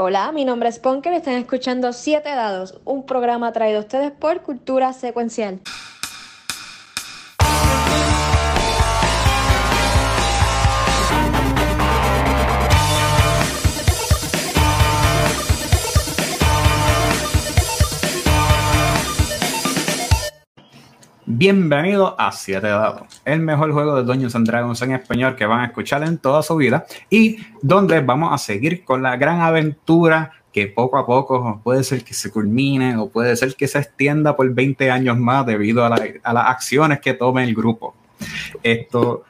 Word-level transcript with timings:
Hola, 0.00 0.30
mi 0.30 0.44
nombre 0.44 0.68
es 0.68 0.78
Ponker 0.78 1.12
y 1.12 1.16
están 1.16 1.34
escuchando 1.34 1.92
Siete 1.92 2.28
Dados, 2.28 2.78
un 2.84 3.04
programa 3.04 3.50
traído 3.50 3.78
a 3.78 3.80
ustedes 3.80 4.12
por 4.12 4.42
Cultura 4.42 4.92
Secuencial. 4.92 5.58
Bienvenido 21.38 22.20
a 22.20 22.32
Siete 22.32 22.66
Dados, 22.66 23.22
el 23.24 23.38
mejor 23.38 23.70
juego 23.70 23.94
de 23.94 24.02
Dungeons 24.02 24.34
and 24.34 24.44
Dragons 24.44 24.82
en 24.82 24.90
español 24.90 25.36
que 25.36 25.46
van 25.46 25.60
a 25.60 25.66
escuchar 25.66 26.02
en 26.02 26.18
toda 26.18 26.42
su 26.42 26.56
vida 26.56 26.84
y 27.10 27.36
donde 27.62 28.00
vamos 28.00 28.32
a 28.32 28.38
seguir 28.38 28.84
con 28.84 29.04
la 29.04 29.16
gran 29.16 29.40
aventura 29.40 30.32
que 30.52 30.66
poco 30.66 30.98
a 30.98 31.06
poco 31.06 31.60
puede 31.62 31.84
ser 31.84 32.02
que 32.02 32.12
se 32.12 32.32
culmine 32.32 32.96
o 32.96 33.08
puede 33.08 33.36
ser 33.36 33.54
que 33.54 33.68
se 33.68 33.78
extienda 33.78 34.34
por 34.34 34.52
20 34.52 34.90
años 34.90 35.16
más 35.16 35.46
debido 35.46 35.84
a, 35.84 35.90
las 35.90 36.20
acciones 36.24 36.98
que 36.98 37.14
tome 37.14 37.44
el 37.44 37.54
grupo. 37.54 37.94
Esto, 38.64 39.22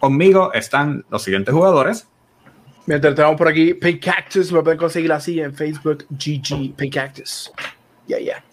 conmigo 0.00 0.54
están 0.54 1.04
los 1.10 1.22
siguientes 1.22 1.52
jugadores. 1.52 2.08
Mientras 2.86 3.14
tenemos 3.14 3.36
por 3.36 3.48
aquí 3.48 3.74
Pink 3.74 4.02
Cactus, 4.02 4.50
me 4.50 4.62
pueden 4.62 4.78
conseguir 4.78 5.12
así 5.12 5.38
en 5.38 5.52
Facebook, 5.52 6.06
GG 6.08 6.74
Pink 6.76 6.94
Cactus. 6.94 7.52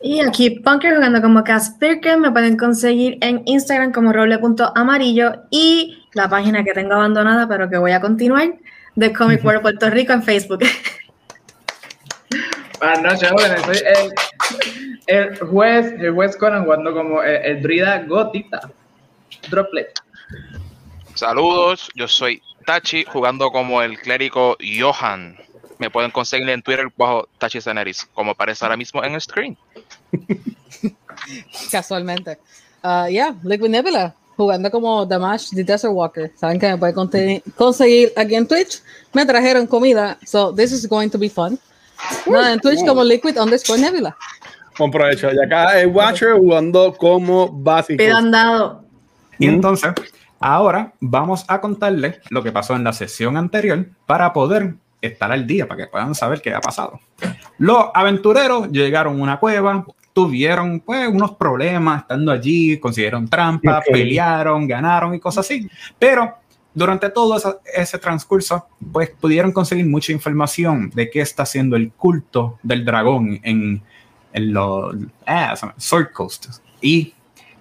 Y 0.02 0.20
aquí 0.20 0.49
Punker 0.49 0.95
jugando 0.95 1.21
como 1.21 1.43
Caspirken, 1.43 2.21
me 2.21 2.31
pueden 2.31 2.57
conseguir 2.57 3.17
en 3.21 3.44
Instagram 3.45 3.91
como 3.91 4.11
roble.amarillo 4.11 5.44
y 5.52 6.07
la 6.13 6.27
página 6.27 6.63
que 6.63 6.73
tengo 6.73 6.94
abandonada 6.94 7.48
pero 7.48 7.70
que 7.70 7.77
voy 7.77 7.91
a 7.91 8.02
continuar 8.02 8.55
de 8.95 9.13
Comic 9.13 9.44
World 9.44 9.61
Puerto 9.61 9.89
Rico 9.89 10.13
en 10.13 10.23
Facebook. 10.23 10.61
Buenas 12.80 13.02
noches, 13.02 13.31
jóvenes. 13.31 13.61
Soy 13.61 13.77
el, 15.08 15.38
juez, 15.38 15.94
el 16.00 16.13
juez 16.13 16.35
Conan 16.35 16.63
jugando 16.63 16.94
como 16.94 17.22
el, 17.22 17.61
druida 17.61 18.03
Gotita. 18.03 18.72
Droplet. 19.50 19.89
Saludos, 21.13 21.89
yo 21.95 22.08
soy 22.08 22.41
Tachi 22.66 23.03
jugando 23.06 23.52
como 23.52 23.81
el 23.81 24.00
clérigo 24.00 24.58
Johan 24.80 25.38
me 25.84 25.89
pueden 25.89 26.12
conseguir 26.12 26.50
en 26.50 26.62
Twitter 26.62 26.88
bajo 26.95 27.28
Tachi 27.38 27.59
como 28.14 28.31
aparece 28.31 28.64
ahora 28.64 28.78
mismo 28.78 29.03
en 29.03 29.16
el 29.16 29.22
screen. 29.22 29.58
Casualmente. 31.72 32.38
Uh, 32.84 33.08
yeah, 33.09 33.36
Liquid 33.44 33.70
Nebula, 33.70 34.16
jugando 34.38 34.72
como 34.72 35.06
Damash 35.06 35.50
the 35.50 35.64
Desert 35.64 35.94
Walker. 35.94 36.31
Saben 36.36 36.59
que 36.59 36.70
me 36.70 36.78
pueden 36.78 37.42
conseguir 37.56 38.14
aquí 38.16 38.36
en 38.36 38.48
Twitch. 38.48 38.81
Me 39.12 39.25
trajeron 39.25 39.67
comida, 39.67 40.17
so 40.25 40.53
this 40.53 40.72
is 40.72 40.88
going 40.88 41.09
to 41.09 41.17
be 41.17 41.30
fun. 41.30 41.59
Nada, 42.25 42.53
en 42.53 42.59
Twitch 42.59 42.86
como 42.86 43.03
Liquid 43.03 43.38
underscore 43.38 43.80
Nebula. 43.80 44.16
Buen 44.78 44.92
provecho. 44.92 45.30
Y 45.31 45.45
acá 45.45 45.80
el 45.80 45.88
Watcher 45.88 46.34
jugando 46.34 46.94
como 46.94 47.50
básico. 47.50 48.03
Dado. 48.03 48.84
Y 49.38 49.47
entonces, 49.47 49.92
ahora 50.40 50.94
vamos 51.02 51.44
a 51.47 51.59
contarles 51.59 52.20
lo 52.30 52.42
que 52.42 52.53
pasó 52.53 52.75
en 52.75 52.84
la 52.86 52.94
sesión 52.94 53.36
anterior 53.36 53.86
para 54.06 54.31
poder 54.31 54.75
estar 55.08 55.32
al 55.32 55.46
día 55.46 55.68
para 55.68 55.84
que 55.84 55.92
puedan 55.92 56.16
saber 56.16 56.42
qué 56.42 56.54
ha 56.54 56.62
pasado. 56.62 57.00
Los 57.58 57.86
aventureros 57.94 58.70
llegaron 58.72 59.20
a 59.20 59.23
una 59.23 59.40
cueva, 59.40 59.86
tuvieron 60.14 60.80
pues 60.80 61.08
unos 61.08 61.32
problemas 61.32 62.02
estando 62.02 62.32
allí, 62.32 62.80
consiguieron 62.80 63.28
trampas, 63.28 63.84
pelearon, 63.92 64.68
ganaron 64.68 65.16
y 65.16 65.20
cosas 65.20 65.46
así. 65.46 65.70
Pero 65.98 66.36
durante 66.74 67.09
todo 67.09 67.40
ese, 67.76 67.98
transcurso, 68.00 68.68
pues 68.92 69.09
pudieron 69.09 69.52
conseguir 69.52 69.86
mucha 69.86 70.12
información 70.12 70.92
de 70.94 71.09
qué 71.09 71.22
está 71.22 71.44
haciendo 71.44 71.76
el 71.76 71.92
culto 71.92 72.59
del 72.64 72.86
dragón 72.86 73.40
en, 73.44 73.81
en 74.31 74.54
los 74.54 74.96
eh, 75.28 75.48
Sword 75.78 76.12
Coast. 76.12 76.48
Y 76.81 77.14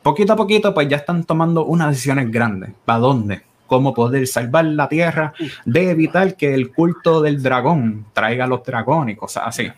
poquito 0.03 0.33
a 0.33 0.37
poquito, 0.37 0.73
pues 0.75 0.89
ya 0.89 0.97
están 0.97 1.25
tomando 1.25 1.65
unas 1.65 1.91
decisiones 1.91 2.31
grandes. 2.31 2.71
¿Para 2.85 2.99
dónde? 3.01 3.43
Cómo 3.73 3.95
poder 3.95 4.27
salvar 4.27 4.67
la 4.67 4.87
tierra 4.87 5.33
de 5.65 5.89
evitar 5.89 6.37
que 6.37 6.53
el 6.53 6.71
culto 6.73 7.23
del 7.23 7.43
dragón 7.43 8.05
traiga 8.13 8.45
a 8.45 8.47
los 8.47 8.63
dragones 8.63 9.15
y 9.15 9.17
cosas 9.17 9.45
así. 9.47 9.73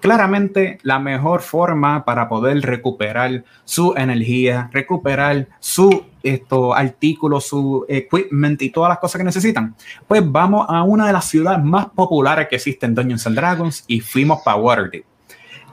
Claramente, 0.00 0.78
la 0.84 0.98
mejor 0.98 1.42
forma 1.42 2.02
para 2.06 2.30
poder 2.30 2.62
recuperar 2.62 3.44
su 3.66 3.92
energía, 3.94 4.70
recuperar 4.72 5.48
su 5.60 6.06
esto, 6.22 6.74
artículos, 6.74 7.46
su 7.46 7.84
equipment 7.90 8.62
y 8.62 8.70
todas 8.70 8.88
las 8.88 9.00
cosas 9.00 9.18
que 9.18 9.24
necesitan, 9.24 9.74
pues 10.08 10.22
vamos 10.24 10.64
a 10.70 10.82
una 10.82 11.06
de 11.06 11.12
las 11.12 11.26
ciudades 11.26 11.62
más 11.62 11.88
populares 11.90 12.48
que 12.48 12.56
existen 12.56 12.92
en 12.92 12.94
Dungeons 12.94 13.26
and 13.26 13.36
Dragons 13.36 13.84
y 13.86 14.00
fuimos 14.00 14.40
para 14.42 14.56
Waterdeep. 14.56 15.04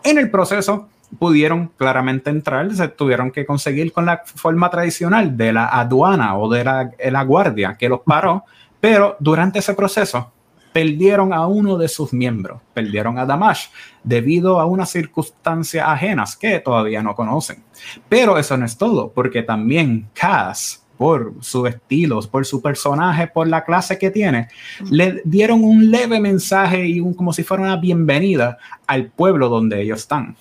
En 0.03 0.17
el 0.17 0.29
proceso, 0.29 0.89
pudieron 1.19 1.71
claramente 1.77 2.29
entrar, 2.29 2.73
se 2.73 2.87
tuvieron 2.87 3.31
que 3.31 3.45
conseguir 3.45 3.91
con 3.91 4.05
la 4.05 4.21
forma 4.25 4.69
tradicional 4.69 5.35
de 5.35 5.53
la 5.53 5.67
aduana 5.67 6.37
o 6.37 6.49
de 6.49 6.63
la, 6.63 7.23
guardia 7.23 7.75
que 7.77 7.89
los 7.89 8.01
paró, 8.01 8.43
pero 8.79 9.15
durante 9.19 9.59
ese 9.59 9.73
proceso 9.73 10.31
perdieron 10.71 11.33
a 11.33 11.45
uno 11.45 11.77
de 11.77 11.87
sus 11.87 12.13
miembros, 12.13 12.61
perdieron 12.73 13.19
a 13.19 13.25
Damash 13.25 13.67
debido 14.03 14.59
a 14.59 14.65
unas 14.65 14.89
circunstancias 14.89 15.85
ajenas 15.87 16.35
que 16.35 16.59
todavía 16.59 17.03
no 17.03 17.15
conocen. 17.15 17.63
Pero 18.09 18.37
eso 18.39 18.57
no 18.57 18.65
es 18.65 18.75
todo, 18.75 19.11
porque 19.11 19.43
también 19.43 20.09
Cass, 20.13 20.83
por 20.97 21.33
su 21.41 21.67
estilo, 21.67 22.21
por 22.21 22.45
su 22.45 22.61
personaje, 22.61 23.27
por 23.27 23.47
la 23.47 23.63
clase 23.63 23.99
que 23.99 24.09
tiene, 24.09 24.47
le 24.89 25.21
dieron 25.25 25.63
un 25.63 25.91
leve 25.91 26.19
mensaje 26.19 26.87
y 26.87 26.99
un, 26.99 27.13
como 27.13 27.33
si 27.33 27.43
fuera 27.43 27.63
una 27.63 27.77
bienvenida 27.77 28.57
al 28.87 29.07
pueblo 29.11 29.49
donde 29.49 29.81
ellos 29.81 29.99
están. 29.99 30.35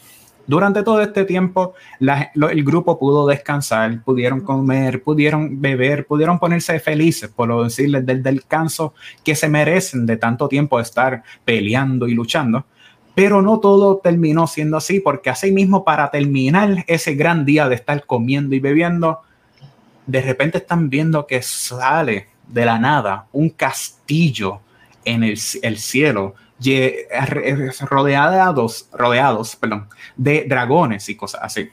Durante 0.47 0.82
todo 0.82 1.00
este 1.00 1.25
tiempo, 1.25 1.75
el 2.00 2.64
grupo 2.64 2.98
pudo 2.98 3.26
descansar, 3.26 4.03
pudieron 4.03 4.41
comer, 4.41 5.03
pudieron 5.03 5.60
beber, 5.60 6.06
pudieron 6.06 6.38
ponerse 6.38 6.80
felices, 6.80 7.30
por 7.30 7.48
lo 7.48 7.64
decirles, 7.64 8.04
del 8.04 8.22
descanso 8.22 8.94
que 9.22 9.36
se 9.36 9.48
merecen 9.48 10.04
de 10.04 10.16
tanto 10.16 10.48
tiempo 10.48 10.78
de 10.78 10.82
estar 10.82 11.22
peleando 11.44 12.08
y 12.08 12.14
luchando. 12.14 12.64
Pero 13.14 13.41
no 13.41 13.60
todo 13.60 13.98
terminó 13.98 14.47
siendo 14.47 14.78
así, 14.78 14.98
porque 14.98 15.31
así 15.31 15.52
mismo 15.52 15.84
para 15.84 16.10
terminar 16.10 16.84
ese 16.88 17.14
gran 17.14 17.44
día 17.44 17.69
de 17.69 17.76
estar 17.76 18.04
comiendo 18.04 18.56
y 18.56 18.60
bebiendo, 18.60 19.20
de 20.06 20.22
repente 20.22 20.58
están 20.58 20.91
viendo 20.91 21.26
que 21.26 21.41
sale 21.42 22.28
de 22.48 22.64
la 22.64 22.78
nada 22.78 23.26
un 23.32 23.50
castillo 23.50 24.60
en 25.04 25.22
el, 25.22 25.38
el 25.62 25.78
cielo 25.78 26.34
rodeados, 27.80 28.88
rodeados 28.92 29.56
perdón, 29.56 29.88
de 30.16 30.44
dragones 30.48 31.08
y 31.08 31.16
cosas 31.16 31.42
así. 31.42 31.70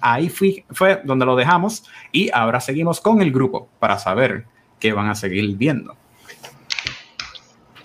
Ahí 0.00 0.28
fue 0.28 1.00
donde 1.04 1.24
lo 1.24 1.34
dejamos 1.34 1.84
y 2.12 2.30
ahora 2.32 2.60
seguimos 2.60 3.00
con 3.00 3.22
el 3.22 3.32
grupo 3.32 3.68
para 3.78 3.98
saber 3.98 4.46
qué 4.78 4.92
van 4.92 5.08
a 5.08 5.14
seguir 5.14 5.56
viendo. 5.56 5.96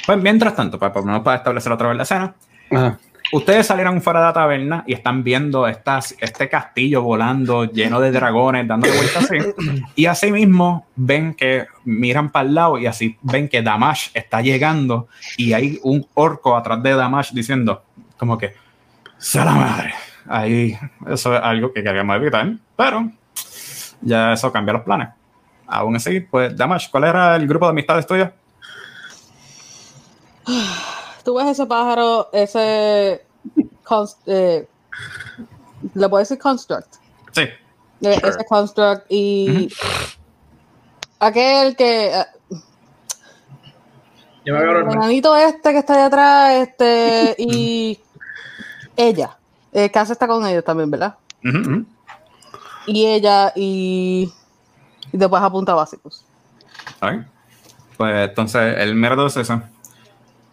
Pues 0.05 0.21
mientras 0.21 0.55
tanto, 0.55 0.79
para, 0.79 0.93
para 1.23 1.37
establecer 1.37 1.71
otra 1.71 1.87
vez 1.89 1.97
la 1.97 2.03
escena, 2.03 2.35
ustedes 3.31 3.67
salieron 3.67 4.01
fuera 4.01 4.19
de 4.19 4.25
la 4.27 4.33
taberna 4.33 4.83
y 4.87 4.93
están 4.93 5.23
viendo 5.23 5.67
estas, 5.67 6.15
este 6.19 6.49
castillo 6.49 7.01
volando 7.01 7.65
lleno 7.65 7.99
de 7.99 8.11
dragones 8.11 8.67
dando 8.67 8.87
vueltas 8.87 9.23
así. 9.23 9.37
Y 9.95 10.05
así 10.05 10.31
mismo 10.31 10.87
ven 10.95 11.33
que 11.33 11.67
miran 11.85 12.29
para 12.29 12.47
el 12.47 12.55
lado 12.55 12.77
y 12.77 12.87
así 12.87 13.17
ven 13.21 13.49
que 13.49 13.61
Damash 13.61 14.09
está 14.13 14.41
llegando 14.41 15.07
y 15.37 15.53
hay 15.53 15.79
un 15.83 16.05
orco 16.13 16.55
atrás 16.55 16.81
de 16.83 16.95
Damash 16.95 17.31
diciendo 17.31 17.83
como 18.17 18.37
que 18.37 18.53
¡Se 19.19 19.43
la 19.43 19.51
madre! 19.51 19.93
Ahí, 20.27 20.77
eso 21.07 21.35
es 21.35 21.41
algo 21.43 21.73
que 21.73 21.83
queríamos 21.83 22.15
evitar, 22.15 22.49
pero 22.75 23.11
ya 24.01 24.31
eso 24.31 24.51
cambia 24.51 24.73
los 24.73 24.83
planes. 24.83 25.09
Aún 25.67 25.97
así, 25.97 26.21
pues 26.21 26.55
Damash, 26.55 26.89
¿cuál 26.89 27.03
era 27.03 27.35
el 27.35 27.45
grupo 27.45 27.65
de 27.65 27.71
amistades 27.71 28.07
tuyas? 28.07 28.31
tú 31.23 31.35
ves 31.35 31.47
ese 31.47 31.65
pájaro, 31.65 32.29
ese. 32.31 33.25
Eh, 34.25 34.67
¿Le 35.93 36.09
puedo 36.09 36.19
decir 36.19 36.37
construct? 36.37 36.95
Sí. 37.31 37.41
Eh, 37.41 38.19
ese 38.23 38.45
construct 38.45 39.05
y. 39.09 39.69
Aquel 41.19 41.75
que. 41.75 42.11
Uh, 42.49 42.55
el 44.45 44.91
enanito 44.91 45.35
este 45.35 45.71
que 45.71 45.79
está 45.79 45.93
allá 45.93 46.05
atrás, 46.05 46.53
este. 46.67 47.35
y. 47.37 47.99
ella. 48.95 49.37
Eh, 49.71 49.89
Casa 49.91 50.13
está 50.13 50.27
con 50.27 50.45
ellos 50.45 50.63
también, 50.63 50.89
¿verdad? 50.89 51.15
Y 52.87 53.05
ella 53.05 53.51
y. 53.55 54.31
Y 55.11 55.17
después 55.17 55.41
apunta 55.41 55.73
básicos. 55.73 56.25
Pues 57.97 58.29
entonces, 58.29 58.77
el 58.77 58.95
mero 58.95 59.25
es 59.25 59.37
eso 59.37 59.61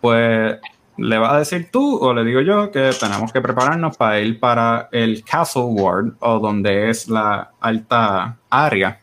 pues 0.06 0.58
le 0.98 1.18
vas 1.18 1.32
a 1.32 1.38
decir 1.38 1.70
tú 1.70 1.98
o 1.98 2.14
le 2.14 2.24
digo 2.24 2.40
yo 2.40 2.70
que 2.70 2.90
tenemos 2.98 3.32
que 3.32 3.40
prepararnos 3.40 3.96
para 3.96 4.20
ir 4.20 4.40
para 4.40 4.88
el 4.92 5.22
Castle 5.24 5.62
Ward 5.62 6.14
o 6.20 6.38
donde 6.38 6.90
es 6.90 7.08
la 7.08 7.50
alta 7.60 8.36
área 8.50 9.00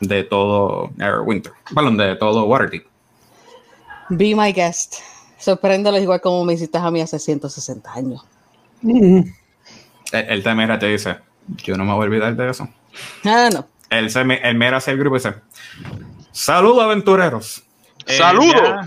de 0.00 0.24
todo 0.24 0.90
Winter, 1.24 1.52
bueno, 1.70 1.90
de 1.92 2.16
todo 2.16 2.44
Waterdeep. 2.44 2.86
Be 4.10 4.34
my 4.34 4.52
guest. 4.52 4.96
Sorpréndelos 5.38 6.00
igual 6.00 6.20
como 6.20 6.44
me 6.44 6.54
hiciste 6.54 6.78
a 6.78 6.90
mí 6.90 7.00
hace 7.00 7.18
160 7.18 7.92
años. 7.92 8.24
Él, 8.82 9.34
él 10.12 10.42
te 10.42 10.54
mira 10.54 10.76
y 10.76 10.78
te 10.78 10.86
dice, 10.86 11.16
yo 11.64 11.76
no 11.76 11.84
me 11.84 11.92
voy 11.92 12.02
a 12.02 12.06
olvidar 12.06 12.36
de 12.36 12.50
eso. 12.50 12.68
Ah, 13.24 13.48
no. 13.52 13.66
Él, 13.90 14.10
se, 14.10 14.20
él 14.20 14.54
mira 14.56 14.78
hacia 14.78 14.92
el 14.92 14.98
grupo 14.98 15.16
y 15.16 15.18
dice, 15.18 15.34
saludos 16.32 16.82
aventureros. 16.82 17.65
Eh, 18.06 18.16
¡Saludos! 18.16 18.52
ya- 18.54 18.82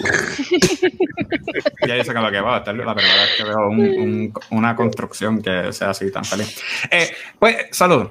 Ya 1.86 1.94
dice 1.94 2.14
como 2.14 2.30
que 2.30 2.40
va, 2.40 2.58
esta 2.58 2.70
es 2.70 2.76
la 2.78 2.94
primera 2.94 3.22
vez 3.22 3.30
que 3.36 3.44
veo 3.44 3.68
un- 3.68 3.80
un- 3.80 4.32
una 4.50 4.74
construcción 4.76 5.42
que 5.42 5.72
sea 5.72 5.90
así 5.90 6.10
tan 6.10 6.24
feliz. 6.24 6.60
Eh, 6.90 7.10
pues, 7.38 7.56
saludos. 7.72 8.10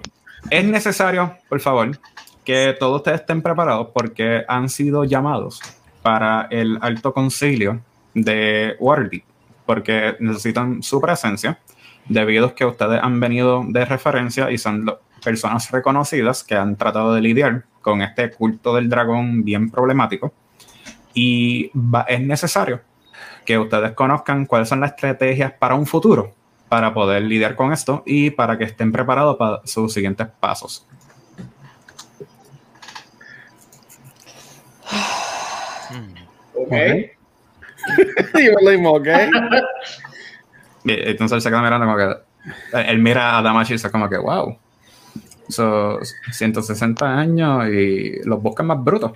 Es 0.50 0.63
necesario, 0.65 1.36
por 1.50 1.59
favor, 1.59 1.97
que 2.45 2.75
todos 2.80 2.97
ustedes 2.97 3.21
estén 3.21 3.41
preparados 3.41 3.88
porque 3.94 4.44
han 4.47 4.69
sido 4.69 5.03
llamados 5.03 5.62
para 6.01 6.47
el 6.50 6.77
alto 6.81 7.13
concilio 7.13 7.81
de 8.13 8.75
Waterdeep, 8.80 9.24
porque 9.65 10.15
necesitan 10.19 10.81
su 10.81 11.01
presencia 11.01 11.59
debido 12.07 12.47
a 12.47 12.56
que 12.56 12.65
ustedes 12.65 13.00
han 13.03 13.19
venido 13.19 13.63
de 13.68 13.86
referencia 13.86 14.50
y 14.51 14.57
son 14.57 14.86
lo- 14.86 15.01
personas 15.24 15.69
reconocidas 15.71 16.44
que 16.44 16.56
han 16.56 16.75
tratado 16.77 17.13
de 17.13 17.21
lidiar 17.21 17.65
con 17.89 18.01
este 18.01 18.30
culto 18.31 18.75
del 18.75 18.88
dragón 18.89 19.44
bien 19.44 19.69
problemático. 19.71 20.31
Y 21.13 21.71
va- 21.75 22.06
es 22.07 22.21
necesario 22.21 22.81
que 23.45 23.57
ustedes 23.57 23.94
conozcan 23.94 24.45
cuáles 24.45 24.69
son 24.69 24.80
las 24.80 24.91
estrategias 24.91 25.51
para 25.53 25.74
un 25.75 25.88
futuro, 25.88 26.33
para 26.69 26.94
poder 26.94 27.24
lidiar 27.24 27.56
con 27.56 27.74
esto 27.74 28.03
y 28.06 28.30
para 28.30 28.57
que 28.57 28.65
estén 28.65 28.91
preparados 28.91 29.38
para 29.38 29.62
sus 29.65 29.91
siguientes 29.91 30.27
pasos. 30.39 30.86
Ok. 36.53 36.71
y 38.36 38.44
me 38.44 38.62
lo 38.62 38.71
mismo, 38.71 38.91
ok. 38.94 39.07
Entonces 40.86 41.36
él 41.36 41.41
se 41.41 41.50
queda 41.50 41.62
mirando 41.62 41.86
como 41.86 41.97
que. 41.97 42.15
Él 42.74 43.00
mira 43.00 43.38
a 43.38 43.41
Damashi 43.41 43.74
y 43.74 43.75
dice 43.75 43.91
como 43.91 44.09
que, 44.09 44.18
wow. 44.18 44.57
So, 45.50 46.00
160 46.31 47.06
años 47.06 47.68
y 47.69 48.22
los 48.24 48.42
buscan 48.42 48.68
más 48.68 48.84
brutos. 48.84 49.13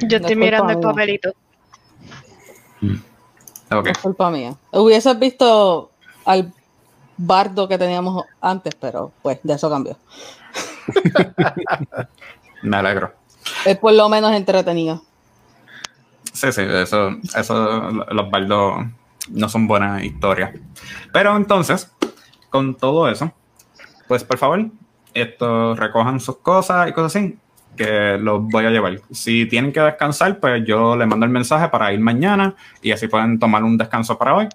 Yo 0.00 0.18
estoy 0.18 0.32
es 0.32 0.38
mirando 0.38 0.72
culpa 0.72 0.72
el 0.72 0.78
mía. 0.78 0.88
papelito. 1.20 1.32
Ok. 3.70 3.86
Es 3.88 3.98
culpa 3.98 4.30
mía. 4.30 4.54
Hubieses 4.72 5.18
visto 5.18 5.90
al 6.24 6.52
bardo 7.16 7.66
que 7.66 7.78
teníamos 7.78 8.24
antes, 8.40 8.74
pero 8.74 9.12
pues 9.22 9.40
de 9.42 9.54
eso 9.54 9.70
cambió. 9.70 9.96
Me 12.62 12.76
alegro. 12.76 13.12
Es 13.64 13.78
por 13.78 13.92
lo 13.92 14.08
menos 14.08 14.32
entretenido. 14.32 15.02
Sí, 16.32 16.52
sí, 16.52 16.62
eso, 16.62 17.16
eso, 17.34 17.90
los 17.90 18.30
baldos 18.30 18.84
no 19.30 19.48
son 19.48 19.66
buenas 19.66 20.04
historias. 20.04 20.54
Pero 21.12 21.36
entonces, 21.36 21.90
con 22.50 22.74
todo 22.74 23.08
eso, 23.08 23.32
pues 24.08 24.24
por 24.24 24.38
favor, 24.38 24.66
esto 25.14 25.74
recojan 25.74 26.20
sus 26.20 26.38
cosas 26.38 26.88
y 26.88 26.92
cosas 26.92 27.16
así, 27.16 27.36
que 27.76 28.16
los 28.18 28.42
voy 28.42 28.64
a 28.66 28.70
llevar. 28.70 29.00
Si 29.10 29.46
tienen 29.46 29.72
que 29.72 29.80
descansar, 29.80 30.38
pues 30.40 30.62
yo 30.66 30.96
les 30.96 31.06
mando 31.06 31.26
el 31.26 31.32
mensaje 31.32 31.68
para 31.68 31.92
ir 31.92 32.00
mañana 32.00 32.54
y 32.82 32.92
así 32.92 33.08
pueden 33.08 33.38
tomar 33.38 33.62
un 33.64 33.76
descanso 33.76 34.16
para 34.18 34.34
hoy. 34.34 34.48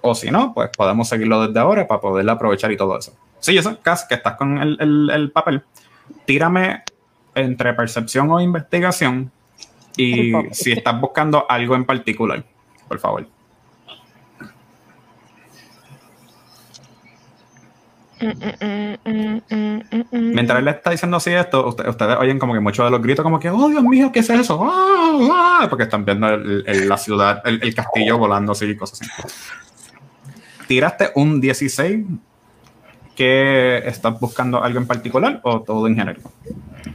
O 0.00 0.14
si 0.14 0.30
no, 0.30 0.52
pues 0.52 0.70
podemos 0.76 1.08
seguirlo 1.08 1.46
desde 1.46 1.58
ahora 1.60 1.86
para 1.86 2.00
poderlo 2.00 2.32
aprovechar 2.32 2.70
y 2.72 2.76
todo 2.76 2.98
eso. 2.98 3.14
Sí, 3.40 3.56
eso, 3.56 3.78
Cas, 3.80 4.04
que 4.08 4.14
estás 4.14 4.34
con 4.36 4.58
el, 4.58 4.76
el- 4.80 5.10
el 5.10 5.30
papel. 5.30 5.62
Tírame 6.26 6.82
entre 7.34 7.72
percepción 7.74 8.30
o 8.30 8.40
investigación 8.40 9.30
y 9.96 10.32
si 10.52 10.72
estás 10.72 11.00
buscando 11.00 11.46
algo 11.48 11.74
en 11.74 11.84
particular, 11.84 12.44
por 12.88 12.98
favor. 12.98 13.26
Mientras 20.12 20.58
él 20.58 20.64
le 20.64 20.70
está 20.72 20.90
diciendo 20.90 21.16
así 21.16 21.32
esto, 21.32 21.68
usted- 21.68 21.88
ustedes 21.88 22.16
oyen 22.18 22.38
como 22.38 22.54
que 22.54 22.60
muchos 22.60 22.84
de 22.84 22.90
los 22.90 23.02
gritos 23.02 23.22
como 23.22 23.38
que, 23.40 23.50
oh 23.50 23.68
Dios 23.68 23.82
mío, 23.82 24.10
¿qué 24.12 24.20
es 24.20 24.30
eso? 24.30 24.60
¡Ah, 24.64 25.60
ah", 25.62 25.66
Porque 25.68 25.84
están 25.84 26.04
viendo 26.04 26.28
el- 26.28 26.64
el- 26.66 26.88
la 26.88 26.96
ciudad, 26.96 27.42
el, 27.44 27.62
el 27.62 27.74
castillo 27.74 28.18
volando 28.18 28.52
así 28.52 28.66
y 28.66 28.76
cosas 28.76 29.00
así. 29.02 29.10
¿Tiraste 30.66 31.10
un 31.14 31.40
16? 31.40 32.04
¿Que 33.14 33.78
estás 33.86 34.18
buscando 34.18 34.62
algo 34.64 34.78
en 34.80 34.86
particular 34.88 35.40
o 35.44 35.60
todo 35.62 35.86
en 35.86 35.94
general? 35.96 36.18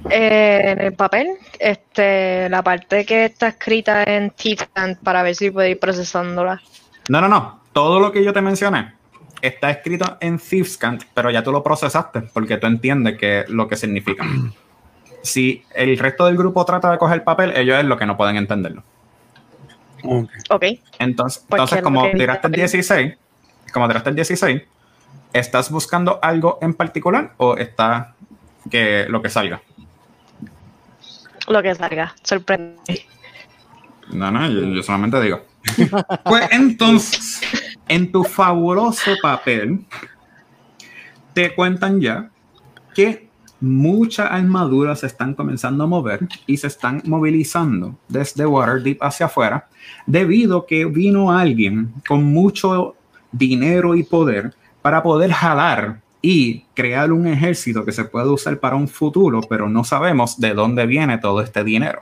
Eh, 0.09 0.61
en 0.65 0.81
el 0.81 0.93
papel, 0.93 1.27
este, 1.57 2.49
la 2.49 2.61
parte 2.61 3.05
que 3.05 3.25
está 3.25 3.47
escrita 3.49 4.03
en 4.03 4.31
Titan 4.31 4.97
para 5.01 5.23
ver 5.23 5.35
si 5.35 5.49
puedo 5.49 5.67
ir 5.67 5.79
procesándola. 5.79 6.61
No, 7.07 7.21
no, 7.21 7.29
no. 7.29 7.61
Todo 7.71 7.99
lo 8.01 8.11
que 8.11 8.23
yo 8.23 8.33
te 8.33 8.41
mencioné 8.41 8.93
está 9.41 9.69
escrito 9.69 10.17
en 10.19 10.39
Thiefscant, 10.39 11.03
pero 11.13 11.31
ya 11.31 11.43
tú 11.43 11.51
lo 11.51 11.63
procesaste 11.63 12.21
porque 12.21 12.57
tú 12.57 12.67
entiendes 12.67 13.17
que 13.17 13.45
lo 13.47 13.67
que 13.67 13.75
significa. 13.75 14.25
Si 15.21 15.65
el 15.75 15.97
resto 15.97 16.27
del 16.27 16.37
grupo 16.37 16.63
trata 16.63 16.89
de 16.89 16.97
coger 16.97 17.25
papel, 17.25 17.51
ellos 17.53 17.77
es 17.77 17.83
lo 17.83 17.97
que 17.97 18.05
no 18.05 18.15
pueden 18.15 18.37
entenderlo. 18.37 18.83
Ok. 20.49 20.63
Entonces, 20.97 21.43
Porque 21.47 21.63
entonces 21.63 21.81
como 21.81 22.09
tiraste 22.11 22.47
el 22.47 22.53
16, 22.53 23.17
como 23.73 23.87
tiraste 23.87 24.09
el 24.11 24.15
16, 24.15 24.61
¿estás 25.33 25.69
buscando 25.71 26.19
algo 26.21 26.57
en 26.61 26.73
particular 26.73 27.33
o 27.35 27.57
está 27.57 28.15
que 28.71 29.07
lo 29.09 29.21
que 29.21 29.29
salga? 29.29 29.61
Lo 31.47 31.61
que 31.61 31.75
salga. 31.75 32.15
Sorprende. 32.23 33.05
No, 34.11 34.31
no, 34.31 34.49
yo, 34.49 34.61
yo 34.73 34.83
solamente 34.83 35.21
digo. 35.21 35.41
Pues 36.23 36.47
entonces, 36.51 37.38
en 37.89 38.11
tu 38.11 38.23
fabuloso 38.23 39.11
papel, 39.21 39.83
te 41.33 41.53
cuentan 41.53 41.99
ya 41.99 42.29
que 42.93 43.27
muchas 43.59 44.31
armaduras 44.31 45.01
se 45.01 45.07
están 45.07 45.33
comenzando 45.33 45.83
a 45.83 45.87
mover 45.87 46.27
y 46.47 46.55
se 46.57 46.67
están 46.67 47.01
movilizando 47.05 47.97
desde 48.07 48.45
Waterdeep 48.45 49.03
hacia 49.03 49.25
afuera, 49.25 49.67
debido 50.05 50.65
que 50.65 50.85
vino 50.85 51.31
alguien 51.31 51.91
con 52.07 52.23
mucho 52.23 52.95
dinero 53.31 53.95
y 53.95 54.03
poder 54.03 54.53
para 54.81 55.03
poder 55.03 55.31
jalar 55.31 55.99
y 56.21 56.61
crear 56.73 57.11
un 57.11 57.27
ejército 57.27 57.85
que 57.85 57.91
se 57.91 58.05
puede 58.05 58.29
usar 58.29 58.59
para 58.59 58.75
un 58.75 58.87
futuro, 58.87 59.41
pero 59.41 59.67
no 59.67 59.83
sabemos 59.83 60.39
de 60.39 60.53
dónde 60.53 60.85
viene 60.85 61.17
todo 61.17 61.41
este 61.41 61.63
dinero. 61.63 62.01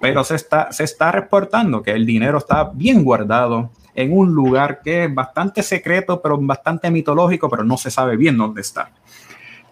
Pero 0.00 0.24
se 0.24 0.34
está, 0.34 0.72
se 0.72 0.84
está 0.84 1.12
reportando 1.12 1.82
que 1.82 1.92
el 1.92 2.04
dinero 2.04 2.38
está 2.38 2.70
bien 2.74 3.04
guardado 3.04 3.70
en 3.94 4.16
un 4.16 4.32
lugar 4.32 4.80
que 4.82 5.04
es 5.04 5.14
bastante 5.14 5.62
secreto, 5.62 6.20
pero 6.22 6.38
bastante 6.38 6.90
mitológico, 6.90 7.48
pero 7.48 7.64
no 7.64 7.76
se 7.76 7.90
sabe 7.90 8.16
bien 8.16 8.38
dónde 8.38 8.60
está. 8.60 8.90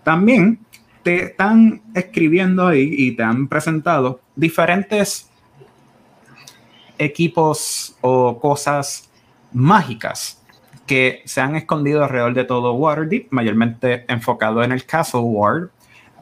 También 0.03 0.61
te 1.03 1.25
están 1.25 1.83
escribiendo 1.95 2.67
ahí 2.67 2.95
y 2.97 3.13
te 3.13 3.23
han 3.23 3.49
presentado 3.49 4.21
diferentes 4.37 5.31
equipos 6.99 7.97
o 8.03 8.39
cosas 8.39 9.11
mágicas 9.53 10.43
que 10.87 11.23
se 11.25 11.41
han 11.41 11.57
escondido 11.57 12.03
alrededor 12.03 12.35
de 12.35 12.45
todo 12.45 12.75
Waterdeep, 12.75 13.29
mayormente 13.31 14.05
enfocado 14.09 14.63
en 14.63 14.73
el 14.73 14.85
Castle 14.85 15.21
Ward, 15.21 15.71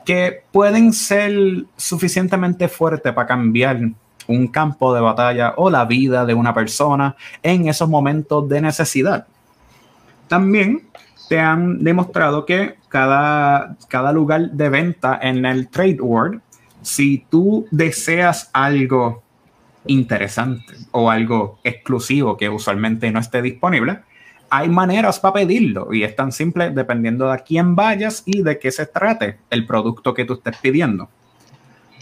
que 0.05 0.43
pueden 0.53 0.93
ser 0.93 1.65
suficientemente 1.77 2.69
fuertes 2.69 3.13
para 3.13 3.27
cambiar 3.27 3.81
un 4.29 4.49
campo 4.49 4.95
de 4.95 5.01
batalla 5.01 5.55
o 5.57 5.71
la 5.71 5.85
vida 5.85 6.25
de 6.25 6.35
una 6.35 6.55
persona 6.55 7.17
en 7.43 7.69
esos 7.69 7.89
momentos 7.89 8.49
de 8.49 8.61
necesidad. 8.61 9.27
También 10.29 10.89
te 11.29 11.41
han 11.41 11.83
demostrado 11.83 12.47
que 12.47 12.77
cada, 12.89 13.77
cada 13.89 14.13
lugar 14.13 14.51
de 14.51 14.69
venta 14.69 15.19
en 15.21 15.45
el 15.45 15.69
Trade 15.69 16.01
World, 16.01 16.41
si 16.83 17.27
tú 17.29 17.67
deseas 17.71 18.51
algo 18.53 19.23
interesante 19.87 20.75
o 20.93 21.11
algo 21.11 21.59
exclusivo 21.65 22.37
que 22.37 22.49
usualmente 22.49 23.11
no 23.11 23.21
esté 23.21 23.43
disponible, 23.43 24.01
hay 24.51 24.69
maneras 24.69 25.21
para 25.21 25.35
pedirlo 25.35 25.93
y 25.93 26.03
es 26.03 26.17
tan 26.17 26.33
simple 26.33 26.71
dependiendo 26.71 27.27
de 27.27 27.35
a 27.35 27.39
quién 27.39 27.75
vayas 27.75 28.23
y 28.25 28.43
de 28.43 28.59
qué 28.59 28.71
se 28.71 28.87
trate 28.87 29.39
el 29.51 29.67
producto 29.67 30.15
que 30.15 30.25
tú 30.25 30.35
estés 30.35 30.57
pidiendo. 30.59 31.09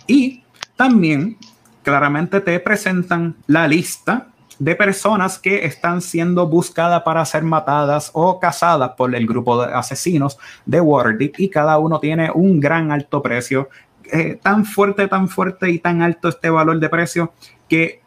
Y 0.07 0.45
también 0.77 1.37
claramente 1.87 2.41
te 2.41 2.59
presentan 2.59 3.37
la 3.47 3.69
lista 3.69 4.27
de 4.59 4.75
personas 4.75 5.39
que 5.39 5.65
están 5.65 6.03
siendo 6.03 6.49
buscadas 6.49 7.01
para 7.05 7.25
ser 7.25 7.45
matadas 7.45 8.11
o 8.13 8.41
cazadas 8.41 8.91
por 8.97 9.15
el 9.15 9.25
grupo 9.25 9.65
de 9.65 9.73
asesinos 9.73 10.37
de 10.65 10.81
Waterdeep 10.81 11.39
y 11.39 11.49
cada 11.49 11.79
uno 11.79 12.01
tiene 12.01 12.29
un 12.35 12.59
gran 12.59 12.91
alto 12.91 13.23
precio, 13.23 13.69
eh, 14.13 14.37
tan 14.43 14.65
fuerte, 14.65 15.07
tan 15.07 15.29
fuerte 15.29 15.71
y 15.71 15.79
tan 15.79 16.03
alto 16.03 16.29
este 16.29 16.51
valor 16.51 16.81
de 16.81 16.89
precio 16.89 17.33
que 17.69 18.03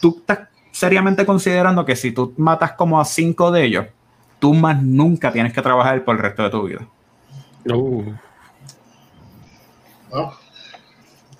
tú 0.00 0.16
estás 0.20 0.48
seriamente 0.72 1.26
considerando 1.26 1.84
que 1.84 1.96
si 1.96 2.10
tú 2.10 2.32
matas 2.38 2.72
como 2.72 2.98
a 2.98 3.04
cinco 3.04 3.50
de 3.50 3.64
ellos, 3.66 3.86
tú 4.38 4.54
más 4.54 4.82
nunca 4.82 5.30
tienes 5.30 5.52
que 5.52 5.60
trabajar 5.60 6.02
por 6.04 6.16
el 6.16 6.22
resto 6.22 6.42
de 6.42 6.48
tu 6.48 6.62
vida. 6.62 6.80
Uh. 7.66 8.14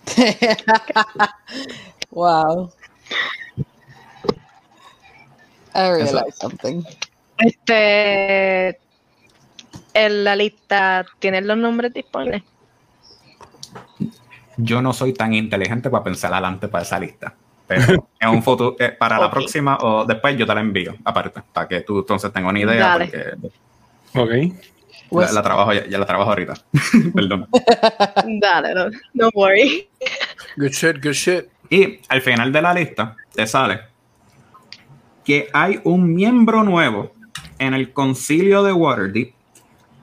Wow. 2.11 2.71
I 5.75 5.91
realized 5.91 6.35
something. 6.41 6.85
Este. 7.39 8.79
En 9.95 10.25
la 10.25 10.37
lista, 10.37 11.05
¿tienen 11.19 11.49
los 11.49 11.57
nombres 11.57 11.93
disponibles? 11.93 12.43
Yo 14.57 14.81
no 14.81 14.93
soy 14.93 15.13
tan 15.13 15.35
inteligente 15.35 15.91
para 15.91 16.05
pensar 16.05 16.33
adelante 16.33 16.69
para 16.69 16.83
esa 16.83 17.01
lista. 17.01 17.35
Pero 17.67 18.09
en 18.21 18.29
un 18.29 18.43
futuro, 18.43 18.77
eh, 18.79 18.91
para 18.91 19.19
la 19.19 19.31
próxima 19.31 19.79
o 19.81 20.05
después 20.05 20.37
yo 20.37 20.47
te 20.47 20.55
la 20.55 20.61
envío, 20.61 20.95
aparte, 21.05 21.43
para 21.53 21.67
que 21.67 21.81
tú 21.81 21.99
entonces 21.99 22.33
tengas 22.33 22.51
una 22.51 22.61
idea. 22.61 22.97
Dale. 22.97 23.07
Porque 23.07 23.51
Ok. 24.15 24.31
La, 25.11 25.33
la 25.33 25.43
trabajo, 25.43 25.73
ya, 25.73 25.87
ya 25.87 25.99
la 25.99 26.07
trabajo 26.07 26.31
ahorita. 26.31 26.55
Perdón. 27.15 27.49
Dale, 28.41 28.75
no, 28.75 28.87
no 29.15 29.31
worry. 29.35 29.89
Good 30.57 30.73
shit, 30.73 31.03
good 31.03 31.13
shit. 31.13 31.47
Y 31.71 32.01
al 32.09 32.21
final 32.21 32.53
de 32.53 32.63
la 32.63 32.75
lista 32.75 33.17
te 33.35 33.47
sale 33.47 33.81
que 35.25 35.49
hay 35.53 35.81
un 35.85 36.15
miembro 36.15 36.63
nuevo 36.63 37.13
en 37.59 37.75
el 37.75 37.93
concilio 37.93 38.63
de 38.63 38.73
Waterdeep, 38.73 39.33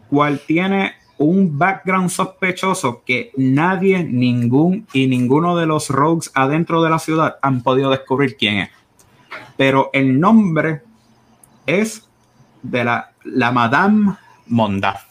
cual 0.10 0.39
tiene 0.46 0.96
un 1.17 1.58
background 1.58 2.10
sospechoso 2.10 3.03
que 3.05 3.31
nadie, 3.38 4.03
ningún 4.03 4.88
y 4.91 5.05
ninguno 5.08 5.55
de 5.55 5.67
los 5.67 5.89
rogues 5.89 6.31
adentro 6.34 6.81
de 6.81 6.89
la 6.89 6.98
ciudad 6.98 7.38
han 7.43 7.62
podido 7.62 7.91
descubrir 7.91 8.36
quién 8.36 8.58
es. 8.58 8.70
Pero 9.55 9.91
el 9.93 10.20
nombre 10.20 10.81
es 11.67 12.10
de 12.63 12.84
la, 12.84 13.12
la 13.24 13.51
Madame 13.51 14.15
Mondaf. 14.51 15.05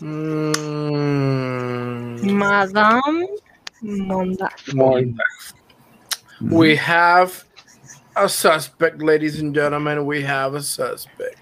Mm, 0.00 0.56
Madame 2.34 3.26
Monda. 3.82 4.50
we 6.50 6.76
have 6.76 7.44
a 8.16 8.28
suspect, 8.28 9.00
ladies 9.00 9.40
and 9.40 9.54
gentlemen. 9.54 10.04
We 10.04 10.22
have 10.22 10.54
a 10.54 10.62
suspect. 10.62 11.38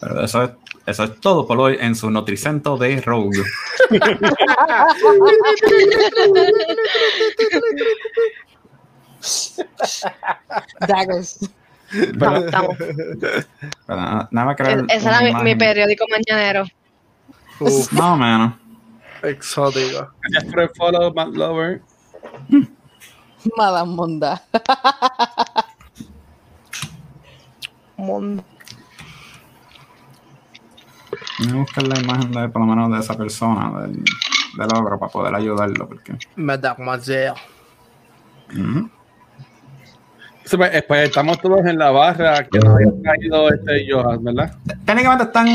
Pero 0.00 0.24
eso 0.24 0.42
es, 0.42 0.50
eso 0.86 1.04
es 1.04 1.20
todo 1.20 1.46
por 1.46 1.60
hoy 1.60 1.76
en 1.78 1.94
su 1.94 2.10
Nutricento 2.10 2.78
de 2.78 3.00
Rogue. 3.02 3.44
Daggers. 10.88 11.38
Estamos, 11.92 12.44
estamos. 12.44 12.76
Pero 13.86 14.00
nada, 14.00 14.28
nada 14.30 14.46
más 14.46 14.56
crear 14.56 14.84
Ese 14.88 15.08
era 15.08 15.20
mi, 15.22 15.34
mi 15.42 15.54
periódico 15.56 16.04
mañanero. 16.10 16.64
Uf, 17.58 17.92
Más 17.92 18.02
o 18.12 18.16
menos. 18.16 18.54
exótico. 19.22 20.10
Gracias 20.22 20.44
por 20.52 20.60
el 20.60 20.70
follow, 20.76 21.12
Matt 21.14 21.28
Lover. 21.34 21.82
Madame 23.56 23.92
Monda. 23.94 24.42
Mon- 27.96 28.42
Voy 31.38 31.48
a 31.50 31.54
buscar 31.54 31.86
la 31.86 31.98
imagen 31.98 32.32
de, 32.32 32.48
por 32.50 32.60
lo 32.62 32.66
menos 32.66 32.90
de 32.92 32.98
esa 33.00 33.16
persona, 33.16 33.80
del, 33.82 34.04
del 34.56 34.68
ogro, 34.76 34.98
para 34.98 35.10
poder 35.10 35.34
ayudarlo. 35.34 35.88
Porque, 35.88 36.14
Mademoiselle. 36.36 37.32
Ujú. 38.52 38.80
Sí, 38.80 38.90
pues, 40.56 40.74
eh, 40.74 40.84
pues, 40.86 41.08
estamos 41.08 41.38
todos 41.40 41.64
en 41.66 41.78
la 41.78 41.90
barra 41.90 42.44
que 42.44 42.58
nos 42.58 42.74
había 42.74 42.92
traído 43.02 43.48
este 43.52 43.86
Johan, 43.90 44.22
¿verdad? 44.24 44.56
Técnicamente 44.84 45.24
están 45.24 45.48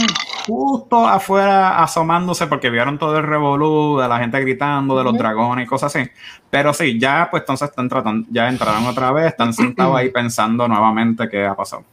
justo 0.45 1.07
afuera 1.07 1.81
asomándose 1.83 2.47
porque 2.47 2.69
vieron 2.69 2.97
todo 2.97 3.17
el 3.17 3.25
revolú 3.25 3.99
de 3.99 4.07
la 4.07 4.19
gente 4.19 4.39
gritando, 4.41 4.97
de 4.97 5.03
los 5.03 5.17
dragones 5.17 5.65
y 5.65 5.67
cosas 5.67 5.95
así. 5.95 6.09
Pero 6.49 6.73
sí, 6.73 6.99
ya 6.99 7.27
pues 7.29 7.41
entonces 7.41 7.69
están 7.69 7.89
tratando, 7.89 8.27
ya 8.31 8.47
entraron 8.47 8.85
otra 8.85 9.11
vez, 9.11 9.27
están 9.27 9.53
sentados 9.53 9.95
ahí 9.97 10.09
pensando 10.09 10.67
nuevamente 10.67 11.27
qué 11.29 11.45
ha 11.45 11.55
pasado. 11.55 11.83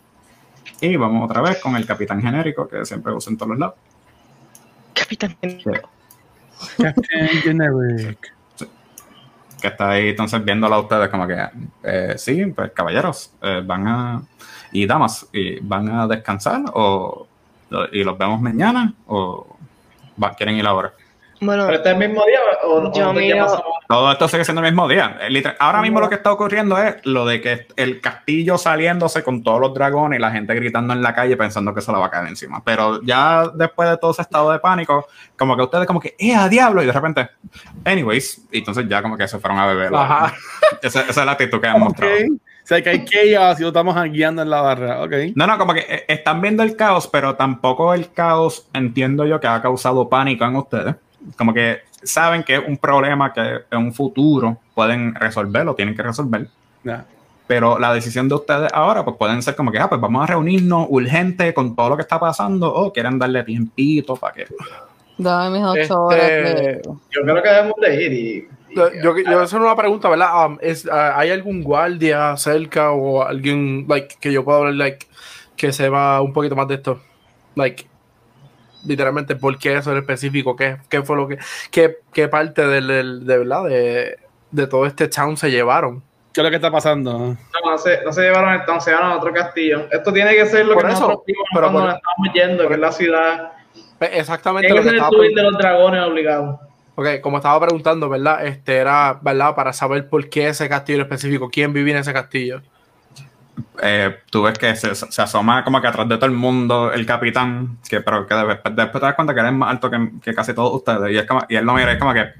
Y 0.80 0.96
vamos 0.96 1.24
otra 1.24 1.42
vez 1.42 1.60
con 1.60 1.76
el 1.76 1.86
capitán 1.86 2.20
genérico 2.20 2.68
que 2.68 2.84
siempre 2.84 3.12
usa 3.12 3.30
en 3.30 3.36
todos 3.36 3.50
los 3.50 3.58
lados. 3.58 3.74
Capitán. 4.94 5.36
Captain 6.76 7.28
Generic. 7.42 8.32
Que 9.62 9.68
está 9.68 9.90
ahí 9.90 10.08
entonces 10.08 10.44
viéndolo 10.44 10.74
a 10.74 10.80
ustedes 10.80 11.08
como 11.08 11.26
que 11.26 11.48
eh, 11.84 12.14
sí, 12.18 12.44
pues 12.46 12.72
caballeros, 12.72 13.32
eh, 13.40 13.62
van 13.64 13.86
a 13.86 14.22
y 14.72 14.86
damas, 14.86 15.28
y 15.32 15.60
van 15.60 15.88
a 15.88 16.06
descansar 16.06 16.62
o 16.74 17.28
y 17.92 18.04
los 18.04 18.18
vemos 18.18 18.40
mañana 18.40 18.92
o 19.06 19.46
quieren 20.36 20.56
ir 20.56 20.66
ahora. 20.66 20.92
Bueno, 21.44 21.64
¿Pero 21.66 21.76
este 21.78 21.88
es 21.88 21.92
el 21.94 22.08
mismo 22.08 22.24
día 22.24 22.38
o, 22.64 22.92
Yo 22.92 23.10
o 23.10 23.12
miro-? 23.12 23.64
Todo 23.88 24.12
esto 24.12 24.28
sigue 24.28 24.44
siendo 24.44 24.62
el 24.62 24.70
mismo 24.72 24.86
día. 24.86 25.18
Eh, 25.20 25.28
literal- 25.28 25.56
Ahora 25.58 25.82
mismo 25.82 26.00
lo 26.00 26.08
que 26.08 26.14
está 26.14 26.32
ocurriendo 26.32 26.78
es 26.78 26.96
lo 27.04 27.26
de 27.26 27.40
que 27.40 27.66
el 27.76 28.00
castillo 28.00 28.56
saliéndose 28.58 29.22
con 29.24 29.42
todos 29.42 29.60
los 29.60 29.74
dragones 29.74 30.18
y 30.18 30.22
la 30.22 30.30
gente 30.30 30.54
gritando 30.54 30.92
en 30.92 31.02
la 31.02 31.12
calle 31.14 31.36
pensando 31.36 31.74
que 31.74 31.80
se 31.80 31.90
la 31.90 31.98
va 31.98 32.06
a 32.06 32.10
caer 32.10 32.28
encima. 32.28 32.62
Pero 32.64 33.02
ya 33.02 33.48
después 33.54 33.90
de 33.90 33.96
todo 33.98 34.12
ese 34.12 34.22
estado 34.22 34.52
de 34.52 34.60
pánico, 34.60 35.08
como 35.36 35.56
que 35.56 35.62
ustedes 35.64 35.86
como 35.86 35.98
que, 36.00 36.14
¡eh, 36.18 36.34
a 36.34 36.48
diablo! 36.48 36.82
Y 36.82 36.86
de 36.86 36.92
repente, 36.92 37.28
anyways, 37.84 38.46
y 38.52 38.58
entonces 38.58 38.86
ya 38.88 39.02
como 39.02 39.16
que 39.16 39.26
se 39.26 39.38
fueron 39.38 39.58
a 39.58 39.66
beber. 39.66 39.94
Ajá. 39.94 40.32
Esa, 40.82 41.02
esa 41.02 41.20
es 41.20 41.26
la 41.26 41.32
actitud 41.32 41.60
que 41.60 41.66
han 41.66 41.78
mostrado. 41.80 42.12
Ok. 42.14 42.20
O 42.32 42.66
sea, 42.66 42.80
que 42.80 42.90
hay 42.90 43.04
chaos 43.04 43.58
y 43.58 43.62
lo 43.62 43.68
estamos 43.68 44.00
guiando 44.04 44.40
en 44.42 44.48
la 44.50 44.60
barra. 44.62 45.02
Ok. 45.02 45.12
No, 45.34 45.46
no, 45.46 45.58
como 45.58 45.74
que 45.74 45.80
eh, 45.80 46.04
están 46.08 46.40
viendo 46.40 46.62
el 46.62 46.76
caos, 46.76 47.08
pero 47.08 47.34
tampoco 47.34 47.92
el 47.92 48.12
caos 48.12 48.68
entiendo 48.72 49.26
yo 49.26 49.38
que 49.40 49.48
ha 49.48 49.60
causado 49.60 50.08
pánico 50.08 50.44
en 50.44 50.56
ustedes. 50.56 50.94
Como 51.36 51.52
que 51.54 51.80
saben 52.02 52.42
que 52.42 52.56
es 52.56 52.62
un 52.66 52.76
problema 52.76 53.32
que 53.32 53.60
en 53.70 53.78
un 53.78 53.92
futuro 53.94 54.58
pueden 54.74 55.14
resolverlo, 55.14 55.74
tienen 55.74 55.94
que 55.94 56.02
resolver. 56.02 56.46
Ya. 56.84 57.04
Pero 57.46 57.78
la 57.78 57.92
decisión 57.92 58.28
de 58.28 58.34
ustedes 58.36 58.70
ahora, 58.72 59.04
pues 59.04 59.16
pueden 59.16 59.42
ser 59.42 59.54
como 59.54 59.70
que, 59.70 59.78
ah, 59.78 59.88
pues 59.88 60.00
vamos 60.00 60.22
a 60.22 60.26
reunirnos 60.26 60.86
urgente 60.88 61.52
con 61.52 61.74
todo 61.76 61.90
lo 61.90 61.96
que 61.96 62.02
está 62.02 62.18
pasando, 62.18 62.72
o 62.72 62.92
quieren 62.92 63.18
darle 63.18 63.42
tiempito 63.44 64.16
para 64.16 64.32
que. 64.34 64.46
Dame 65.18 65.58
mis 65.58 65.66
ocho 65.66 66.10
Este- 66.10 66.80
horas. 66.88 66.98
Yo 67.10 67.22
creo 67.22 67.42
que 67.42 67.48
debemos 67.48 67.74
de 67.80 68.02
ir 68.04 68.12
y... 68.12 68.16
y- 68.70 68.74
Yo, 68.74 68.90
yo, 69.02 69.18
yo 69.18 69.40
hacer 69.40 69.60
una 69.60 69.76
pregunta, 69.76 70.08
¿verdad? 70.08 70.46
Um, 70.46 70.58
es, 70.62 70.86
uh, 70.86 70.90
¿Hay 71.14 71.30
algún 71.30 71.62
guardia 71.62 72.34
cerca 72.38 72.90
o 72.92 73.22
alguien 73.22 73.84
like, 73.86 74.16
que 74.18 74.32
yo 74.32 74.42
pueda 74.44 74.58
hablar 74.58 74.74
like, 74.74 75.06
que 75.54 75.72
sepa 75.72 76.20
un 76.22 76.32
poquito 76.32 76.56
más 76.56 76.66
de 76.68 76.74
esto? 76.76 77.00
Like, 77.54 77.86
literalmente, 78.86 79.36
¿por 79.36 79.58
qué 79.58 79.76
eso 79.76 79.92
en 79.92 79.98
específico? 79.98 80.56
¿Qué, 80.56 80.76
qué 80.88 81.02
fue 81.02 81.16
lo 81.16 81.28
que, 81.28 81.38
qué, 81.70 81.98
qué 82.12 82.28
parte 82.28 82.66
del, 82.66 82.86
del- 82.88 83.26
de 83.26 83.38
verdad 83.38 83.64
de, 83.64 84.18
de 84.50 84.66
todo 84.66 84.86
este 84.86 85.08
town 85.08 85.36
se 85.36 85.50
llevaron? 85.50 86.02
¿Qué 86.32 86.40
es 86.40 86.44
lo 86.44 86.50
que 86.50 86.56
está 86.56 86.70
pasando? 86.70 87.18
No, 87.18 87.36
no 87.70 87.78
se, 87.78 88.02
no 88.04 88.12
se 88.12 88.22
llevaron 88.22 88.54
el 88.54 88.64
town, 88.64 88.80
se 88.80 88.90
llevaron 88.90 89.12
a 89.12 89.16
otro 89.18 89.32
castillo. 89.32 89.86
Esto 89.90 90.12
tiene 90.12 90.34
que 90.34 90.46
ser 90.46 90.64
lo 90.66 90.74
Por 90.74 90.84
que 90.86 90.92
eso, 90.92 91.00
nosotros 91.02 91.24
vimos 91.26 91.44
pero 91.52 91.60
cuando 91.70 91.80
por- 91.80 91.88
nos 91.88 91.96
estábamos 91.96 92.34
yendo, 92.34 92.68
que 92.68 92.74
es 92.74 92.80
la 92.80 92.92
ciudad. 92.92 93.52
Pues 93.98 94.10
Exactamente 94.14 94.66
Tiene 94.68 94.80
lo 94.80 94.90
que 94.90 94.96
ser 94.98 95.04
el 95.04 95.10
tuit 95.10 95.36
de 95.36 95.42
los 95.42 95.58
dragones 95.58 96.02
obligado. 96.02 96.60
Ok, 96.94 97.06
como 97.22 97.38
estaba 97.38 97.58
preguntando, 97.60 98.08
¿verdad? 98.08 98.44
Este 98.46 98.76
era, 98.76 99.18
¿verdad? 99.22 99.54
Para 99.54 99.72
saber 99.72 100.08
por 100.08 100.28
qué 100.28 100.48
ese 100.48 100.68
castillo 100.68 100.96
en 100.98 101.02
específico, 101.04 101.48
quién 101.50 101.72
vivía 101.72 101.94
en 101.94 102.00
ese 102.00 102.12
castillo. 102.12 102.62
Eh, 103.82 104.20
tú 104.30 104.42
ves 104.42 104.58
que 104.58 104.74
se, 104.76 104.94
se 104.94 105.22
asoma 105.22 105.64
como 105.64 105.80
que 105.80 105.86
atrás 105.88 106.08
de 106.08 106.16
todo 106.16 106.26
el 106.26 106.32
mundo 106.32 106.92
el 106.92 107.04
capitán, 107.04 107.78
que, 107.88 108.00
pero 108.00 108.26
que 108.26 108.34
después, 108.34 108.76
después 108.76 109.00
te 109.00 109.06
das 109.06 109.14
cuenta 109.14 109.34
que 109.34 109.40
él 109.40 109.46
es 109.46 109.52
más 109.52 109.70
alto 109.70 109.90
que, 109.90 110.10
que 110.22 110.34
casi 110.34 110.54
todos 110.54 110.74
ustedes. 110.74 111.12
Y, 111.12 111.18
es 111.18 111.26
como, 111.26 111.42
y 111.48 111.56
él 111.56 111.64
lo 111.64 111.74
mira 111.74 111.92
es 111.92 111.98
como 111.98 112.14
que. 112.14 112.32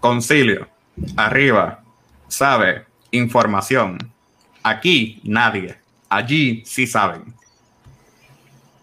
Concilio, 0.00 0.68
arriba, 1.16 1.82
sabe, 2.28 2.86
información. 3.10 3.98
Aquí 4.62 5.20
nadie. 5.24 5.76
Allí 6.08 6.62
sí 6.64 6.86
saben. 6.86 7.34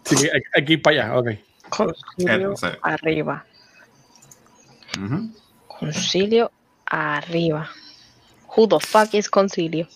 Sí, 0.04 0.28
ir 0.66 0.82
para 0.82 1.04
allá. 1.04 1.18
Ok. 1.18 1.28
concilio 1.70 2.34
Entonces. 2.34 2.78
arriba. 2.82 3.44
Concilio 5.66 6.50
arriba. 6.86 7.68
Who 8.56 8.68
the 8.68 8.78
fuck 8.80 9.14
is 9.14 9.28
concilio? 9.28 9.88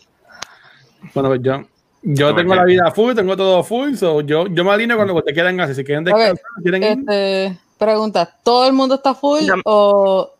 Bueno, 1.14 1.28
pues 1.30 1.40
yo, 1.42 1.62
yo 2.02 2.34
tengo 2.34 2.54
la 2.54 2.64
vida 2.64 2.90
full, 2.90 3.14
tengo 3.14 3.36
todo 3.36 3.62
full. 3.62 3.94
So 3.94 4.20
yo, 4.20 4.46
yo 4.48 4.64
me 4.64 4.70
alineo 4.70 4.96
cuando 4.96 5.14
ustedes 5.14 5.34
quieran 5.34 5.60
hacer. 5.60 5.74
Si 5.76 5.84
quieren 5.84 6.04
descansar, 6.04 6.38
quieren 6.62 6.82
ir. 6.82 6.88
Este, 6.98 7.58
pregunta, 7.78 8.36
¿todo 8.42 8.66
el 8.66 8.72
mundo 8.72 8.96
está 8.96 9.14
full 9.14 9.42
o 9.64 10.30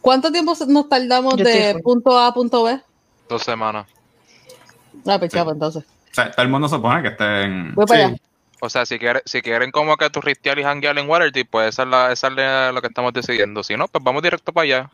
cuánto 0.00 0.30
tiempo 0.32 0.54
nos 0.66 0.88
tardamos 0.88 1.36
Yo 1.36 1.44
de 1.44 1.80
punto 1.82 2.18
A 2.18 2.28
a 2.28 2.34
punto 2.34 2.64
B? 2.64 2.80
Dos 3.28 3.42
semanas. 3.42 3.86
Ah, 5.06 5.18
pues 5.18 5.32
chavo, 5.32 5.52
entonces. 5.52 5.84
O 5.84 6.14
sea, 6.14 6.30
todo 6.30 6.42
el 6.42 6.48
mundo 6.50 6.68
supone 6.68 7.02
que 7.02 7.08
esté 7.08 7.42
en. 7.42 7.74
Voy 7.74 7.86
para 7.86 8.00
Sí. 8.00 8.06
allá. 8.06 8.16
O 8.60 8.68
sea, 8.68 8.84
si 8.84 8.98
quieren, 8.98 9.22
si 9.24 9.40
quieren 9.40 9.70
como 9.70 9.96
que 9.96 10.10
tu 10.10 10.20
ristear 10.20 10.58
y 10.58 10.64
janguear 10.64 10.98
en 10.98 11.08
Waterdeep, 11.08 11.48
pues 11.48 11.68
esa 11.68 11.84
es, 11.84 11.88
la, 11.88 12.10
esa 12.12 12.26
es 12.26 12.32
la- 12.34 12.72
lo 12.72 12.80
que 12.80 12.88
estamos 12.88 13.12
decidiendo. 13.12 13.62
Si 13.62 13.76
no, 13.76 13.86
pues 13.86 14.02
vamos 14.02 14.20
directo 14.22 14.52
para 14.52 14.64
allá. 14.64 14.90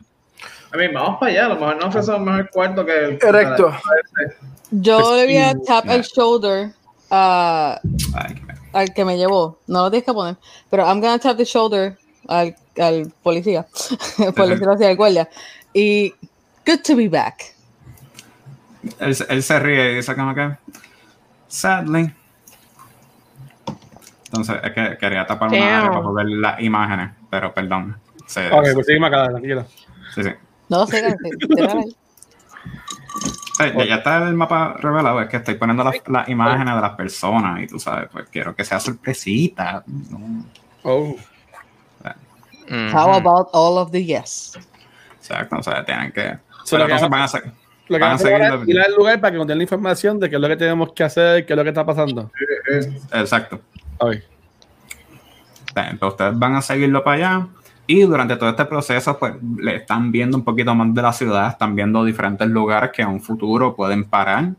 A 0.73 0.77
mí, 0.77 0.87
vamos 0.89 1.17
para 1.19 1.31
allá, 1.31 1.45
a 1.45 1.49
lo 1.49 1.55
mejor 1.55 1.77
no 1.79 1.87
ofrecemos 1.87 2.21
mejor 2.21 2.49
cuarto 2.49 2.85
que 2.85 3.05
el. 3.05 3.19
Correcto. 3.19 3.71
Yo 4.71 5.15
le 5.15 5.25
voy 5.25 5.37
a 5.37 5.53
tap 5.65 5.85
el 5.89 6.01
shoulder 6.01 6.71
a- 7.09 7.79
Ay, 8.15 8.33
que- 8.35 8.45
al 8.73 8.93
que 8.93 9.05
me 9.05 9.17
llevó. 9.17 9.59
No 9.67 9.83
lo 9.83 9.91
tienes 9.91 10.05
que 10.05 10.13
poner. 10.13 10.35
Pero 10.69 10.83
I'm 10.85 10.99
gonna 10.99 11.17
tap 11.19 11.37
the 11.37 11.45
shoulder 11.45 11.97
al, 12.27 12.55
al 12.77 13.11
policía. 13.23 13.65
por 14.35 14.47
decirlo 14.47 14.73
así, 14.73 14.83
al 14.83 14.95
guardia. 14.97 15.29
Y 15.73 16.13
Good 16.65 16.81
to 16.85 16.95
be 16.95 17.07
back. 17.07 17.53
Él, 18.99 19.15
él 19.29 19.43
se 19.43 19.59
ríe 19.59 19.91
y 19.91 19.95
dice 19.95 20.15
como 20.15 20.33
que, 20.35 20.51
sadly. 21.47 22.11
Entonces, 24.25 24.57
es 24.63 24.71
que 24.71 24.97
quería 24.99 25.25
tapar 25.25 25.49
una 25.49 25.77
área 25.77 25.89
para 25.91 26.01
poder 26.01 26.25
ver 26.25 26.35
las 26.37 26.59
imágenes, 26.61 27.11
pero 27.29 27.53
perdón. 27.53 27.95
Se- 28.27 28.51
Ok, 28.51 28.65
pues 28.73 28.85
seguimos 28.87 29.07
acá, 29.09 29.29
tranquilo. 29.29 29.65
Sí, 30.15 30.23
sí. 30.23 30.29
No, 30.69 30.87
sí, 30.87 30.97
ya, 33.59 33.85
ya 33.85 33.95
está 33.95 34.27
el 34.27 34.33
mapa 34.33 34.75
revelado, 34.79 35.21
es 35.21 35.29
que 35.29 35.37
estoy 35.37 35.55
poniendo 35.55 35.83
las, 35.83 35.95
las 36.07 36.27
imágenes 36.27 36.75
de 36.75 36.81
las 36.81 36.95
personas 36.95 37.61
y 37.61 37.67
tú 37.67 37.79
sabes, 37.79 38.09
pues 38.11 38.27
quiero 38.29 38.55
que 38.55 38.65
sea 38.65 38.79
sorpresita. 38.79 39.83
¿no? 39.85 40.45
Oh. 40.83 41.15
How 42.93 43.13
about 43.13 43.49
all 43.53 43.77
of 43.77 43.91
the 43.91 44.03
yes? 44.03 44.57
Exacto, 45.17 45.57
o 45.57 45.63
sea, 45.63 45.85
tienen 45.85 46.11
que... 46.11 46.37
So, 46.63 46.77
pero 46.77 46.79
lo 46.79 46.87
que 46.87 46.93
entonces 46.93 47.09
van 47.09 47.21
a 47.21 47.25
hacer... 47.25 47.43
Lo 47.87 47.97
que 47.97 48.03
Van 48.03 48.11
a 48.11 48.15
ahora 48.15 48.17
seguir 48.17 48.41
es 48.41 48.67
ir 48.67 48.81
al 48.81 48.95
lugar 48.95 49.21
para 49.21 49.31
que 49.31 49.37
nos 49.37 49.45
den 49.45 49.59
la 49.59 49.63
información 49.63 50.19
de 50.19 50.27
qué 50.27 50.37
es 50.37 50.41
lo 50.41 50.47
que 50.47 50.57
tenemos 50.57 50.91
que 50.93 51.03
hacer, 51.03 51.45
qué 51.45 51.53
es 51.53 51.57
lo 51.57 51.63
que 51.63 51.69
está 51.69 51.85
pasando. 51.85 52.31
Exacto. 53.13 53.61
Ok. 53.99 54.15
Entonces 55.75 56.01
ustedes 56.01 56.39
van 56.39 56.55
a 56.55 56.61
seguirlo 56.63 57.03
para 57.03 57.15
allá 57.15 57.47
y 57.87 58.01
durante 58.01 58.35
todo 58.35 58.49
este 58.49 58.65
proceso 58.65 59.17
pues 59.17 59.35
le 59.57 59.77
están 59.77 60.11
viendo 60.11 60.37
un 60.37 60.43
poquito 60.43 60.73
más 60.73 60.93
de 60.93 61.01
la 61.01 61.13
ciudad, 61.13 61.49
están 61.49 61.75
viendo 61.75 62.03
diferentes 62.03 62.47
lugares 62.47 62.91
que 62.91 63.01
en 63.01 63.09
un 63.09 63.21
futuro 63.21 63.75
pueden 63.75 64.05
parar 64.05 64.53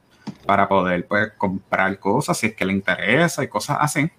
para 0.47 0.69
poder 0.69 1.07
pues 1.07 1.33
comprar 1.37 1.99
cosas 1.99 2.39
si 2.39 2.49
es 2.49 2.55
que 2.55 2.65
le 2.65 2.73
interesa 2.73 3.43
y 3.43 3.49
cosas 3.49 3.79
así. 3.81 4.11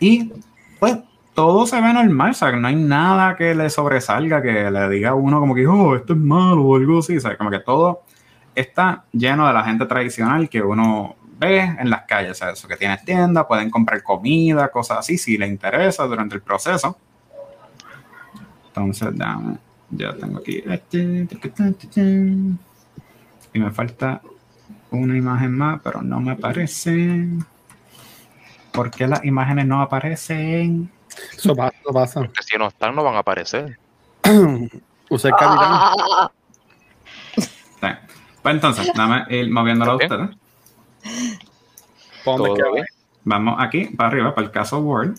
Y 0.00 0.32
pues 0.78 0.98
todo 1.34 1.66
se 1.66 1.80
ve 1.80 1.92
normal, 1.92 2.30
o 2.30 2.34
sea, 2.34 2.52
no 2.52 2.68
hay 2.68 2.76
nada 2.76 3.36
que 3.36 3.54
le 3.54 3.68
sobresalga, 3.68 4.40
que 4.40 4.70
le 4.70 4.88
diga 4.88 5.10
a 5.10 5.14
uno 5.14 5.40
como 5.40 5.54
que, 5.54 5.66
oh, 5.66 5.96
esto 5.96 6.12
es 6.12 6.18
malo 6.18 6.62
o 6.62 6.76
algo 6.76 7.00
así, 7.00 7.16
o 7.16 7.20
sea, 7.20 7.36
como 7.36 7.50
que 7.50 7.58
todo 7.58 8.02
está 8.54 9.04
lleno 9.12 9.46
de 9.46 9.52
la 9.52 9.64
gente 9.64 9.84
tradicional 9.86 10.48
que 10.48 10.62
uno 10.62 11.16
ve 11.38 11.60
en 11.60 11.90
las 11.90 12.02
calles, 12.02 12.40
o 12.40 12.48
eso 12.48 12.68
que 12.68 12.76
tiene 12.76 12.96
tienda, 12.98 13.46
pueden 13.46 13.68
comprar 13.68 14.02
comida, 14.02 14.68
cosas 14.68 14.98
así, 14.98 15.18
si 15.18 15.36
le 15.36 15.46
interesa 15.48 16.04
durante 16.04 16.36
el 16.36 16.42
proceso. 16.42 16.96
Entonces, 18.76 19.08
dame, 19.16 19.56
ya 19.90 20.12
tengo 20.14 20.38
aquí 20.38 20.62
este, 20.66 21.26
y 23.52 23.58
me 23.60 23.70
falta 23.70 24.20
una 24.90 25.16
imagen 25.16 25.52
más, 25.56 25.80
pero 25.82 26.02
no 26.02 26.18
me 26.20 26.32
aparece. 26.32 27.28
¿Por 28.72 28.90
qué 28.90 29.06
las 29.06 29.24
imágenes 29.24 29.66
no 29.66 29.80
aparecen? 29.80 30.90
Eso 31.36 31.54
pasa, 31.54 31.76
eso 31.80 31.92
pasa. 31.92 32.20
Porque 32.22 32.42
si 32.42 32.58
no 32.58 32.66
están, 32.66 32.96
no 32.96 33.04
van 33.04 33.14
a 33.14 33.18
aparecer. 33.20 33.78
Usé 35.10 35.28
el 35.28 35.34
capitán. 35.34 35.70
Ah, 35.70 36.30
Sí. 37.36 37.88
Pues 38.42 38.54
entonces, 38.56 38.90
dame 38.94 39.24
ir 39.30 39.50
moviéndolo 39.50 39.92
a 39.92 39.96
ustedes. 39.96 40.30
¿Para 42.24 42.36
dónde 42.38 42.50
es 42.50 42.54
que 42.54 42.62
Todo 42.62 42.68
va? 42.68 42.72
bien. 42.74 42.86
Vamos 43.24 43.56
aquí 43.58 43.84
para 43.86 44.08
arriba, 44.08 44.34
para 44.34 44.46
el 44.46 44.52
caso 44.52 44.80
Word. 44.80 45.14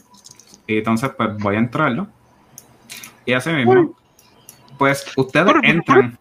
Y 0.67 0.79
entonces, 0.79 1.12
pues 1.15 1.38
voy 1.38 1.55
a 1.55 1.59
entrarlo. 1.59 2.07
Y 3.25 3.34
así 3.34 3.50
mismo, 3.51 3.96
pues 4.77 5.05
ustedes 5.17 5.53
entran 5.63 6.17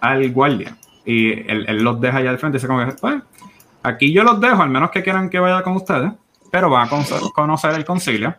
al 0.00 0.30
guardia. 0.32 0.76
Y 1.04 1.32
él, 1.50 1.64
él 1.68 1.82
los 1.82 2.00
deja 2.00 2.18
allá 2.18 2.30
al 2.30 2.38
frente. 2.38 2.56
Y 2.56 2.58
dice 2.58 2.66
como 2.66 2.84
que, 2.84 2.92
pues, 2.92 3.22
aquí 3.82 4.12
yo 4.12 4.24
los 4.24 4.40
dejo, 4.40 4.62
al 4.62 4.70
menos 4.70 4.90
que 4.90 5.02
quieran 5.02 5.30
que 5.30 5.38
vaya 5.38 5.62
con 5.62 5.76
ustedes. 5.76 6.12
Pero 6.50 6.70
van 6.70 6.86
a 6.86 6.90
con- 6.90 7.04
conocer 7.34 7.72
el 7.74 7.84
concilio. 7.84 8.34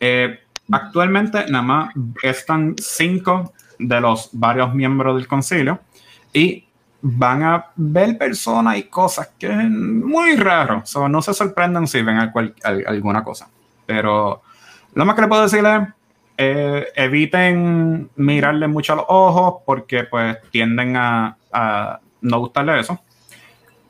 Eh, 0.00 0.40
actualmente, 0.70 1.46
nada 1.50 1.62
más 1.62 1.94
están 2.22 2.74
cinco 2.78 3.52
de 3.78 4.00
los 4.00 4.30
varios 4.32 4.74
miembros 4.74 5.16
del 5.16 5.26
concilio. 5.28 5.80
Y 6.32 6.64
van 7.02 7.42
a 7.42 7.66
ver 7.76 8.18
personas 8.18 8.76
y 8.78 8.84
cosas 8.84 9.30
que 9.38 9.46
es 9.46 9.70
muy 9.70 10.36
raro. 10.36 10.82
So, 10.84 11.08
no 11.08 11.22
se 11.22 11.32
sorprendan 11.34 11.86
si 11.86 12.02
ven 12.02 12.16
al- 12.18 12.32
cual- 12.32 12.54
al- 12.64 12.84
alguna 12.86 13.22
cosa. 13.22 13.48
Pero 13.84 14.42
lo 14.94 15.04
más 15.04 15.14
que 15.14 15.22
le 15.22 15.28
puedo 15.28 15.42
decir 15.42 15.64
es 15.64 15.88
eh, 16.38 16.86
eviten 16.94 18.10
mirarle 18.16 18.66
mucho 18.68 18.92
a 18.92 18.96
los 18.96 19.04
ojos 19.08 19.62
porque 19.64 20.04
pues 20.04 20.36
tienden 20.50 20.96
a, 20.96 21.36
a 21.52 22.00
no 22.20 22.38
gustarle 22.40 22.78
eso. 22.80 22.98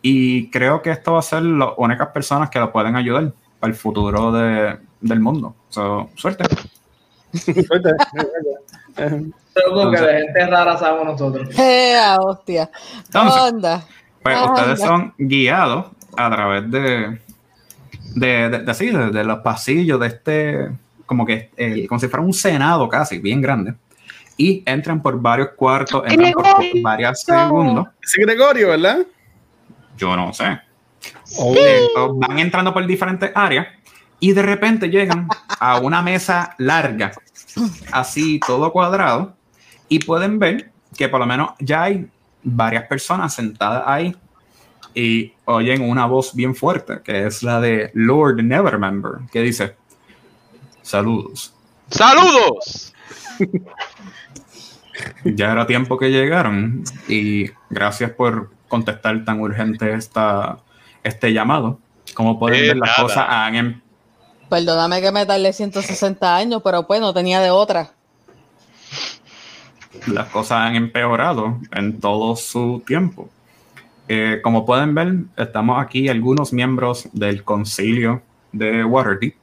Y 0.03 0.51
creo 0.51 0.83
que 0.83 0.91
esto 0.91 1.15
va 1.15 1.19
a 1.19 1.23
ser 1.23 1.43
las 1.43 1.71
únicas 1.77 2.09
personas 2.09 2.49
que 2.51 2.61
lo 2.61 2.71
pueden 2.71 2.95
ayudar 2.97 3.33
para 3.59 3.71
el 3.73 3.77
futuro 3.77 4.31
de- 4.33 4.79
del 5.01 5.21
mundo. 5.21 5.55
So, 5.69 6.11
suerte. 6.15 6.45
Suerte. 7.33 7.91
Eh, 8.99 9.31
Algo 9.67 9.91
que 9.91 10.01
de 10.01 10.21
gente 10.23 10.47
rara 10.47 10.77
sabemos 10.79 11.07
nosotros. 11.07 11.59
¡Ea, 11.59 12.17
hostia! 12.21 12.71
Entonces, 13.07 13.43
Onda. 13.53 13.85
Pues 14.23 14.39
ustedes 14.43 14.81
son 14.81 15.15
guiados 15.19 15.87
a 16.17 16.31
través 16.31 16.71
de, 16.71 17.21
de, 18.15 18.49
de, 18.49 18.59
de 18.61 18.71
así, 18.71 18.87
de, 18.91 19.11
de 19.11 19.25
los 19.25 19.39
pasillos 19.41 20.01
de 20.01 20.07
este, 20.07 20.71
como 21.07 21.25
que 21.25 21.51
el, 21.57 21.89
como 21.89 21.99
si 21.99 22.09
fuera 22.09 22.25
un 22.25 22.35
senado 22.35 22.89
casi, 22.89 23.19
bien 23.19 23.41
grande. 23.41 23.75
Y 24.37 24.63
entran 24.67 25.01
por 25.01 25.19
varios 25.21 25.51
cuartos, 25.57 26.03
entran 26.07 26.33
por 26.33 26.83
varios 26.83 27.23
segundos. 27.23 27.87
Ese 28.03 28.21
Gregorio, 28.21 28.69
¿verdad? 28.69 29.07
Yo 29.97 30.15
no 30.15 30.33
sé. 30.35 30.61
Oh. 31.39 31.55
Entonces, 31.57 32.29
van 32.29 32.39
entrando 32.39 32.75
por 32.75 32.87
diferentes 32.87 33.31
áreas 33.35 33.69
y 34.21 34.33
de 34.33 34.43
repente 34.43 34.89
llegan 34.89 35.29
a 35.59 35.79
una 35.79 36.03
mesa 36.03 36.55
larga, 36.59 37.13
así 37.93 38.41
todo 38.47 38.73
cuadrado, 38.73 39.35
y 39.89 40.01
pueden 40.01 40.39
ver 40.39 40.71
que 40.97 41.09
por 41.09 41.21
lo 41.21 41.27
menos 41.27 41.51
ya 41.61 41.85
hay 41.85 42.09
varias 42.43 42.85
personas 42.85 43.35
sentadas 43.35 43.83
ahí 43.87 44.17
y 44.95 45.35
oyen 45.45 45.83
una 45.83 46.07
voz 46.07 46.35
bien 46.35 46.55
fuerte, 46.55 47.01
que 47.05 47.27
es 47.27 47.43
la 47.43 47.61
de 47.61 47.91
Lord 47.93 48.43
Nevermember, 48.43 49.29
que 49.31 49.43
dice, 49.43 49.77
saludos. 50.87 51.53
¡Saludos! 51.91 52.93
Ya 55.25 55.53
era 55.53 55.67
tiempo 55.67 55.99
que 55.99 56.11
llegaron 56.11 56.83
y 57.09 57.51
gracias 57.69 58.11
por 58.13 58.51
contestar 58.69 59.25
tan 59.25 59.41
urgente 59.41 59.93
esta, 59.93 60.59
este 61.05 61.33
llamado. 61.33 61.79
Como 62.15 62.39
pueden 62.39 62.61
De 62.63 62.69
ver, 62.69 62.77
las 62.79 62.91
nada. 62.91 63.03
cosas 63.03 63.27
han 63.29 63.55
em- 63.57 63.81
Perdóname 64.49 65.01
que 65.03 65.13
me 65.13 65.27
tardé 65.27 65.53
160 65.53 66.37
años, 66.37 66.63
pero 66.65 66.87
pues 66.87 67.01
no 67.01 67.13
tenía 67.13 67.41
de 67.41 67.51
otra. 67.51 67.91
las 70.07 70.29
cosas 70.29 70.59
han 70.61 70.77
empeorado 70.77 71.59
en 71.73 71.99
todo 72.01 72.37
su 72.37 72.83
tiempo. 72.87 73.29
Eh, 74.09 74.41
como 74.43 74.65
pueden 74.65 74.95
ver, 74.95 75.15
estamos 75.37 75.83
aquí 75.83 76.09
algunos 76.09 76.53
miembros 76.53 77.09
del 77.13 77.43
concilio 77.45 78.23
de 78.53 78.85
Waterdeep 78.85 79.35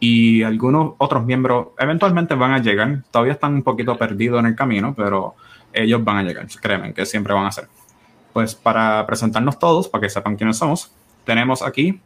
y 0.00 0.42
algunos 0.42 0.94
otros 0.98 1.24
miembros 1.24 1.68
eventualmente 1.78 2.34
van 2.34 2.52
a 2.52 2.58
llegar. 2.58 3.02
Todavía 3.10 3.34
están 3.34 3.54
un 3.54 3.62
poquito 3.62 3.96
perdidos 3.96 4.40
en 4.40 4.46
el 4.46 4.54
camino, 4.54 4.94
pero 4.96 5.34
ellos 5.72 6.02
van 6.02 6.18
a 6.18 6.22
llegar, 6.22 6.46
créanme 6.60 6.94
que 6.94 7.06
siempre 7.06 7.34
van 7.34 7.46
a 7.46 7.52
ser. 7.52 7.68
Pues 8.32 8.54
para 8.54 9.06
presentarnos 9.06 9.58
todos, 9.58 9.88
para 9.88 10.02
que 10.02 10.10
sepan 10.10 10.36
quiénes 10.36 10.56
somos, 10.56 10.92
tenemos 11.24 11.62
aquí 11.62 12.00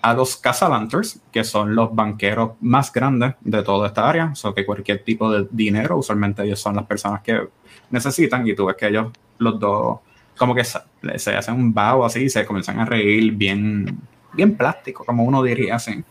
a 0.00 0.14
los 0.14 0.36
Casalanters, 0.36 1.20
que 1.32 1.42
son 1.42 1.74
los 1.74 1.94
banqueros 1.94 2.52
más 2.60 2.92
grandes 2.92 3.34
de 3.40 3.62
toda 3.62 3.88
esta 3.88 4.08
área, 4.08 4.26
o 4.32 4.34
sea 4.34 4.52
que 4.52 4.64
cualquier 4.64 5.02
tipo 5.02 5.30
de 5.30 5.48
dinero, 5.50 5.96
usualmente 5.96 6.44
ellos 6.44 6.60
son 6.60 6.76
las 6.76 6.86
personas 6.86 7.22
que 7.22 7.48
necesitan 7.90 8.46
y 8.46 8.54
tú 8.54 8.66
ves 8.66 8.76
que 8.76 8.86
ellos, 8.86 9.08
los 9.38 9.58
dos, 9.58 9.98
como 10.36 10.54
que 10.54 10.62
se, 10.62 10.78
se 11.16 11.34
hacen 11.34 11.54
un 11.54 11.74
vago 11.74 12.04
así 12.04 12.24
y 12.24 12.30
se 12.30 12.46
comienzan 12.46 12.78
a 12.78 12.84
reír 12.84 13.32
bien, 13.32 13.98
bien 14.32 14.56
plástico, 14.56 15.04
como 15.04 15.24
uno 15.24 15.42
diría 15.42 15.76
así. 15.76 16.04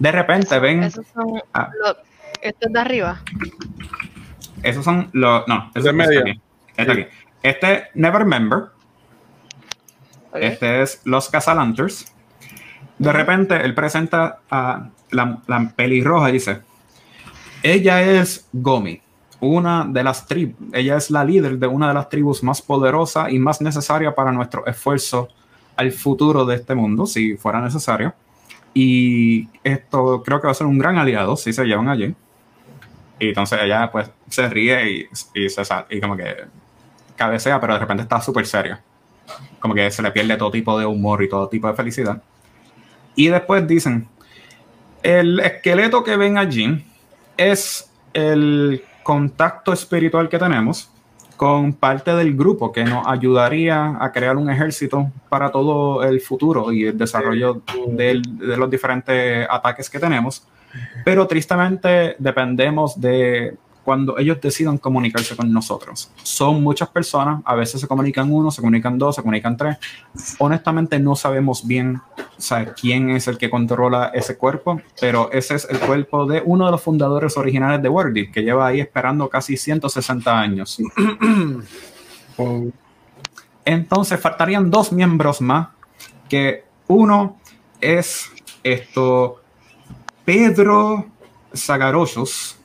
De 0.00 0.10
repente 0.10 0.58
ven, 0.58 0.82
Esos 0.82 1.06
son 1.14 1.40
Ah. 1.54 1.70
los. 1.80 1.96
Esto 2.42 2.66
es 2.66 2.72
de 2.72 2.80
arriba. 2.80 3.20
esos 4.62 4.84
son 4.84 5.08
los, 5.12 5.46
no, 5.46 5.70
El 5.74 5.80
eso 5.80 5.86
de 5.88 5.92
medio. 5.92 6.20
aquí, 6.20 6.40
este 6.76 6.92
aquí. 6.92 7.06
Este 7.42 7.84
Nevermember, 7.94 8.58
Ok. 10.32 10.38
Este 10.40 10.82
es 10.82 11.00
Los 11.04 11.28
Casalanters. 11.28 12.12
De 12.98 13.12
repente 13.12 13.56
él 13.64 13.74
presenta 13.74 14.38
a 14.50 14.88
la, 15.10 15.38
la 15.46 15.72
pelirroja 15.74 16.28
y 16.30 16.34
dice: 16.34 16.60
Ella 17.62 18.00
es 18.02 18.48
Gomi, 18.52 19.00
una 19.40 19.84
de 19.86 20.04
las 20.04 20.26
tribus. 20.26 20.56
Ella 20.72 20.96
es 20.96 21.10
la 21.10 21.24
líder 21.24 21.58
de 21.58 21.66
una 21.66 21.88
de 21.88 21.94
las 21.94 22.08
tribus 22.08 22.42
más 22.42 22.62
poderosas 22.62 23.32
y 23.32 23.38
más 23.38 23.60
necesaria 23.60 24.14
para 24.14 24.30
nuestro 24.32 24.64
esfuerzo 24.66 25.28
al 25.76 25.90
futuro 25.92 26.44
de 26.44 26.56
este 26.56 26.74
mundo, 26.74 27.06
si 27.06 27.36
fuera 27.36 27.60
necesario. 27.60 28.14
Y 28.74 29.48
esto 29.64 30.22
creo 30.22 30.40
que 30.40 30.46
va 30.46 30.52
a 30.52 30.54
ser 30.54 30.66
un 30.66 30.78
gran 30.78 30.96
aliado 30.98 31.36
si 31.36 31.52
se 31.52 31.64
llevan 31.64 31.88
allí. 31.88 32.14
Y 33.18 33.28
entonces 33.28 33.58
ella 33.62 33.90
pues 33.90 34.10
se 34.28 34.48
ríe 34.48 34.90
y, 34.90 35.08
y 35.34 35.48
se 35.48 35.64
sal- 35.64 35.86
y 35.90 36.00
como 36.00 36.16
que 36.16 36.36
cabecea, 37.16 37.60
pero 37.60 37.74
de 37.74 37.80
repente 37.80 38.02
está 38.02 38.20
súper 38.20 38.46
serio 38.46 38.78
como 39.60 39.74
que 39.74 39.90
se 39.90 40.02
le 40.02 40.10
pierde 40.10 40.36
todo 40.36 40.50
tipo 40.50 40.78
de 40.78 40.86
humor 40.86 41.22
y 41.22 41.28
todo 41.28 41.48
tipo 41.48 41.68
de 41.68 41.74
felicidad. 41.74 42.22
Y 43.14 43.28
después 43.28 43.66
dicen, 43.66 44.08
el 45.02 45.38
esqueleto 45.40 46.02
que 46.02 46.16
ven 46.16 46.38
allí 46.38 46.84
es 47.36 47.90
el 48.12 48.82
contacto 49.02 49.72
espiritual 49.72 50.28
que 50.28 50.38
tenemos 50.38 50.90
con 51.40 51.72
parte 51.72 52.14
del 52.14 52.36
grupo 52.36 52.70
que 52.70 52.84
nos 52.84 53.06
ayudaría 53.06 53.96
a 53.98 54.12
crear 54.12 54.36
un 54.36 54.50
ejército 54.50 55.10
para 55.30 55.50
todo 55.50 56.04
el 56.04 56.20
futuro 56.20 56.70
y 56.70 56.84
el 56.84 56.98
desarrollo 56.98 57.62
de 57.86 58.20
los 58.58 58.68
diferentes 58.68 59.46
ataques 59.48 59.88
que 59.88 59.98
tenemos. 59.98 60.46
Pero 61.02 61.26
tristemente 61.26 62.14
dependemos 62.18 63.00
de 63.00 63.56
cuando 63.84 64.18
ellos 64.18 64.40
decidan 64.40 64.78
comunicarse 64.78 65.36
con 65.36 65.52
nosotros. 65.52 66.10
Son 66.22 66.62
muchas 66.62 66.88
personas, 66.88 67.42
a 67.44 67.54
veces 67.54 67.80
se 67.80 67.86
comunican 67.88 68.32
uno, 68.32 68.50
se 68.50 68.60
comunican 68.60 68.98
dos, 68.98 69.16
se 69.16 69.22
comunican 69.22 69.56
tres. 69.56 69.76
Honestamente 70.38 70.98
no 70.98 71.16
sabemos 71.16 71.66
bien 71.66 72.00
o 72.16 72.42
sea, 72.42 72.72
quién 72.72 73.10
es 73.10 73.28
el 73.28 73.36
que 73.36 73.50
controla 73.50 74.12
ese 74.14 74.36
cuerpo, 74.36 74.80
pero 75.00 75.30
ese 75.32 75.56
es 75.56 75.68
el 75.68 75.78
cuerpo 75.78 76.26
de 76.26 76.42
uno 76.44 76.66
de 76.66 76.72
los 76.72 76.82
fundadores 76.82 77.36
originales 77.36 77.82
de 77.82 77.88
Wordy, 77.88 78.30
que 78.30 78.42
lleva 78.42 78.66
ahí 78.66 78.80
esperando 78.80 79.28
casi 79.28 79.56
160 79.56 80.38
años. 80.38 80.78
Entonces 83.64 84.20
faltarían 84.20 84.70
dos 84.70 84.92
miembros 84.92 85.40
más, 85.40 85.68
que 86.28 86.64
uno 86.86 87.38
es 87.80 88.30
esto 88.62 89.42
Pedro 90.24 91.06
Zagarollos. 91.54 92.59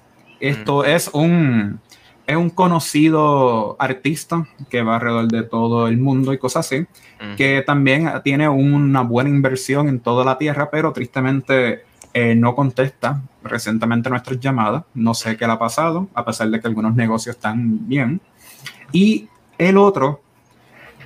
Esto 0.47 0.84
es 0.86 1.10
un 1.13 1.79
es 2.27 2.36
un 2.36 2.49
conocido 2.49 3.75
artista 3.77 4.47
que 4.69 4.81
va 4.81 4.95
alrededor 4.95 5.27
de 5.27 5.43
todo 5.43 5.88
el 5.88 5.97
mundo 5.99 6.34
y 6.34 6.39
cosas 6.39 6.65
así, 6.65 6.88
Mm. 7.21 7.36
que 7.36 7.62
también 7.62 8.12
tiene 8.23 8.49
una 8.49 9.01
buena 9.01 9.29
inversión 9.29 9.88
en 9.88 9.99
toda 9.99 10.25
la 10.25 10.38
tierra, 10.38 10.69
pero 10.71 10.91
tristemente 10.91 11.84
eh, 12.13 12.34
no 12.36 12.55
contesta 12.55 13.21
recientemente 13.43 14.10
nuestras 14.10 14.39
llamadas. 14.39 14.84
No 14.93 15.13
sé 15.13 15.38
qué 15.38 15.45
le 15.45 15.53
ha 15.53 15.60
pasado, 15.60 16.08
a 16.13 16.25
pesar 16.25 16.49
de 16.49 16.60
que 16.60 16.67
algunos 16.67 16.95
negocios 16.95 17.36
están 17.36 17.88
bien. 17.88 18.21
Y 18.91 19.27
el 19.58 19.77
otro, 19.77 20.21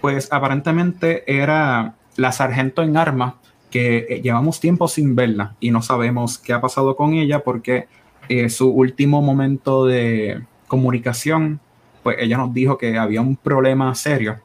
pues 0.02 0.32
aparentemente 0.32 1.24
era 1.32 1.96
la 2.16 2.32
sargento 2.32 2.82
en 2.82 2.96
armas 2.96 3.34
que 3.70 4.06
eh, 4.10 4.22
llevamos 4.22 4.60
tiempo 4.60 4.88
sin 4.88 5.16
verla 5.16 5.56
y 5.60 5.72
no 5.72 5.82
sabemos 5.82 6.38
qué 6.38 6.54
ha 6.54 6.62
pasado 6.62 6.96
con 6.96 7.14
ella 7.14 7.44
porque 7.44 7.88
eh, 8.30 8.48
su 8.50 8.70
último 8.70 9.24
momento 9.24 9.86
de 9.86 10.44
comunicación, 10.68 11.60
pues 12.04 12.18
ella 12.20 12.38
nos 12.38 12.54
dijo 12.54 12.78
que 12.78 12.98
había 12.98 13.22
un 13.22 13.36
problema 13.36 13.94
serio, 13.96 14.38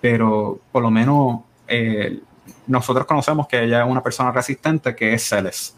pero 0.00 0.60
por 0.70 0.82
lo 0.82 0.90
menos 0.92 1.40
eh, 1.66 2.20
nosotros 2.68 3.04
conocemos 3.04 3.48
que 3.48 3.64
ella 3.64 3.82
es 3.82 3.90
una 3.90 4.02
persona 4.02 4.30
resistente 4.30 4.94
que 4.94 5.12
es 5.12 5.28
Celes. 5.28 5.76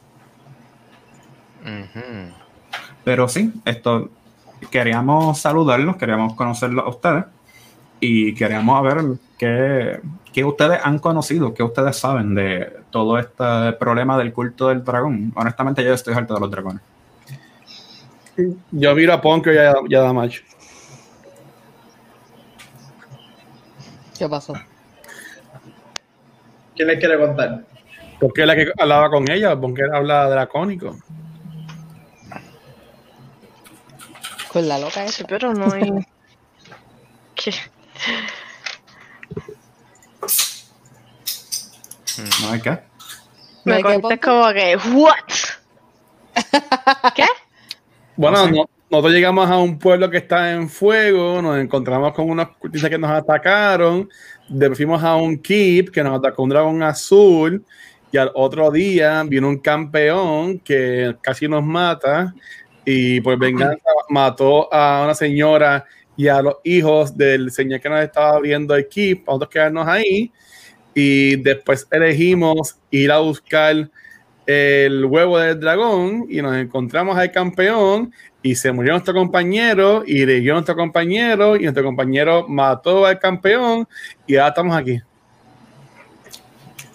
Pero 3.02 3.28
sí, 3.28 3.50
esto 3.64 4.10
queríamos 4.70 5.38
saludarlos, 5.40 5.96
queríamos 5.96 6.34
conocerlos 6.34 6.84
a 6.84 6.88
ustedes 6.88 7.24
y 7.98 8.34
queríamos 8.34 8.82
ver 8.82 9.02
qué, 9.38 10.00
qué 10.34 10.44
ustedes 10.44 10.80
han 10.84 10.98
conocido, 10.98 11.54
qué 11.54 11.62
ustedes 11.62 11.96
saben 11.96 12.34
de 12.34 12.70
todo 12.90 13.18
este 13.18 13.72
problema 13.78 14.18
del 14.18 14.34
culto 14.34 14.68
del 14.68 14.84
dragón. 14.84 15.32
Honestamente, 15.34 15.82
yo 15.82 15.94
estoy 15.94 16.12
harto 16.12 16.34
de 16.34 16.40
los 16.40 16.50
dragones. 16.50 16.82
Yo 18.72 18.94
miro 18.94 19.12
a 19.12 19.20
Ponko 19.20 19.52
y 19.52 19.58
a, 19.58 19.74
y 19.88 19.94
a 19.94 20.00
Damage. 20.00 20.42
¿Qué 24.18 24.28
pasó? 24.28 24.54
¿Quién 26.74 26.88
les 26.88 26.98
quiere 26.98 27.18
contar? 27.18 27.64
Porque 28.20 28.42
es 28.42 28.46
la 28.46 28.56
que 28.56 28.72
hablaba 28.78 29.10
con 29.10 29.30
ella, 29.30 29.58
porque 29.60 29.82
él 29.82 29.94
habla 29.94 30.28
dracónico. 30.28 30.96
Con 34.52 34.68
la 34.68 34.78
loca. 34.78 35.06
Sí, 35.08 35.24
pero 35.28 35.52
no 35.52 35.72
hay. 35.72 35.90
¿Qué? 37.34 37.52
¿No 42.40 42.50
hay 42.50 42.60
qué? 42.60 42.70
¿No 43.64 43.74
Me 43.74 43.82
poner? 43.82 44.20
como 44.20 44.52
que, 44.52 44.76
¿what? 44.92 45.14
¿Qué? 47.14 47.26
Bueno, 48.16 48.38
No 48.38 48.44
sé. 48.46 48.52
no- 48.52 48.70
nosotros 48.90 49.12
llegamos 49.14 49.50
a 49.50 49.58
un 49.58 49.78
pueblo 49.78 50.08
que 50.08 50.18
está 50.18 50.52
en 50.52 50.68
fuego, 50.68 51.42
nos 51.42 51.58
encontramos 51.58 52.12
con 52.12 52.30
unos 52.30 52.48
cultistas 52.58 52.90
que 52.90 52.98
nos 52.98 53.10
atacaron, 53.10 54.08
fuimos 54.74 55.02
a 55.02 55.16
un 55.16 55.36
keep 55.38 55.90
que 55.90 56.02
nos 56.02 56.18
atacó 56.18 56.44
un 56.44 56.50
dragón 56.50 56.82
azul 56.82 57.64
y 58.12 58.16
al 58.18 58.30
otro 58.34 58.70
día 58.70 59.24
vino 59.26 59.48
un 59.48 59.58
campeón 59.58 60.60
que 60.60 61.16
casi 61.22 61.48
nos 61.48 61.64
mata 61.64 62.32
y 62.84 63.20
por 63.20 63.36
venganza 63.36 63.80
mató 64.10 64.72
a 64.72 65.02
una 65.04 65.14
señora 65.14 65.84
y 66.16 66.28
a 66.28 66.40
los 66.40 66.56
hijos 66.62 67.16
del 67.16 67.50
señor 67.50 67.80
que 67.80 67.88
nos 67.88 68.00
estaba 68.04 68.36
abriendo 68.36 68.76
el 68.76 68.86
keep, 68.86 69.24
para 69.24 69.34
nosotros 69.34 69.50
quedarnos 69.50 69.88
ahí 69.88 70.30
y 70.94 71.34
después 71.36 71.88
elegimos 71.90 72.76
ir 72.92 73.10
a 73.10 73.18
buscar 73.18 73.90
el 74.46 75.04
huevo 75.06 75.38
del 75.38 75.58
dragón 75.60 76.26
y 76.28 76.42
nos 76.42 76.54
encontramos 76.56 77.16
al 77.16 77.30
campeón 77.32 78.12
y 78.42 78.54
se 78.54 78.72
murió 78.72 78.92
nuestro 78.92 79.14
compañero 79.14 80.04
y 80.06 80.22
hirió 80.22 80.52
a 80.52 80.56
nuestro 80.56 80.76
compañero 80.76 81.56
y 81.56 81.62
nuestro 81.62 81.82
compañero 81.84 82.46
mató 82.48 83.06
al 83.06 83.18
campeón 83.18 83.88
y 84.26 84.36
ahora 84.36 84.48
estamos 84.48 84.76
aquí. 84.76 85.00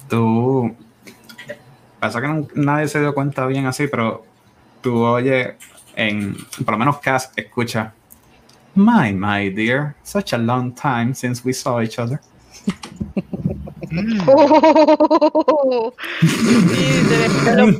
Tú. 0.07 0.75
Pasa 1.99 2.21
que 2.21 2.27
no- 2.27 2.47
nadie 2.55 2.87
se 2.87 2.99
dio 2.99 3.13
cuenta 3.13 3.45
bien 3.45 3.65
así, 3.65 3.87
pero 3.87 4.25
tú 4.81 5.03
oye, 5.03 5.55
en. 5.95 6.35
Por 6.63 6.71
lo 6.73 6.77
menos 6.77 6.99
Cass 6.99 7.31
escucha. 7.35 7.93
My, 8.75 9.11
my 9.11 9.49
dear, 9.49 9.95
such 10.03 10.33
a 10.33 10.37
long 10.37 10.73
time 10.73 11.13
since 11.13 11.41
we 11.43 11.51
saw 11.53 11.81
each 11.81 11.99
other. 11.99 12.19
Oh, 14.27 15.93
sí, 16.21 16.27
se 16.27 17.55
le 17.55 17.79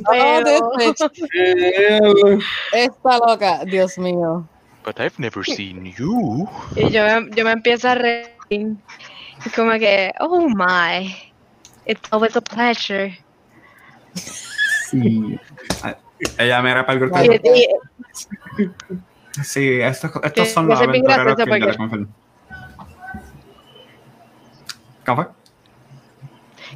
Oh. 2.02 2.38
Está 2.72 3.18
loca, 3.18 3.64
Dios 3.64 3.96
mío. 3.98 4.46
But 4.84 4.98
I've 4.98 5.18
never 5.18 5.44
seen 5.44 5.84
you. 5.96 6.48
Y 6.74 6.90
yo 6.90 7.04
me, 7.04 7.30
yo 7.36 7.44
me 7.44 7.52
empiezo 7.52 7.90
a 7.90 7.94
reír. 7.94 8.30
Y 8.50 9.50
como 9.54 9.72
que, 9.78 10.12
oh 10.20 10.48
my. 10.48 11.14
It's 11.86 12.00
always 12.10 12.36
a 12.36 12.40
pleasure. 12.40 13.16
Sí. 14.14 15.38
Ah, 15.82 15.96
Ella 16.38 16.62
mira 16.62 16.84
para 16.84 16.98
el 16.98 17.00
grupo. 17.00 17.18
Sí, 19.44 19.80
estos, 19.80 20.10
estos 20.22 20.48
son 20.48 20.66
los 20.66 20.80
aventureros 20.80 21.36
que 21.36 21.60
yo 21.60 21.66
le 21.66 21.76
confirmo. 21.76 22.08
¿Cómo 25.06 25.22
fue? 25.22 25.39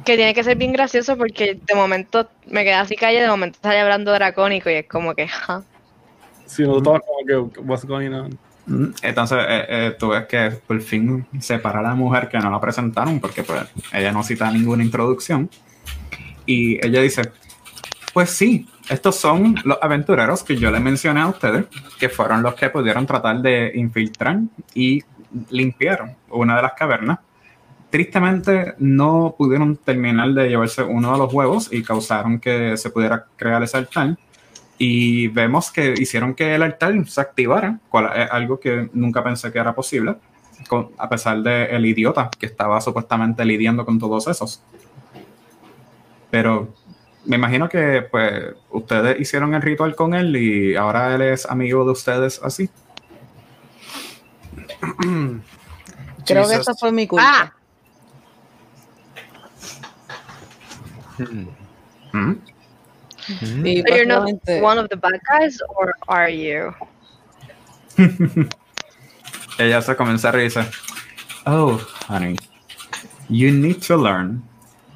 Que 0.05 0.15
tiene 0.15 0.33
que 0.33 0.43
ser 0.43 0.57
bien 0.57 0.71
gracioso 0.71 1.17
porque 1.17 1.59
de 1.65 1.75
momento 1.75 2.29
me 2.47 2.63
quedé 2.63 2.75
así 2.75 2.95
callada, 2.95 3.25
de 3.25 3.31
momento 3.31 3.59
sale 3.61 3.79
hablando 3.79 4.13
dracónico 4.13 4.69
y 4.69 4.73
es 4.73 4.87
como 4.87 5.13
que, 5.13 5.27
ja. 5.27 5.63
Si 6.45 6.63
nosotros 6.63 7.01
como 7.05 7.49
que, 7.51 7.59
what's 7.61 7.85
going 7.85 8.11
on? 8.11 8.37
Mm, 8.67 8.93
Entonces, 9.01 9.37
eh, 9.47 9.65
eh, 9.67 9.95
tú 9.97 10.09
ves 10.09 10.25
que 10.27 10.51
por 10.65 10.79
fin 10.81 11.25
se 11.39 11.59
para 11.59 11.81
la 11.81 11.95
mujer 11.95 12.29
que 12.29 12.37
no 12.39 12.49
la 12.49 12.59
presentaron 12.59 13.19
porque 13.19 13.43
pues, 13.43 13.63
ella 13.93 14.11
no 14.11 14.23
cita 14.23 14.49
ninguna 14.51 14.83
introducción. 14.83 15.49
Y 16.45 16.85
ella 16.85 17.01
dice, 17.01 17.31
pues 18.13 18.29
sí, 18.29 18.67
estos 18.89 19.15
son 19.15 19.55
los 19.63 19.77
aventureros 19.81 20.43
que 20.43 20.55
yo 20.55 20.69
le 20.71 20.79
mencioné 20.79 21.21
a 21.21 21.27
ustedes, 21.27 21.65
que 21.99 22.09
fueron 22.09 22.43
los 22.43 22.53
que 22.53 22.69
pudieron 22.69 23.05
tratar 23.05 23.41
de 23.41 23.71
infiltrar 23.75 24.39
y 24.73 25.03
limpiar 25.49 26.15
una 26.29 26.55
de 26.55 26.61
las 26.61 26.73
cavernas. 26.73 27.19
Tristemente 27.95 28.73
no 28.79 29.35
pudieron 29.37 29.77
terminar 29.77 30.27
de 30.33 30.49
llevarse 30.49 30.83
uno 30.83 31.13
de 31.13 31.17
los 31.17 31.33
huevos 31.33 31.69
y 31.71 31.81
causaron 31.81 32.41
que 32.41 32.75
se 32.75 32.89
pudiera 32.89 33.25
crear 33.37 33.63
ese 33.63 33.77
altar 33.77 34.17
y 34.77 35.29
vemos 35.29 35.71
que 35.71 35.93
hicieron 35.97 36.33
que 36.33 36.55
el 36.55 36.61
altar 36.63 36.93
se 37.07 37.21
activara, 37.21 37.79
cual 37.87 38.09
es 38.13 38.29
algo 38.29 38.59
que 38.59 38.89
nunca 38.91 39.23
pensé 39.23 39.49
que 39.49 39.59
era 39.59 39.73
posible, 39.73 40.17
con- 40.67 40.89
a 40.97 41.07
pesar 41.07 41.41
de 41.41 41.67
el 41.67 41.85
idiota 41.85 42.29
que 42.37 42.47
estaba 42.47 42.81
supuestamente 42.81 43.45
lidiando 43.45 43.85
con 43.85 43.97
todos 43.97 44.27
esos. 44.27 44.61
Pero 46.29 46.73
me 47.23 47.37
imagino 47.37 47.69
que 47.69 48.01
pues 48.11 48.55
ustedes 48.71 49.21
hicieron 49.21 49.53
el 49.53 49.61
ritual 49.61 49.95
con 49.95 50.13
él 50.13 50.35
y 50.35 50.75
ahora 50.75 51.15
él 51.15 51.21
es 51.21 51.45
amigo 51.45 51.85
de 51.85 51.91
ustedes 51.91 52.41
así. 52.43 52.69
Creo 56.25 56.43
que 56.43 56.49
Jesus. 56.49 56.59
esta 56.59 56.73
fue 56.73 56.91
mi 56.91 57.07
culpa. 57.07 57.25
Ah, 57.25 57.53
Hmm. 61.17 61.47
¿Mm? 62.13 62.41
Y 63.63 63.83
so 63.87 63.95
you're 63.95 64.05
not 64.05 64.29
one 64.61 64.77
of 64.77 64.87
the 64.89 64.97
bad 64.97 65.19
guys, 65.29 65.59
or 65.69 65.93
are 66.07 66.29
you? 66.29 66.73
Ella 69.57 69.81
se 69.81 69.95
comienza 69.95 70.29
a 70.29 70.33
reírse. 70.33 70.63
Oh, 71.45 71.77
honey, 72.07 72.37
you 73.29 73.51
need 73.51 73.81
to 73.83 73.97
learn 73.97 74.43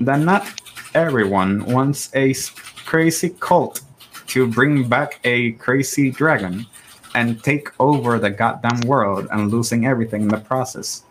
that 0.02 0.20
not 0.20 0.46
everyone 0.94 1.66
wants 1.66 2.10
a 2.14 2.34
crazy 2.86 3.30
cult 3.40 3.82
to 4.28 4.46
bring 4.46 4.88
back 4.88 5.20
a 5.24 5.54
crazy 5.54 6.12
dragon. 6.12 6.68
and 7.16 7.44
take 7.44 7.70
over 7.80 8.20
the 8.20 8.30
goddamn 8.30 8.82
world 8.82 9.28
and 9.32 9.52
losing 9.52 9.86
everything 9.86 10.24
in 10.24 10.28
the 10.28 10.38
process. 10.38 11.04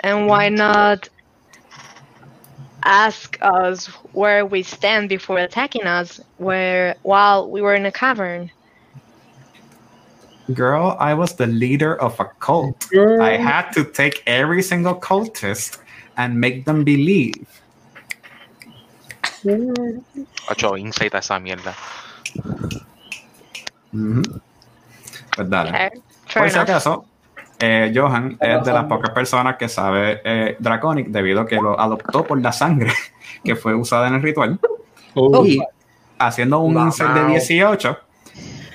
And 0.00 0.26
why 0.26 0.48
not 0.48 1.08
ask 2.82 3.38
us 3.42 3.86
where 4.12 4.46
we 4.46 4.62
stand 4.62 5.08
before 5.08 5.38
attacking 5.38 5.86
us 5.86 6.20
where 6.38 6.96
while 7.02 7.50
we 7.50 7.60
were 7.60 7.74
in 7.74 7.86
a 7.86 7.92
cavern? 7.92 8.50
Girl, 10.54 10.96
I 11.00 11.14
was 11.14 11.34
the 11.34 11.46
leader 11.46 12.00
of 12.00 12.20
a 12.20 12.26
cult. 12.38 12.86
I 12.92 13.36
mm. 13.36 13.38
had 13.38 13.72
to 13.72 13.84
take 13.84 14.22
every 14.26 14.62
single 14.62 14.94
cultist 14.94 15.78
and 16.16 16.40
make 16.40 16.64
them 16.64 16.84
believe. 16.84 17.46
Mm. 19.42 20.02
Ocho, 20.48 20.76
insight 20.76 21.14
a 21.14 21.18
esa 21.18 21.34
mierda. 21.40 21.74
Ujú. 23.92 24.40
Pues 25.34 25.48
dale. 25.50 25.68
Okay, 25.68 25.90
fair 26.26 26.42
Por 26.42 26.50
si 26.50 26.58
acaso, 26.58 27.04
eh, 27.58 27.92
Johan 27.94 28.36
es 28.40 28.64
de 28.64 28.72
las 28.72 28.84
pocas 28.84 29.10
personas 29.10 29.56
que 29.56 29.68
sabe 29.68 30.20
eh, 30.24 30.56
Draconic 30.58 31.08
debido 31.08 31.40
a 31.42 31.46
que 31.46 31.56
lo 31.56 31.78
adoptó 31.78 32.24
por 32.24 32.40
la 32.40 32.52
sangre 32.52 32.92
que 33.44 33.56
fue 33.56 33.74
usada 33.74 34.08
en 34.08 34.14
el 34.14 34.22
ritual. 34.22 34.58
Oh, 35.14 35.44
Y 35.44 35.60
haciendo 36.18 36.60
un 36.60 36.74
Wow. 36.74 36.92
de 37.14 37.26
18, 37.28 37.98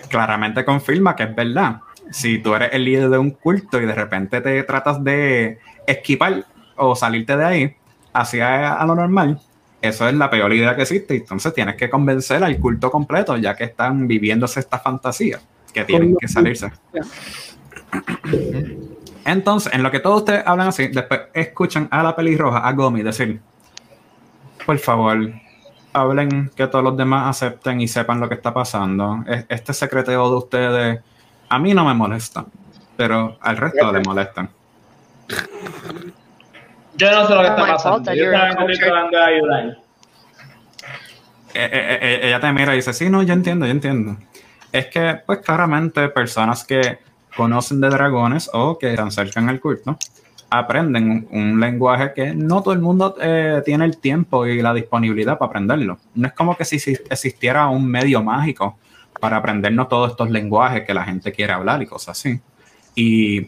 claramente 0.09 0.65
confirma 0.65 1.15
que 1.15 1.23
es 1.23 1.35
verdad. 1.35 1.81
Si 2.11 2.39
tú 2.39 2.55
eres 2.55 2.69
el 2.73 2.83
líder 2.83 3.09
de 3.09 3.17
un 3.17 3.31
culto 3.31 3.79
y 3.81 3.85
de 3.85 3.93
repente 3.93 4.41
te 4.41 4.61
tratas 4.63 5.03
de 5.03 5.59
esquipar 5.87 6.45
o 6.75 6.95
salirte 6.95 7.37
de 7.37 7.45
ahí 7.45 7.75
hacia 8.13 8.73
a 8.73 8.85
lo 8.85 8.95
normal, 8.95 9.39
eso 9.81 10.07
es 10.07 10.13
la 10.13 10.29
peor 10.29 10.51
idea 10.53 10.75
que 10.75 10.81
existe. 10.81 11.15
Entonces 11.15 11.53
tienes 11.53 11.75
que 11.75 11.89
convencer 11.89 12.43
al 12.43 12.57
culto 12.59 12.91
completo, 12.91 13.37
ya 13.37 13.55
que 13.55 13.63
están 13.65 14.07
viviéndose 14.07 14.59
esta 14.59 14.79
fantasía, 14.79 15.39
que 15.73 15.85
tienen 15.85 16.15
que 16.17 16.27
salirse. 16.27 16.71
Entonces, 19.25 19.73
en 19.73 19.83
lo 19.83 19.91
que 19.91 19.99
todos 19.99 20.19
ustedes 20.21 20.43
hablan 20.45 20.67
así, 20.69 20.87
después 20.87 21.21
escuchan 21.33 21.87
a 21.91 22.01
la 22.03 22.15
pelirroja, 22.15 22.59
a 22.59 22.71
Gomi, 22.73 23.03
decir, 23.03 23.39
por 24.65 24.77
favor, 24.79 25.31
hablen 25.93 26.49
que 26.55 26.67
todos 26.67 26.83
los 26.83 26.97
demás 26.97 27.29
acepten 27.29 27.81
y 27.81 27.87
sepan 27.87 28.19
lo 28.19 28.27
que 28.27 28.35
está 28.35 28.53
pasando. 28.53 29.23
Es- 29.27 29.45
Este 29.49 29.73
secreteo 29.73 30.29
de 30.29 30.35
ustedes 30.37 30.99
a 31.49 31.59
mí 31.59 31.73
no 31.73 31.85
me 31.85 31.93
molesta, 31.93 32.45
pero 32.97 33.37
al 33.41 33.57
resto 33.57 33.91
le 33.91 33.99
molestan. 34.01 34.49
Yo 36.95 37.11
no 37.11 37.27
sé 37.27 37.35
lo 37.35 37.41
que 37.41 37.47
está 37.47 37.65
pasando. 37.67 38.13
Yo 38.13 38.31
estoy 38.31 38.77
tratando 38.77 39.17
de 39.17 39.23
ayudar. 39.23 39.77
Eh, 41.53 41.69
eh, 41.73 41.99
eh, 42.01 42.19
ella 42.23 42.39
te 42.39 42.51
mira 42.53 42.73
y 42.73 42.77
dice, 42.77 42.93
sí, 42.93 43.09
no, 43.09 43.21
yo 43.23 43.33
entiendo, 43.33 43.65
yo 43.65 43.71
entiendo. 43.71 44.17
Es 44.71 44.87
que, 44.87 45.21
pues 45.25 45.39
claramente, 45.39 46.07
personas 46.09 46.63
que 46.63 46.99
conocen 47.35 47.81
de 47.81 47.89
dragones 47.89 48.49
o 48.53 48.77
que 48.77 48.95
se 48.95 49.01
acercan 49.01 49.49
al 49.49 49.59
culto, 49.59 49.97
aprenden 50.49 51.09
un, 51.09 51.27
un 51.31 51.59
lenguaje 51.59 52.11
que 52.13 52.33
no 52.33 52.61
todo 52.61 52.73
el 52.73 52.81
mundo 52.81 53.15
eh, 53.21 53.61
tiene 53.65 53.85
el 53.85 53.97
tiempo 53.97 54.45
y 54.45 54.61
la 54.61 54.73
disponibilidad 54.73 55.37
para 55.37 55.49
aprenderlo. 55.49 55.97
No 56.13 56.27
es 56.27 56.33
como 56.33 56.57
que 56.57 56.65
si 56.65 56.75
existiera 57.09 57.67
un 57.69 57.87
medio 57.87 58.21
mágico 58.21 58.77
para 59.19 59.37
aprendernos 59.37 59.87
todos 59.87 60.11
estos 60.11 60.29
lenguajes 60.29 60.83
que 60.85 60.93
la 60.93 61.05
gente 61.05 61.31
quiere 61.31 61.53
hablar 61.53 61.81
y 61.81 61.85
cosas 61.85 62.19
así. 62.19 62.41
Y 62.95 63.47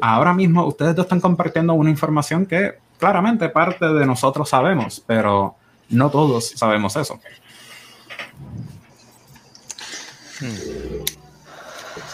ahora 0.00 0.32
mismo 0.32 0.66
ustedes 0.66 0.96
dos 0.96 1.04
están 1.04 1.20
compartiendo 1.20 1.74
una 1.74 1.90
información 1.90 2.44
que 2.44 2.74
claramente 2.98 3.48
parte 3.48 3.86
de 3.86 4.06
nosotros 4.06 4.48
sabemos, 4.48 5.02
pero 5.06 5.54
no 5.90 6.10
todos 6.10 6.50
sabemos 6.56 6.96
eso. 6.96 7.20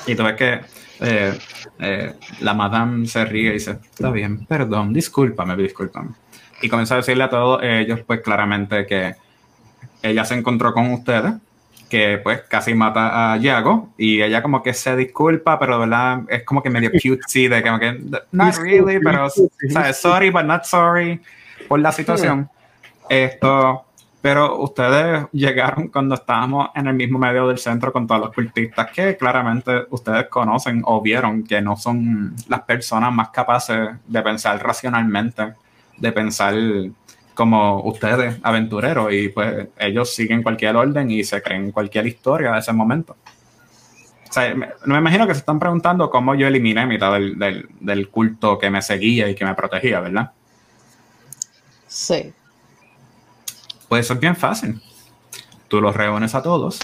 Y 0.07 0.15
tú 0.15 0.25
ves 0.25 0.37
que 0.37 0.61
eh, 1.03 1.39
eh, 1.79 2.15
la 2.41 2.55
madame 2.55 3.07
se 3.07 3.25
ríe 3.25 3.51
y 3.51 3.53
dice, 3.55 3.79
está 3.83 4.11
bien, 4.11 4.47
perdón, 4.47 4.93
discúlpame, 4.93 5.57
discúlpame. 5.57 6.11
Y 6.63 6.69
comienza 6.69 6.95
a 6.95 6.99
decirle 6.99 7.25
a 7.25 7.31
todos 7.31 7.61
ellos, 7.63 8.01
pues 8.07 8.21
claramente 8.21 8.87
que 8.87 9.15
ella 10.03 10.25
se 10.25 10.35
encontró 10.35 10.73
con 10.73 10.93
ustedes, 10.93 11.35
que 11.89 12.19
pues 12.23 12.43
casi 12.49 12.73
mata 12.75 13.33
a 13.33 13.37
Yago, 13.37 13.91
y 13.99 14.23
ella 14.23 14.43
como 14.43 14.63
que 14.63 14.73
se 14.73 14.97
disculpa, 14.97 15.59
pero 15.59 15.75
de 15.75 15.81
verdad 15.81 16.21
es 16.29 16.45
como 16.45 16.63
que 16.63 16.71
medio 16.71 16.91
cutesy, 16.91 17.49
de 17.49 17.63
como 17.63 17.79
que, 17.79 18.01
not 18.31 18.57
really, 18.57 18.99
pero, 18.99 19.29
¿sabes? 19.71 19.99
Sorry, 19.99 20.31
but 20.31 20.45
not 20.45 20.65
sorry, 20.65 21.21
por 21.69 21.81
la 21.81 21.93
situación. 21.93 22.49
Esto, 23.09 23.85
pero 24.23 24.57
ustedes 24.61 25.27
llegaron 25.33 25.89
cuando 25.89 26.15
estábamos 26.15 26.71
en 26.77 26.87
el 26.87 26.95
mismo 26.95 27.19
medio 27.19 27.49
del 27.49 27.59
centro 27.59 27.93
con 27.93 28.07
todos 28.07 28.21
los 28.21 28.33
cultistas 28.33 28.89
que 28.93 29.17
claramente 29.17 29.83
ustedes 29.91 30.29
conocen 30.29 30.81
o 30.85 31.03
vieron 31.03 31.43
que 31.43 31.61
no 31.61 31.77
son 31.77 32.37
las 32.47 32.61
personas 32.63 33.13
más 33.13 33.31
capaces 33.31 33.91
de 34.07 34.23
pensar 34.23 34.63
racionalmente, 34.63 35.55
de 35.99 36.13
pensar 36.13 36.55
como 37.35 37.83
ustedes, 37.83 38.39
aventureros, 38.45 39.13
y 39.13 39.29
pues 39.31 39.69
ellos 39.79 40.15
siguen 40.15 40.43
cualquier 40.45 40.77
orden 40.77 41.11
y 41.11 41.25
se 41.25 41.43
creen 41.43 41.73
cualquier 41.73 42.07
historia 42.07 42.53
de 42.53 42.61
ese 42.61 42.73
momento. 42.73 43.17
O 44.29 44.33
sea, 44.33 44.55
me, 44.55 44.69
me 44.87 44.99
imagino 44.99 45.27
que 45.27 45.35
se 45.35 45.41
están 45.41 45.59
preguntando 45.59 46.09
cómo 46.11 46.37
yo 46.37 46.47
eliminé 46.47 46.87
mitad 46.87 47.13
del, 47.13 47.39
del, 47.39 47.69
del 47.81 48.09
culto 48.09 48.57
que 48.57 48.71
me 48.71 48.83
seguía 48.83 49.29
y 49.29 49.35
que 49.35 49.45
me 49.45 49.55
protegía, 49.55 49.99
¿verdad? 50.01 50.31
Sí. 51.89 52.33
Pues 53.93 54.11
es 54.11 54.19
bien 54.19 54.35
fácil. 54.35 54.81
Tú 55.69 55.83
los 55.83 55.95
reúnes 55.95 56.35
a 56.35 56.43
todos 56.43 56.81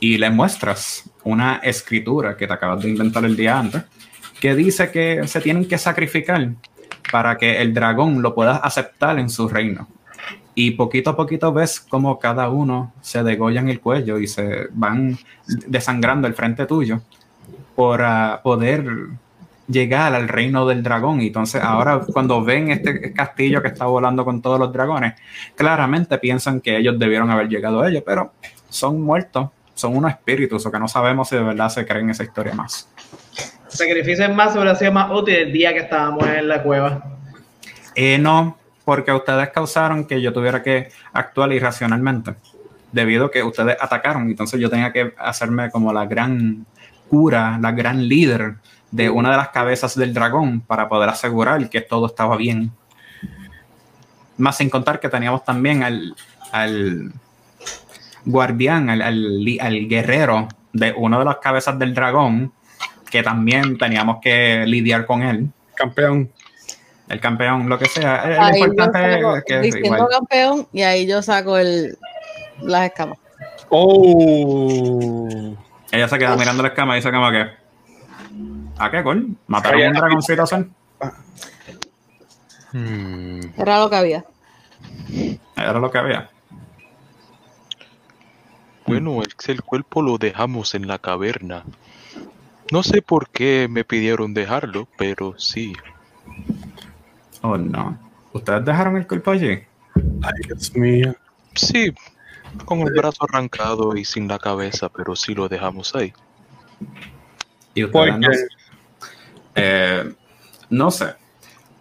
y 0.00 0.18
les 0.18 0.32
muestras 0.32 1.08
una 1.22 1.58
escritura 1.58 2.36
que 2.36 2.48
te 2.48 2.52
acabas 2.52 2.82
de 2.82 2.90
inventar 2.90 3.24
el 3.24 3.36
día 3.36 3.56
antes, 3.56 3.84
que 4.40 4.56
dice 4.56 4.90
que 4.90 5.28
se 5.28 5.40
tienen 5.40 5.68
que 5.68 5.78
sacrificar 5.78 6.50
para 7.12 7.38
que 7.38 7.62
el 7.62 7.72
dragón 7.72 8.20
lo 8.20 8.34
pueda 8.34 8.56
aceptar 8.56 9.16
en 9.20 9.30
su 9.30 9.48
reino. 9.48 9.86
Y 10.56 10.72
poquito 10.72 11.10
a 11.10 11.16
poquito 11.16 11.52
ves 11.52 11.78
como 11.78 12.18
cada 12.18 12.48
uno 12.48 12.92
se 13.00 13.22
degollan 13.22 13.68
el 13.68 13.78
cuello 13.78 14.18
y 14.18 14.26
se 14.26 14.66
van 14.72 15.16
desangrando 15.46 16.26
el 16.26 16.34
frente 16.34 16.66
tuyo 16.66 17.00
para 17.76 18.40
poder 18.42 18.84
llegar 19.68 20.14
al 20.14 20.28
reino 20.28 20.66
del 20.66 20.82
dragón. 20.82 21.20
Y 21.20 21.28
entonces 21.28 21.62
ahora 21.62 22.00
cuando 22.12 22.42
ven 22.44 22.70
este 22.70 23.12
castillo 23.12 23.62
que 23.62 23.68
está 23.68 23.86
volando 23.86 24.24
con 24.24 24.42
todos 24.42 24.58
los 24.58 24.72
dragones, 24.72 25.14
claramente 25.54 26.18
piensan 26.18 26.60
que 26.60 26.76
ellos 26.76 26.98
debieron 26.98 27.30
haber 27.30 27.48
llegado 27.48 27.82
a 27.82 27.88
ellos, 27.88 28.02
pero 28.04 28.32
son 28.68 29.00
muertos, 29.00 29.48
son 29.74 29.96
unos 29.96 30.10
espíritus 30.10 30.64
o 30.66 30.72
que 30.72 30.78
no 30.78 30.88
sabemos 30.88 31.28
si 31.28 31.36
de 31.36 31.42
verdad 31.42 31.68
se 31.68 31.86
creen 31.86 32.10
esa 32.10 32.24
historia 32.24 32.54
más. 32.54 32.88
Sacrificio 33.68 34.24
en 34.24 34.36
más 34.36 34.54
hubiera 34.54 34.74
sido 34.76 34.92
más 34.92 35.10
útil 35.10 35.34
el 35.34 35.52
día 35.52 35.72
que 35.72 35.80
estábamos 35.80 36.26
en 36.26 36.46
la 36.46 36.62
cueva. 36.62 37.02
Eh, 37.96 38.18
no, 38.18 38.56
porque 38.84 39.12
ustedes 39.12 39.48
causaron 39.50 40.04
que 40.06 40.20
yo 40.20 40.32
tuviera 40.32 40.62
que 40.62 40.90
actuar 41.12 41.52
irracionalmente, 41.52 42.34
debido 42.92 43.26
a 43.26 43.30
que 43.30 43.42
ustedes 43.42 43.76
atacaron, 43.80 44.28
entonces 44.28 44.60
yo 44.60 44.70
tenía 44.70 44.92
que 44.92 45.12
hacerme 45.18 45.70
como 45.70 45.92
la 45.92 46.06
gran 46.06 46.66
cura, 47.08 47.58
la 47.60 47.72
gran 47.72 48.06
líder 48.06 48.56
de 48.94 49.10
una 49.10 49.32
de 49.32 49.36
las 49.36 49.48
cabezas 49.48 49.96
del 49.96 50.14
dragón 50.14 50.60
para 50.60 50.88
poder 50.88 51.08
asegurar 51.08 51.68
que 51.68 51.80
todo 51.80 52.06
estaba 52.06 52.36
bien. 52.36 52.70
Más 54.36 54.56
sin 54.56 54.70
contar 54.70 55.00
que 55.00 55.08
teníamos 55.08 55.44
también 55.44 55.82
al, 55.82 56.14
al 56.52 57.12
guardián, 58.24 58.90
al, 58.90 59.02
al, 59.02 59.58
al 59.60 59.88
guerrero 59.88 60.46
de 60.72 60.92
una 60.96 61.18
de 61.18 61.24
las 61.24 61.38
cabezas 61.38 61.76
del 61.76 61.92
dragón, 61.92 62.52
que 63.10 63.24
también 63.24 63.78
teníamos 63.78 64.18
que 64.22 64.64
lidiar 64.64 65.06
con 65.06 65.22
él. 65.22 65.48
Campeón. 65.74 66.30
El 67.08 67.18
campeón, 67.18 67.68
lo 67.68 67.76
que 67.78 67.86
sea. 67.86 68.22
El 68.24 68.38
Ahí 68.38 68.60
yo 68.60 68.66
importante 68.66 69.14
saco- 69.20 69.36
es 69.38 69.44
que 69.44 69.60
diciendo 69.60 69.86
igual. 69.96 70.08
campeón 70.08 70.68
y 70.72 70.82
ahí 70.82 71.04
yo 71.06 71.20
saco 71.20 71.58
el, 71.58 71.98
las 72.62 72.84
escamas. 72.86 73.18
Oh. 73.70 75.54
Ella 75.90 76.06
se 76.08 76.16
queda 76.18 76.36
mirando 76.36 76.62
la 76.62 76.68
escama 76.68 76.94
y 76.94 76.98
dice 77.00 77.10
como 77.10 77.30
que 77.32 77.46
¿A 78.78 78.90
qué 78.90 79.02
gol? 79.02 79.36
¿Mataron 79.46 79.82
a 79.82 79.88
un 79.88 79.94
dragoncito 79.94 80.42
azul? 80.42 80.70
Hmm, 82.72 83.40
Era 83.56 83.78
lo 83.80 83.90
que 83.90 83.96
había. 83.96 84.24
Era 85.56 85.78
lo 85.78 85.90
que 85.90 85.98
había. 85.98 86.30
Bueno, 88.86 89.22
el, 89.22 89.32
el 89.46 89.62
cuerpo 89.62 90.02
lo 90.02 90.18
dejamos 90.18 90.74
en 90.74 90.86
la 90.86 90.98
caverna. 90.98 91.64
No 92.72 92.82
sé 92.82 93.02
por 93.02 93.28
qué 93.28 93.68
me 93.70 93.84
pidieron 93.84 94.34
dejarlo, 94.34 94.88
pero 94.98 95.38
sí. 95.38 95.72
Oh 97.42 97.56
no. 97.56 97.98
¿Ustedes 98.32 98.64
dejaron 98.64 98.96
el 98.96 99.06
cuerpo 99.06 99.30
allí? 99.30 99.62
Ay, 100.22 100.32
Dios 100.46 100.74
mío. 100.74 101.14
Sí, 101.54 101.92
con 102.64 102.80
el 102.80 102.92
brazo 102.92 103.24
arrancado 103.28 103.96
y 103.96 104.04
sin 104.04 104.26
la 104.28 104.38
cabeza, 104.38 104.88
pero 104.88 105.14
sí 105.14 105.34
lo 105.34 105.48
dejamos 105.48 105.94
ahí. 105.94 106.12
Y 107.74 107.84
¿Por 107.86 108.08
ustedes 108.08 108.18
no? 108.20 108.28
Eh, 109.54 110.12
no 110.70 110.90
sé. 110.90 111.14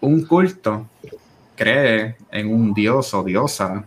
Un 0.02 0.26
culto 0.26 0.88
cree 1.56 2.18
en 2.32 2.54
un 2.54 2.74
dios 2.74 3.14
o 3.14 3.24
diosa. 3.24 3.86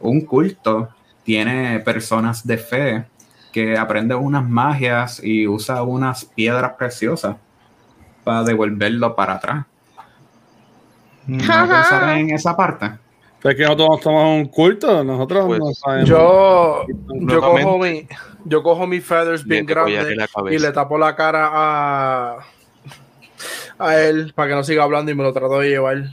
Un 0.00 0.22
culto 0.22 0.88
tiene 1.24 1.80
personas 1.80 2.46
de 2.46 2.58
fe 2.58 3.04
que 3.52 3.76
aprende 3.76 4.14
unas 4.14 4.46
magias 4.48 5.20
y 5.22 5.46
usa 5.46 5.82
unas 5.82 6.24
piedras 6.24 6.72
preciosas 6.74 7.36
para 8.22 8.42
devolverlo 8.44 9.14
para 9.14 9.34
atrás. 9.34 9.66
No 11.26 11.38
pensar 11.38 12.18
en 12.18 12.30
esa 12.30 12.56
parte. 12.56 12.92
Es 13.42 13.54
que 13.54 13.62
nosotros 13.62 14.00
somos 14.02 14.40
un 14.40 14.46
culto, 14.46 15.04
nosotros 15.04 15.46
Pues, 15.46 15.60
no 15.60 15.72
sabemos. 15.72 16.08
Yo, 16.08 16.84
yo 17.20 17.40
cojo 17.40 17.78
mi, 17.78 18.08
yo 18.44 18.62
cojo 18.62 18.86
mis 18.86 19.04
feathers 19.04 19.44
bien 19.44 19.64
grandes 19.66 20.18
y 20.50 20.58
le 20.58 20.72
tapo 20.72 20.98
la 20.98 21.14
cara 21.14 21.50
a, 21.52 22.38
a 23.78 23.96
él 23.96 24.32
para 24.34 24.48
que 24.48 24.54
no 24.54 24.64
siga 24.64 24.84
hablando 24.84 25.10
y 25.10 25.14
me 25.14 25.22
lo 25.22 25.32
trato 25.32 25.58
de 25.60 25.70
llevar. 25.70 26.04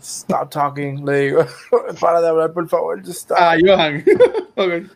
Stop 0.00 0.50
talking, 0.50 1.04
le 1.04 1.16
digo. 1.18 1.44
Para 2.00 2.20
de 2.20 2.28
hablar, 2.28 2.52
por 2.52 2.68
favor. 2.68 3.00
Just 3.00 3.22
stop. 3.22 3.38
Ah, 3.40 3.56
Johan. 3.60 4.04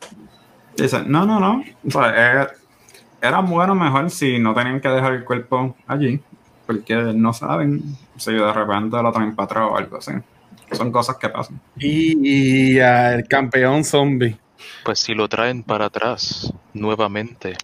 Dice, 0.77 1.03
no, 1.05 1.27
no, 1.27 1.41
no. 1.41 1.65
O 1.87 1.91
sea, 1.91 2.43
eh, 2.43 2.49
era 3.21 3.41
bueno 3.41 3.75
mejor 3.75 4.09
si 4.11 4.39
no 4.39 4.55
tenían 4.55 4.81
que 4.81 4.89
dejar 4.89 5.15
el 5.15 5.25
cuerpo 5.25 5.77
allí, 5.87 6.21
porque 6.67 6.95
no 6.95 7.33
saben 7.33 7.83
si 8.17 8.33
de 8.33 8.53
repente 8.53 9.03
lo 9.03 9.13
traen 9.13 9.35
para 9.35 9.45
atrás 9.47 9.69
o 9.71 9.77
algo 9.77 9.97
así. 9.97 10.13
Son 10.73 10.93
cosas 10.93 11.17
que 11.17 11.29
pasan. 11.29 11.61
Y, 11.77 12.77
y, 12.77 12.79
el 12.79 13.27
campeón 13.27 13.83
zombie. 13.85 14.39
Pues 14.85 15.01
si 15.01 15.15
lo 15.15 15.29
traen 15.29 15.65
para 15.65 15.87
atrás, 15.87 16.53
nuevamente, 16.73 17.57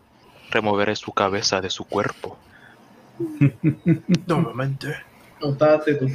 removeré 0.51 0.97
su 0.97 1.13
cabeza 1.13 1.61
de 1.61 1.71
su 1.71 1.85
cuerpo. 1.85 2.37
Nuevamente. 4.27 4.89
No 5.41 5.55
tú. 5.55 6.09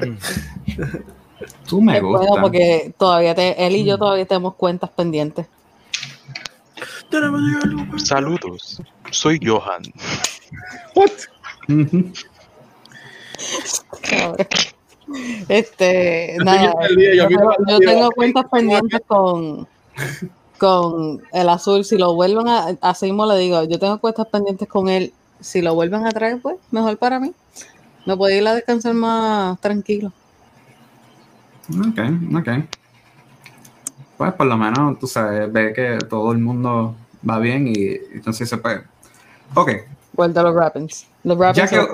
Tú 1.66 1.80
me 1.80 1.96
Es 1.96 2.02
gusta. 2.02 2.26
bueno 2.26 2.42
porque 2.42 2.92
todavía 2.98 3.34
te, 3.34 3.66
él 3.66 3.76
y 3.76 3.84
yo 3.84 3.96
todavía 3.96 4.26
tenemos 4.26 4.54
cuentas 4.56 4.90
pendientes. 4.90 5.46
Saludos, 7.96 8.82
soy 9.10 9.40
Johan. 9.42 9.82
What? 10.94 11.10
Este, 15.48 16.36
nada, 16.44 16.72
yo 17.68 17.78
tengo 17.80 18.10
cuentas 18.12 18.44
pendientes 18.48 19.00
con, 19.08 19.66
con 20.58 21.20
el 21.32 21.48
azul. 21.48 21.84
Si 21.84 21.98
lo 21.98 22.14
vuelven 22.14 22.46
a, 22.46 22.76
así 22.80 23.06
mismo 23.06 23.26
le 23.26 23.36
digo, 23.38 23.64
yo 23.64 23.80
tengo 23.80 23.98
cuentas 24.00 24.28
pendientes 24.28 24.68
con 24.68 24.88
él. 24.88 25.12
Si 25.40 25.62
lo 25.62 25.74
vuelven 25.74 26.06
a 26.06 26.10
traer, 26.10 26.40
pues 26.40 26.56
mejor 26.70 26.96
para 26.98 27.18
mí. 27.20 27.32
Me 28.06 28.16
puedo 28.16 28.34
ir 28.34 28.46
a 28.46 28.54
descansar 28.54 28.94
más 28.94 29.60
tranquilo. 29.60 30.12
Ok, 31.68 31.98
ok. 32.36 32.48
Pues 34.16 34.32
por 34.34 34.46
lo 34.46 34.56
menos, 34.56 34.98
tú 34.98 35.06
sabes, 35.06 35.50
ve 35.52 35.72
que 35.72 35.98
todo 36.08 36.32
el 36.32 36.38
mundo 36.38 36.94
va 37.28 37.38
bien 37.38 37.68
y 37.68 37.92
entonces 38.12 38.48
se 38.48 38.56
puede. 38.58 38.82
Ok, 39.54 39.70
Vuelta 40.12 40.40
a 40.40 40.42
los 40.44 40.54
Rappins. 40.54 41.06
Los 41.24 41.38
Ya 41.54 41.66
que- 41.66 41.86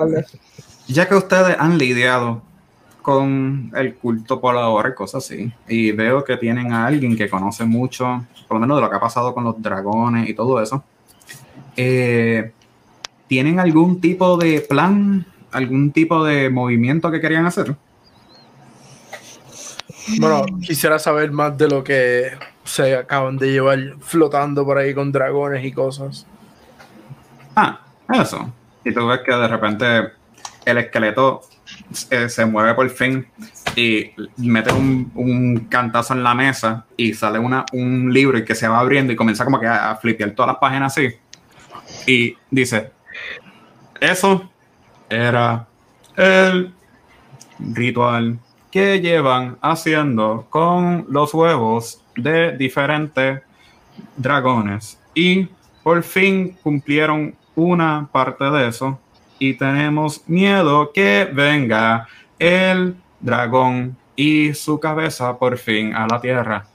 ya 0.87 1.07
que 1.07 1.15
ustedes 1.15 1.55
han 1.59 1.77
lidiado 1.77 2.41
con 3.01 3.71
el 3.75 3.95
culto 3.95 4.41
por 4.41 4.57
ahora 4.57 4.89
y 4.89 4.93
cosas 4.95 5.23
así, 5.23 5.51
y 5.67 5.91
veo 5.91 6.23
que 6.23 6.35
tienen 6.35 6.73
a 6.73 6.87
alguien 6.87 7.15
que 7.15 7.29
conoce 7.29 7.63
mucho, 7.63 8.25
por 8.47 8.55
lo 8.55 8.59
menos 8.61 8.77
de 8.77 8.81
lo 8.81 8.89
que 8.89 8.95
ha 8.97 8.99
pasado 8.99 9.33
con 9.33 9.43
los 9.45 9.61
dragones 9.61 10.27
y 10.29 10.33
todo 10.33 10.61
eso, 10.61 10.83
eh, 11.77 12.51
¿tienen 13.27 13.59
algún 13.59 14.01
tipo 14.01 14.37
de 14.37 14.61
plan, 14.61 15.25
algún 15.51 15.91
tipo 15.91 16.23
de 16.23 16.49
movimiento 16.49 17.11
que 17.11 17.21
querían 17.21 17.45
hacer? 17.45 17.75
Bueno, 20.19 20.45
quisiera 20.61 20.99
saber 20.99 21.31
más 21.31 21.57
de 21.57 21.67
lo 21.67 21.83
que 21.83 22.31
se 22.63 22.95
acaban 22.95 23.37
de 23.37 23.51
llevar 23.51 23.79
flotando 23.99 24.63
por 24.65 24.77
ahí 24.77 24.93
con 24.93 25.11
dragones 25.11 25.65
y 25.65 25.71
cosas. 25.71 26.25
Ah, 27.55 27.79
eso. 28.13 28.53
Y 28.85 28.93
tú 28.93 29.07
ves 29.07 29.19
que 29.25 29.33
de 29.33 29.47
repente 29.47 30.11
el 30.65 30.77
esqueleto 30.77 31.41
eh, 32.09 32.29
se 32.29 32.45
mueve 32.45 32.73
por 32.73 32.89
fin 32.89 33.27
y 33.75 34.11
mete 34.37 34.71
un, 34.71 35.11
un 35.15 35.67
cantazo 35.69 36.13
en 36.13 36.23
la 36.23 36.33
mesa 36.33 36.85
y 36.95 37.13
sale 37.13 37.39
una, 37.39 37.65
un 37.73 38.13
libro 38.13 38.37
y 38.37 38.45
que 38.45 38.55
se 38.55 38.67
va 38.67 38.79
abriendo 38.79 39.11
y 39.11 39.15
comienza 39.15 39.43
como 39.43 39.59
que 39.59 39.67
a, 39.67 39.91
a 39.91 39.95
flipear 39.97 40.31
todas 40.31 40.53
las 40.53 40.57
páginas 40.57 40.97
así. 40.97 41.09
Y 42.05 42.35
dice, 42.49 42.91
eso 43.99 44.49
era 45.09 45.67
el 46.15 46.73
ritual 47.59 48.39
que 48.71 48.99
llevan 48.99 49.57
haciendo 49.61 50.45
con 50.49 51.05
los 51.09 51.33
huevos 51.33 52.01
de 52.15 52.55
diferentes 52.57 53.41
dragones. 54.15 54.99
Y 55.13 55.47
por 55.83 56.03
fin 56.03 56.57
cumplieron 56.61 57.35
una 57.55 58.07
parte 58.11 58.45
de 58.45 58.67
eso. 58.67 58.99
Y 59.39 59.53
tenemos 59.53 60.27
miedo 60.27 60.91
que 60.91 61.29
venga 61.31 62.07
el 62.39 62.95
dragón 63.19 63.95
y 64.15 64.53
su 64.53 64.79
cabeza 64.79 65.37
por 65.37 65.57
fin 65.57 65.93
a 65.95 66.07
la 66.07 66.19
tierra. 66.19 66.65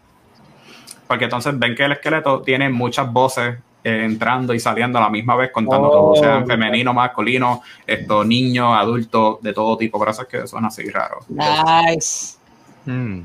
Porque 1.06 1.24
entonces 1.24 1.58
ven 1.58 1.74
que 1.74 1.84
el 1.84 1.92
esqueleto 1.92 2.40
tiene 2.42 2.68
muchas 2.68 3.12
voces 3.12 3.58
entrando 3.84 4.54
y 4.54 4.60
saliendo 4.60 4.98
a 4.98 5.02
la 5.02 5.10
misma 5.10 5.34
vez, 5.36 5.50
contando 5.52 5.88
Oh, 5.88 5.92
todo, 6.12 6.16
sean 6.16 6.46
femenino, 6.46 6.92
masculino, 6.94 7.62
esto, 7.86 8.24
niños, 8.24 8.72
adultos, 8.76 9.38
de 9.42 9.52
todo 9.52 9.76
tipo. 9.76 9.98
Por 9.98 10.08
eso 10.08 10.22
es 10.22 10.28
que 10.28 10.46
suena 10.46 10.68
así 10.68 10.88
raro. 10.88 11.18
Nice. 11.28 12.36
Mm, 12.86 13.22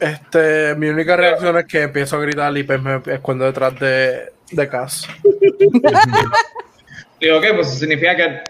Este, 0.00 0.74
mi 0.76 0.86
única 0.88 1.16
reacción 1.16 1.58
es 1.58 1.64
que 1.66 1.82
empiezo 1.82 2.16
a 2.16 2.20
gritar 2.20 2.56
y 2.56 2.62
pues 2.62 2.80
me 2.80 3.00
escondo 3.06 3.44
detrás 3.44 3.78
de, 3.80 4.32
de 4.52 4.68
Cass. 4.68 5.08
Digo, 7.20 7.38
ok, 7.38 7.44
pues 7.56 7.68
eso 7.68 7.78
significa 7.80 8.16
que 8.16 8.42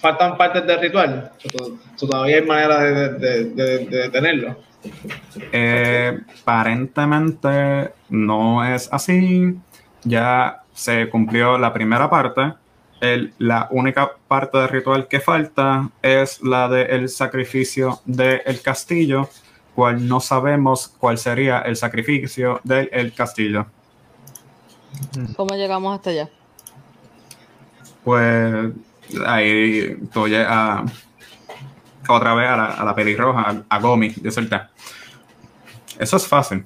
faltan 0.00 0.36
partes 0.36 0.66
del 0.66 0.80
ritual. 0.80 1.30
So, 1.94 2.06
todavía 2.08 2.36
hay 2.38 2.42
manera 2.44 2.80
de, 2.82 2.92
de, 2.92 3.44
de, 3.44 3.44
de- 3.44 3.86
de 3.86 3.96
detenerlo. 3.98 4.56
Eh, 5.52 6.18
aparentemente 6.42 7.92
no 8.08 8.64
es 8.64 8.88
así. 8.92 9.54
Ya 10.06 10.62
se 10.72 11.08
cumplió 11.10 11.58
la 11.58 11.72
primera 11.72 12.08
parte. 12.08 12.54
El- 13.00 13.34
la 13.38 13.66
única 13.72 14.12
parte 14.28 14.56
del 14.58 14.68
ritual 14.68 15.08
que 15.08 15.20
falta 15.20 15.90
es 16.00 16.40
la 16.42 16.68
del 16.68 17.08
sacrificio 17.08 18.00
del 18.04 18.62
castillo, 18.62 19.28
cual 19.74 20.06
no 20.06 20.20
sabemos 20.20 20.88
cuál 20.98 21.18
sería 21.18 21.58
el 21.60 21.76
sacrificio 21.76 22.60
del 22.64 22.88
el 22.92 23.12
castillo. 23.12 23.66
¿Cómo 25.36 25.54
llegamos 25.56 25.94
hasta 25.94 26.10
allá? 26.10 26.30
Pues 28.04 28.70
ahí 29.26 29.96
tú 30.12 30.28
llegas 30.28 30.90
otra 32.08 32.34
vez 32.34 32.48
a 32.48 32.56
la, 32.56 32.66
a 32.66 32.84
la 32.84 32.94
pelirroja, 32.94 33.40
a, 33.68 33.76
a 33.76 33.80
Gomi, 33.80 34.10
de 34.10 34.30
suelta. 34.30 34.70
Eso 35.98 36.16
es 36.16 36.26
fácil. 36.26 36.64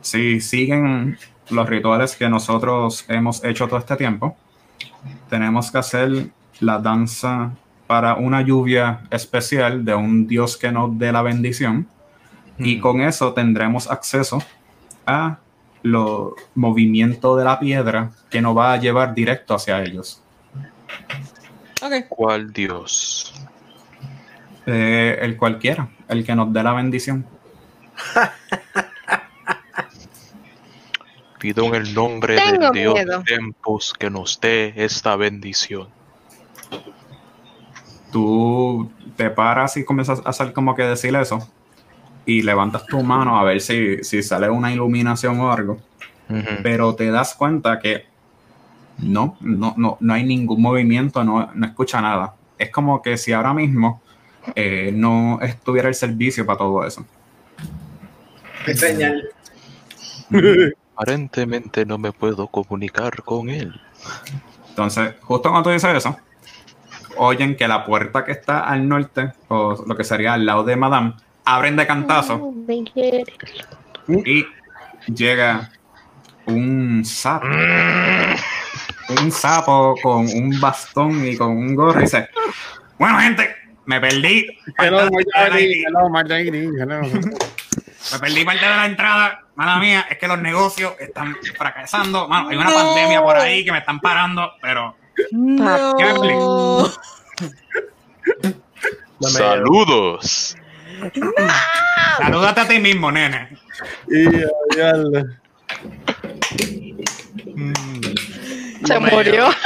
Si 0.00 0.40
siguen 0.40 1.18
los 1.50 1.68
rituales 1.68 2.16
que 2.16 2.28
nosotros 2.28 3.04
hemos 3.08 3.42
hecho 3.44 3.66
todo 3.66 3.78
este 3.78 3.96
tiempo, 3.96 4.36
tenemos 5.28 5.70
que 5.70 5.78
hacer 5.78 6.26
la 6.60 6.78
danza 6.78 7.52
para 7.86 8.14
una 8.14 8.42
lluvia 8.42 9.00
especial 9.10 9.84
de 9.84 9.94
un 9.94 10.26
dios 10.26 10.56
que 10.56 10.72
nos 10.72 10.98
dé 10.98 11.12
la 11.12 11.22
bendición. 11.22 11.86
Y 12.58 12.80
con 12.80 13.00
eso 13.02 13.32
tendremos 13.32 13.90
acceso 13.90 14.42
a 15.04 15.38
los 15.82 16.32
movimientos 16.54 17.38
de 17.38 17.44
la 17.44 17.60
piedra 17.60 18.10
que 18.30 18.40
nos 18.40 18.56
va 18.56 18.72
a 18.72 18.76
llevar 18.78 19.14
directo 19.14 19.54
hacia 19.54 19.82
ellos. 19.82 20.22
Ok. 21.82 22.08
¿Cuál 22.08 22.52
Dios? 22.52 23.34
Eh, 24.64 25.18
el 25.20 25.36
cualquiera, 25.36 25.88
el 26.08 26.24
que 26.24 26.34
nos 26.34 26.52
dé 26.52 26.62
la 26.62 26.72
bendición. 26.72 27.24
Pido 31.46 31.64
en 31.66 31.74
el 31.76 31.94
nombre 31.94 32.34
Tengo 32.34 32.72
del 32.72 32.72
Dios 32.72 32.94
miedo. 32.94 33.18
de 33.18 33.24
tiempos 33.24 33.94
que 33.96 34.10
nos 34.10 34.40
dé 34.40 34.72
esta 34.74 35.14
bendición. 35.14 35.86
Tú 38.10 38.90
te 39.14 39.30
paras 39.30 39.76
y 39.76 39.84
comienzas 39.84 40.26
a 40.26 40.30
hacer 40.30 40.52
como 40.52 40.74
que 40.74 40.82
decir 40.82 41.14
eso 41.14 41.48
y 42.24 42.42
levantas 42.42 42.84
tu 42.86 43.00
mano 43.00 43.38
a 43.38 43.44
ver 43.44 43.60
si, 43.60 44.02
si 44.02 44.24
sale 44.24 44.50
una 44.50 44.72
iluminación 44.72 45.38
o 45.38 45.52
algo, 45.52 45.78
pero 46.64 46.96
te 46.96 47.12
das 47.12 47.34
cuenta 47.34 47.78
que 47.78 48.06
no, 48.98 49.36
no, 49.40 49.72
no, 49.76 49.98
no 50.00 50.14
hay 50.14 50.24
ningún 50.24 50.60
movimiento, 50.60 51.22
no, 51.22 51.52
no 51.54 51.66
escucha 51.66 52.00
nada. 52.00 52.34
Es 52.58 52.70
como 52.70 53.00
que 53.02 53.16
si 53.16 53.32
ahora 53.32 53.54
mismo 53.54 54.02
eh, 54.56 54.90
no 54.92 55.38
estuviera 55.42 55.86
el 55.86 55.94
servicio 55.94 56.44
para 56.44 56.58
todo 56.58 56.84
eso. 56.84 57.06
Qué 58.64 58.74
señal. 58.74 59.28
Aparentemente 60.96 61.84
no 61.84 61.98
me 61.98 62.10
puedo 62.10 62.46
comunicar 62.48 63.22
con 63.22 63.50
él. 63.50 63.78
Entonces, 64.70 65.14
justo 65.20 65.50
cuando 65.50 65.68
tú 65.68 65.70
dices 65.70 65.94
eso, 65.94 66.16
oyen 67.18 67.54
que 67.54 67.68
la 67.68 67.84
puerta 67.84 68.24
que 68.24 68.32
está 68.32 68.60
al 68.60 68.88
norte, 68.88 69.32
o 69.48 69.84
lo 69.86 69.94
que 69.94 70.04
sería 70.04 70.32
al 70.32 70.46
lado 70.46 70.64
de 70.64 70.76
Madame, 70.76 71.14
abren 71.44 71.76
de 71.76 71.86
cantazo 71.86 72.52
y 74.08 74.46
llega 75.06 75.70
un 76.46 77.04
sapo. 77.04 77.46
Un 79.20 79.30
sapo 79.30 79.94
con 80.02 80.26
un 80.26 80.58
bastón 80.60 81.26
y 81.26 81.36
con 81.36 81.50
un 81.50 81.74
gorro 81.74 82.00
y 82.00 82.04
dice, 82.04 82.28
bueno 82.98 83.18
gente, 83.20 83.54
me 83.84 84.00
perdí. 84.00 84.46
Hello. 84.78 85.08
Hello. 85.34 86.10
Hello. 86.24 87.00
Me 88.12 88.18
perdí 88.18 88.44
parte 88.44 88.64
de 88.66 88.76
la 88.76 88.86
entrada. 88.86 89.40
Mala 89.56 89.78
mía, 89.78 90.06
es 90.10 90.18
que 90.18 90.28
los 90.28 90.38
negocios 90.38 90.94
están 91.00 91.36
fracasando. 91.56 92.28
Mano, 92.28 92.50
hay 92.50 92.56
una 92.56 92.70
pandemia 92.70 93.22
por 93.22 93.36
ahí 93.36 93.64
que 93.64 93.72
me 93.72 93.78
están 93.78 94.00
parando, 94.00 94.52
pero 94.60 94.96
No. 95.32 96.06
Dame- 99.18 99.38
Saludos. 99.38 100.56
salúdate 102.18 102.60
a 102.60 102.68
ti 102.68 102.78
mismo, 102.78 103.10
nene. 103.10 103.56
Y, 104.08 104.28
diablo. 104.74 105.24
Se 108.84 109.00
murió. 109.00 109.48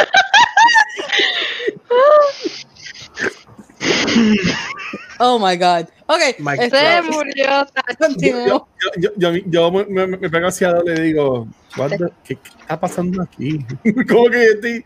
Oh 5.23 5.39
my 5.39 5.55
god. 5.57 5.87
Ok, 6.07 6.39
Mike 6.39 6.65
este- 6.65 6.79
Se 6.79 7.03
murió. 7.03 7.67
continuemos. 7.99 8.63
Yo, 8.97 9.11
yo, 9.17 9.31
yo, 9.35 9.43
yo 9.47 9.71
me, 9.71 9.85
me, 9.85 10.07
me 10.17 10.31
pego 10.31 10.49
hacia 10.49 10.69
Ado 10.71 10.83
y 10.87 10.89
le 10.95 11.01
digo, 11.03 11.47
"What 11.77 11.91
the- 11.91 12.09
¿qué, 12.25 12.37
qué 12.37 12.49
está 12.59 12.81
pasando 12.81 13.23
aquí? 13.23 13.59
como 14.09 14.31
que 14.31 14.47
yo 14.47 14.53
estoy, 14.55 14.85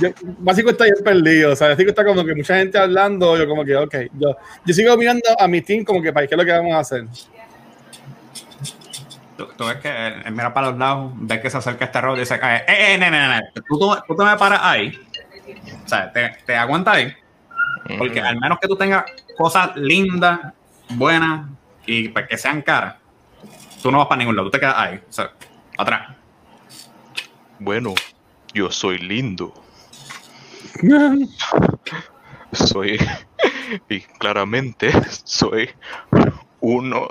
yo, 0.00 0.08
básico 0.40 0.70
está 0.70 0.82
bien 0.84 0.96
perdido, 1.04 1.52
o 1.52 1.56
sea, 1.56 1.68
básico 1.68 1.90
está 1.90 2.04
como 2.04 2.24
que 2.24 2.34
mucha 2.34 2.56
gente 2.56 2.76
hablando, 2.76 3.36
yo 3.38 3.46
como 3.48 3.64
que, 3.64 3.76
ok, 3.76 3.94
yo, 4.18 4.36
yo 4.64 4.74
sigo 4.74 4.96
mirando 4.96 5.22
a 5.38 5.46
mi 5.46 5.60
team 5.62 5.84
como 5.84 6.02
que, 6.02 6.12
¿para 6.12 6.26
qué 6.26 6.34
es 6.34 6.38
lo 6.38 6.44
que 6.44 6.50
vamos 6.52 6.74
a 6.74 6.80
hacer? 6.80 7.04
Tú, 9.36 9.46
tú 9.56 9.64
ves 9.66 9.76
que 9.76 9.88
él, 9.88 10.14
él 10.26 10.32
mira 10.32 10.52
para 10.52 10.70
los 10.70 10.78
lados, 10.78 11.12
ves 11.14 11.40
que 11.40 11.50
se 11.50 11.56
acerca 11.58 11.84
este 11.84 12.00
robo 12.00 12.16
y 12.16 12.20
dice, 12.20 12.34
eh, 12.34 12.64
eh, 12.66 12.94
eh, 12.94 12.98
nene, 12.98 13.20
nene, 13.20 13.42
tú, 13.54 13.78
tú, 13.78 13.94
tú 14.08 14.16
te 14.16 14.24
me 14.24 14.36
paras 14.36 14.60
ahí. 14.64 14.92
O 15.84 15.88
sea, 15.88 16.12
te, 16.12 16.36
te 16.44 16.56
aguanta 16.56 16.92
ahí. 16.92 17.14
Porque 17.96 18.20
al 18.20 18.38
menos 18.38 18.58
que 18.60 18.68
tú 18.68 18.76
tengas 18.76 19.04
cosas 19.38 19.76
lindas, 19.76 20.52
buenas 20.90 21.48
y 21.86 22.08
pues, 22.08 22.26
que 22.28 22.36
sean 22.36 22.60
caras, 22.60 22.96
tú 23.80 23.92
no 23.92 23.98
vas 23.98 24.08
para 24.08 24.18
ningún 24.18 24.34
lado, 24.34 24.48
tú 24.48 24.52
te 24.52 24.60
quedas 24.60 24.74
ahí, 24.76 25.00
o 25.08 25.12
sea, 25.12 25.30
atrás. 25.78 26.16
Bueno, 27.60 27.94
yo 28.52 28.70
soy 28.70 28.98
lindo. 28.98 29.54
Soy. 32.52 32.98
Y 33.88 34.00
claramente 34.00 34.90
soy 35.24 35.70
uno. 36.60 37.06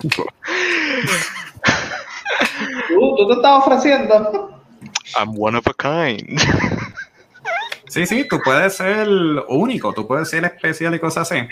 Tú, 0.00 0.26
tú 3.16 3.28
te 3.28 3.34
estás 3.34 3.64
ofreciendo. 3.64 4.60
I'm 5.16 5.34
one 5.38 5.56
of 5.56 5.66
a 5.66 5.74
kind. 5.74 6.40
Sí, 7.90 8.06
sí, 8.06 8.28
tú 8.28 8.40
puedes 8.40 8.76
ser 8.76 9.08
único, 9.48 9.92
tú 9.92 10.06
puedes 10.06 10.30
ser 10.30 10.44
especial 10.44 10.94
y 10.94 11.00
cosas 11.00 11.28
así. 11.28 11.42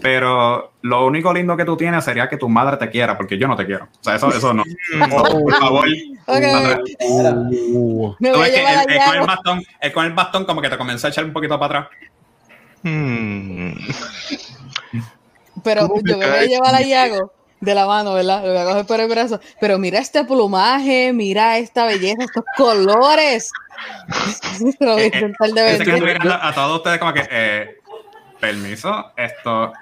Pero 0.00 0.72
lo 0.80 1.04
único 1.04 1.34
lindo 1.34 1.54
que 1.54 1.66
tú 1.66 1.76
tienes 1.76 2.02
sería 2.02 2.30
que 2.30 2.38
tu 2.38 2.48
madre 2.48 2.78
te 2.78 2.88
quiera, 2.88 3.14
porque 3.18 3.36
yo 3.36 3.46
no 3.46 3.56
te 3.56 3.66
quiero. 3.66 3.84
O 3.84 4.02
sea, 4.02 4.14
eso, 4.14 4.28
eso 4.30 4.54
no. 4.54 4.64
Por 5.10 5.54
favor. 5.54 5.86
Ok. 6.26 6.40
madre. 6.40 6.82
Uh, 7.00 8.14
Me 8.18 8.30
Tú 8.30 8.40
que 8.40 8.54
él 8.54 9.00
con 9.04 9.16
el 9.16 9.26
bastón, 9.26 9.62
él 9.80 9.92
con 9.92 10.06
el 10.06 10.12
bastón 10.14 10.44
como 10.46 10.62
que 10.62 10.70
te 10.70 10.78
comenzó 10.78 11.08
a 11.08 11.10
echar 11.10 11.26
un 11.26 11.32
poquito 11.34 11.58
para 11.58 11.80
atrás. 11.80 11.98
Hmm. 12.82 13.72
Pero 15.62 15.88
¿Cómo 15.88 16.00
yo 16.02 16.16
me 16.16 16.26
voy 16.26 16.38
a 16.38 16.46
llevar 16.46 16.74
a 16.74 16.80
Yago 16.80 17.34
de 17.60 17.74
la 17.74 17.86
mano, 17.86 18.14
¿verdad? 18.14 18.42
Lo 18.42 18.52
voy 18.52 18.58
a 18.58 18.64
coger 18.64 18.86
por 18.86 19.00
el 19.00 19.08
brazo. 19.08 19.40
Pero 19.60 19.78
mira 19.78 19.98
este 19.98 20.24
plumaje, 20.24 21.12
mira 21.12 21.58
esta 21.58 21.84
belleza, 21.86 22.24
estos 22.24 22.44
colores. 22.56 23.52
Lo 24.80 24.94
voy 24.94 25.02
a 25.02 25.06
Eh, 25.06 25.10
eh, 25.12 25.16
intentar 25.16 25.50
de 25.50 26.00
mirando 26.00 26.34
a 26.34 26.52
todos 26.54 26.78
ustedes 26.78 26.98
como 26.98 27.12
que, 27.12 27.28
eh, 27.30 27.78
permiso, 28.38 29.12
esto... 29.16 29.72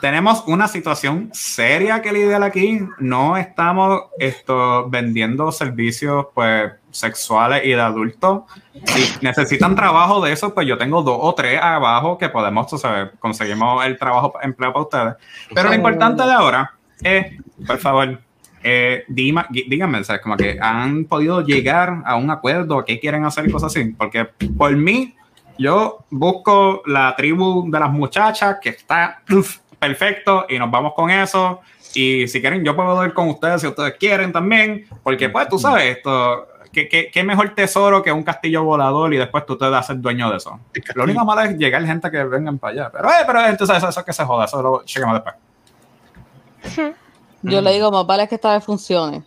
Tenemos 0.00 0.42
una 0.48 0.66
situación 0.66 1.30
seria 1.32 2.02
que 2.02 2.12
lidiar 2.12 2.42
aquí. 2.42 2.80
No 2.98 3.36
estamos 3.36 4.06
esto, 4.18 4.90
vendiendo 4.90 5.52
servicios 5.52 6.26
pues, 6.34 6.72
sexuales 6.98 7.62
y 7.64 7.70
de 7.70 7.80
adultos. 7.80 8.42
Si 8.84 9.24
necesitan 9.24 9.74
trabajo 9.74 10.20
de 10.20 10.32
eso, 10.32 10.54
pues 10.54 10.66
yo 10.66 10.76
tengo 10.78 11.02
dos 11.02 11.18
o 11.20 11.34
tres 11.34 11.60
abajo 11.60 12.18
que 12.18 12.28
podemos, 12.28 12.66
tú 12.66 12.78
sabes, 12.78 13.10
conseguimos 13.18 13.84
el 13.86 13.98
trabajo 13.98 14.34
empleo 14.42 14.72
para 14.72 14.82
ustedes. 14.84 15.14
Pero 15.54 15.68
lo 15.68 15.74
importante 15.74 16.22
de 16.24 16.32
ahora 16.32 16.72
es, 17.02 17.26
por 17.66 17.78
favor, 17.78 18.20
eh, 18.62 19.04
gui- 19.08 19.68
díganme, 19.68 20.02
¿sabes? 20.04 20.20
Como 20.22 20.36
que 20.36 20.58
han 20.60 21.04
podido 21.04 21.42
llegar 21.42 22.02
a 22.04 22.16
un 22.16 22.30
acuerdo, 22.30 22.84
qué 22.84 22.98
quieren 22.98 23.24
hacer 23.24 23.48
y 23.48 23.52
cosas 23.52 23.74
así. 23.74 23.92
Porque 23.96 24.24
por 24.56 24.74
mí, 24.76 25.14
yo 25.58 26.04
busco 26.10 26.82
la 26.86 27.14
tribu 27.16 27.68
de 27.70 27.80
las 27.80 27.90
muchachas 27.90 28.58
que 28.62 28.68
está 28.70 29.22
uf, 29.30 29.58
perfecto 29.78 30.46
y 30.48 30.58
nos 30.58 30.70
vamos 30.70 30.92
con 30.94 31.10
eso. 31.10 31.60
Y 31.94 32.28
si 32.28 32.40
quieren, 32.40 32.64
yo 32.64 32.76
puedo 32.76 33.04
ir 33.04 33.12
con 33.12 33.28
ustedes 33.28 33.60
si 33.60 33.66
ustedes 33.66 33.94
quieren 33.98 34.32
también. 34.32 34.86
Porque, 35.02 35.28
pues, 35.28 35.48
tú 35.48 35.58
sabes, 35.58 35.96
esto. 35.96 36.46
¿Qué, 36.72 36.86
qué, 36.86 37.10
qué 37.10 37.24
mejor 37.24 37.54
tesoro 37.54 38.02
que 38.02 38.12
un 38.12 38.22
castillo 38.22 38.62
volador 38.62 39.12
y 39.14 39.16
después 39.16 39.46
tú 39.46 39.56
te 39.56 39.68
das 39.70 39.88
el 39.88 40.02
dueño 40.02 40.30
de 40.30 40.36
eso? 40.36 40.60
Lo 40.94 41.04
único 41.04 41.24
malo 41.24 41.40
es 41.40 41.56
llegar 41.56 41.84
gente 41.84 42.10
que 42.10 42.22
vengan 42.24 42.58
para 42.58 42.72
allá. 42.72 42.90
Pero, 42.92 43.08
eh, 43.08 43.24
pero 43.26 43.46
entonces 43.46 43.78
eso, 43.78 43.88
eso 43.88 44.04
que 44.04 44.12
se 44.12 44.24
joda, 44.24 44.44
eso 44.44 44.62
lo 44.62 44.84
llegamos 44.84 45.22
después. 45.22 46.94
Yo 47.42 47.60
le 47.60 47.72
digo, 47.72 47.90
más 47.90 48.06
vale 48.06 48.28
que 48.28 48.34
esta 48.34 48.52
vez 48.52 48.64
funcione. 48.64 49.22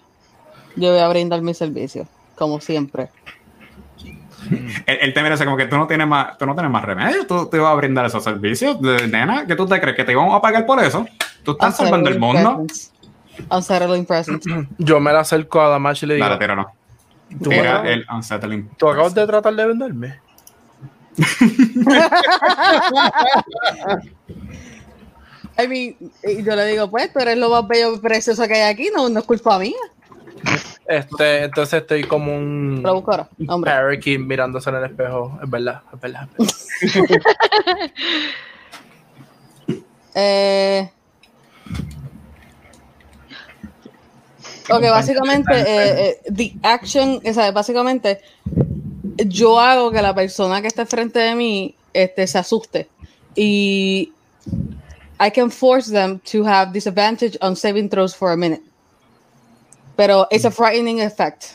Yo 0.76 0.92
voy 0.92 1.00
a 1.00 1.08
brindar 1.08 1.42
mi 1.42 1.54
servicio, 1.54 2.08
como 2.36 2.62
siempre. 2.62 3.10
Él, 4.86 4.98
él 5.02 5.14
te 5.14 5.22
mira 5.22 5.36
así 5.36 5.46
como 5.46 5.58
que 5.58 5.66
tú 5.66 5.78
no 5.78 5.88
tienes 5.88 6.08
más, 6.08 6.38
tú 6.38 6.46
no 6.46 6.54
tienes 6.54 6.72
más 6.72 6.84
remedio, 6.84 7.26
tú 7.28 7.48
te 7.48 7.60
vas 7.60 7.72
a 7.72 7.76
brindar 7.76 8.06
esos 8.06 8.24
servicios. 8.24 8.80
Nena, 8.82 9.46
¿qué 9.46 9.56
tú 9.56 9.66
te 9.68 9.80
crees? 9.80 9.96
¿Que 9.96 10.04
te 10.04 10.12
íbamos 10.12 10.36
a 10.36 10.42
pagar 10.42 10.66
por 10.66 10.84
eso? 10.84 11.06
Tú 11.44 11.52
estás 11.52 11.78
salvando 11.78 12.10
el 12.10 12.20
mundo. 12.20 12.66
Unsettling 13.50 14.06
presence. 14.06 14.48
Yo 14.78 15.00
me 15.00 15.12
la 15.14 15.22
acerco 15.22 15.62
a 15.62 15.70
Damash 15.70 16.04
y 16.04 16.08
le 16.08 16.14
digo, 16.16 16.28
Dale, 16.28 16.40
tira, 16.40 16.56
no. 16.56 16.68
¿tú, 17.42 17.50
me- 17.50 17.94
el 17.94 18.06
unsettling. 18.14 18.70
tú 18.78 18.90
acabas 18.90 19.14
de 19.16 19.26
tratar 19.26 19.56
de 19.56 19.66
venderme. 19.68 20.20
I 25.58 25.68
mean, 25.68 25.96
y 26.24 26.44
yo 26.44 26.56
le 26.56 26.66
digo, 26.68 26.90
pues, 26.90 27.12
tú 27.12 27.20
eres 27.20 27.38
lo 27.38 27.50
más 27.50 27.68
bello 27.68 27.94
y 27.96 28.00
precioso 28.00 28.48
que 28.48 28.54
hay 28.56 28.74
aquí, 28.74 28.90
no, 28.96 29.10
no 29.10 29.20
es 29.20 29.26
culpa 29.26 29.60
mía. 29.60 29.76
Este, 30.88 31.44
entonces 31.44 31.82
estoy 31.82 32.04
como 32.06 32.36
un 32.36 32.82
Lo 32.84 32.96
busco 32.96 33.12
ahora, 33.12 33.30
hombre. 33.48 33.72
parakeet 33.72 34.20
mirándose 34.20 34.70
en 34.70 34.76
el 34.78 34.86
espejo. 34.86 35.40
Es 35.44 35.50
verdad, 35.50 35.82
es 35.94 36.00
verdad. 36.02 36.28
es 36.38 36.94
verdad. 36.94 37.22
Eh, 40.14 40.92
ok, 44.70 44.82
básicamente, 44.82 45.54
eh, 45.54 46.10
eh, 46.10 46.34
the 46.34 46.54
action, 46.64 47.22
o 47.26 47.34
sea, 47.34 47.52
básicamente, 47.52 48.22
yo 49.28 49.60
hago 49.60 49.92
que 49.92 50.02
la 50.02 50.14
persona 50.14 50.62
que 50.62 50.68
está 50.68 50.86
frente 50.86 51.20
de 51.20 51.36
mí 51.36 51.76
este, 51.94 52.28
se 52.28 52.38
asuste. 52.38 52.90
Y 53.36 54.12
I 55.20 55.30
can 55.32 55.52
force 55.52 55.92
them 55.92 56.20
to 56.32 56.46
have 56.46 56.74
disadvantage 56.74 57.38
on 57.42 57.56
saving 57.56 57.90
throws 57.90 58.16
for 58.16 58.32
a 58.32 58.38
minute. 58.38 58.64
Pero 59.96 60.28
it's 60.32 60.46
a 60.46 60.52
frightening 60.52 61.02
effect. 61.02 61.46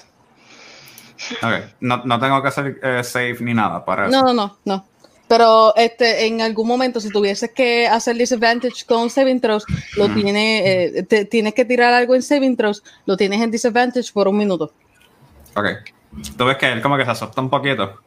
Ok, 1.43 1.65
no, 1.81 2.03
no 2.05 2.21
tengo 2.21 2.43
que 2.43 2.49
hacer 2.49 2.79
eh, 2.83 3.03
save 3.03 3.39
ni 3.41 3.55
nada 3.55 3.85
para 3.85 4.07
eso. 4.07 4.13
No, 4.17 4.33
no, 4.33 4.35
no, 4.35 4.57
no. 4.65 4.85
Pero 5.29 5.75
este, 5.77 6.27
en 6.27 6.41
algún 6.41 6.69
momento, 6.69 7.01
si 7.01 7.09
tuvieses 7.11 7.51
que 7.51 7.89
hacer 7.89 8.17
disadvantage 8.17 8.85
con 8.87 9.11
saving 9.11 9.41
throws, 9.41 9.65
lo 9.97 10.09
tiene, 10.15 10.61
eh, 10.99 11.03
te- 11.03 11.25
tienes 11.25 11.53
que 11.55 11.65
tirar 11.65 11.93
algo 11.93 12.15
en 12.15 12.23
saving 12.23 12.57
throws, 12.57 12.83
lo 13.07 13.17
tienes 13.17 13.41
en 13.43 13.51
disadvantage 13.51 14.13
por 14.13 14.29
un 14.29 14.37
minuto. 14.37 14.73
Ok. 15.57 15.67
Tú 16.37 16.45
ves 16.45 16.57
que 16.57 16.71
él 16.71 16.81
como 16.81 16.97
que 16.97 17.05
se 17.05 17.11
asusta 17.11 17.41
un 17.41 17.51
poquito. 17.51 18.01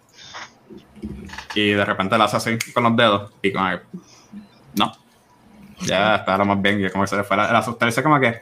Y 1.56 1.72
de 1.72 1.84
repente 1.86 2.18
lo 2.18 2.24
hace 2.24 2.38
así 2.38 2.58
con 2.74 2.84
los 2.84 2.96
dedos. 2.96 3.32
Y 3.42 3.52
como 3.52 3.70
que. 3.70 3.80
No. 4.76 4.92
Ya 5.82 6.16
está 6.18 6.38
lo 6.38 6.46
más 6.46 6.62
bien. 6.62 6.86
Y 6.86 6.90
como 6.90 7.04
que 7.04 7.10
se 7.10 7.18
le 7.18 7.24
fue 7.24 7.36
el 7.38 7.56
asustarse 7.56 8.02
como 8.02 8.20
que. 8.20 8.42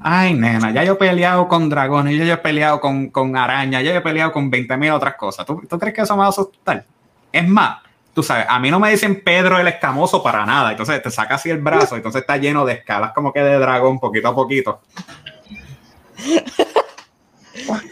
Ay, 0.00 0.34
nena, 0.34 0.72
ya 0.72 0.82
yo 0.84 0.94
he 0.94 0.96
peleado 0.96 1.46
con 1.46 1.68
dragones, 1.68 2.18
ya 2.18 2.24
yo 2.24 2.34
he 2.34 2.38
peleado 2.38 2.80
con, 2.80 3.08
con 3.10 3.36
arañas, 3.36 3.84
ya 3.84 3.92
yo 3.92 3.98
he 3.98 4.00
peleado 4.00 4.32
con 4.32 4.50
20.000 4.50 4.92
otras 4.92 5.14
cosas. 5.14 5.46
¿Tú, 5.46 5.62
¿Tú 5.68 5.78
crees 5.78 5.94
que 5.94 6.00
eso 6.02 6.14
me 6.14 6.20
va 6.20 6.26
a 6.26 6.30
asustar? 6.30 6.84
Es 7.30 7.46
más, 7.46 7.78
tú 8.16 8.22
sabes, 8.22 8.46
a 8.48 8.58
mí 8.58 8.70
no 8.70 8.80
me 8.80 8.90
dicen 8.90 9.20
Pedro 9.22 9.58
el 9.58 9.68
escamoso 9.68 10.22
para 10.22 10.46
nada. 10.46 10.70
Entonces 10.70 11.02
te 11.02 11.10
saca 11.10 11.34
así 11.34 11.50
el 11.50 11.58
brazo, 11.58 11.96
entonces 11.96 12.22
está 12.22 12.38
lleno 12.38 12.64
de 12.64 12.72
escalas 12.72 13.12
como 13.12 13.30
que 13.30 13.40
de 13.40 13.58
dragón, 13.58 14.00
poquito 14.00 14.28
a 14.28 14.34
poquito. 14.34 14.80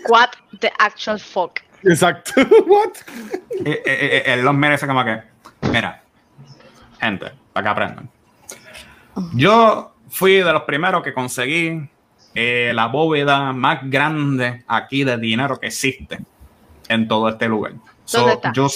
What 0.08 0.30
the 0.60 0.72
actual 0.78 1.20
fuck. 1.20 1.60
Exacto. 1.82 2.32
What? 2.66 2.92
Eh, 3.66 3.82
eh, 3.84 3.84
eh, 3.84 4.22
él 4.32 4.40
los 4.40 4.54
merece 4.54 4.86
como 4.86 5.04
que, 5.04 5.20
mira, 5.70 6.02
gente, 6.98 7.30
para 7.52 7.64
que 7.64 7.70
aprendan. 7.70 8.10
Yo 9.34 9.92
fui 10.08 10.36
de 10.36 10.52
los 10.54 10.62
primeros 10.62 11.02
que 11.02 11.12
conseguí 11.12 11.86
eh, 12.34 12.72
la 12.74 12.86
bóveda 12.86 13.52
más 13.52 13.80
grande 13.82 14.64
aquí 14.68 15.04
de 15.04 15.18
dinero 15.18 15.60
que 15.60 15.66
existe 15.66 16.18
en 16.88 17.06
todo 17.08 17.28
este 17.28 17.46
lugar. 17.46 17.74
So, 18.06 18.20
¿Dónde 18.20 18.32
está? 18.36 18.52
yo- 18.54 18.68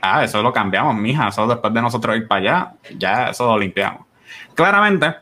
ah, 0.00 0.24
eso 0.24 0.42
lo 0.42 0.52
cambiamos, 0.52 0.94
mija. 0.96 1.28
Eso 1.28 1.46
después 1.46 1.72
de 1.72 1.82
nosotros 1.82 2.16
ir 2.16 2.26
para 2.28 2.40
allá, 2.40 2.72
ya 2.98 3.28
eso 3.30 3.46
lo 3.46 3.58
limpiamos. 3.58 4.06
Claramente, 4.54 5.14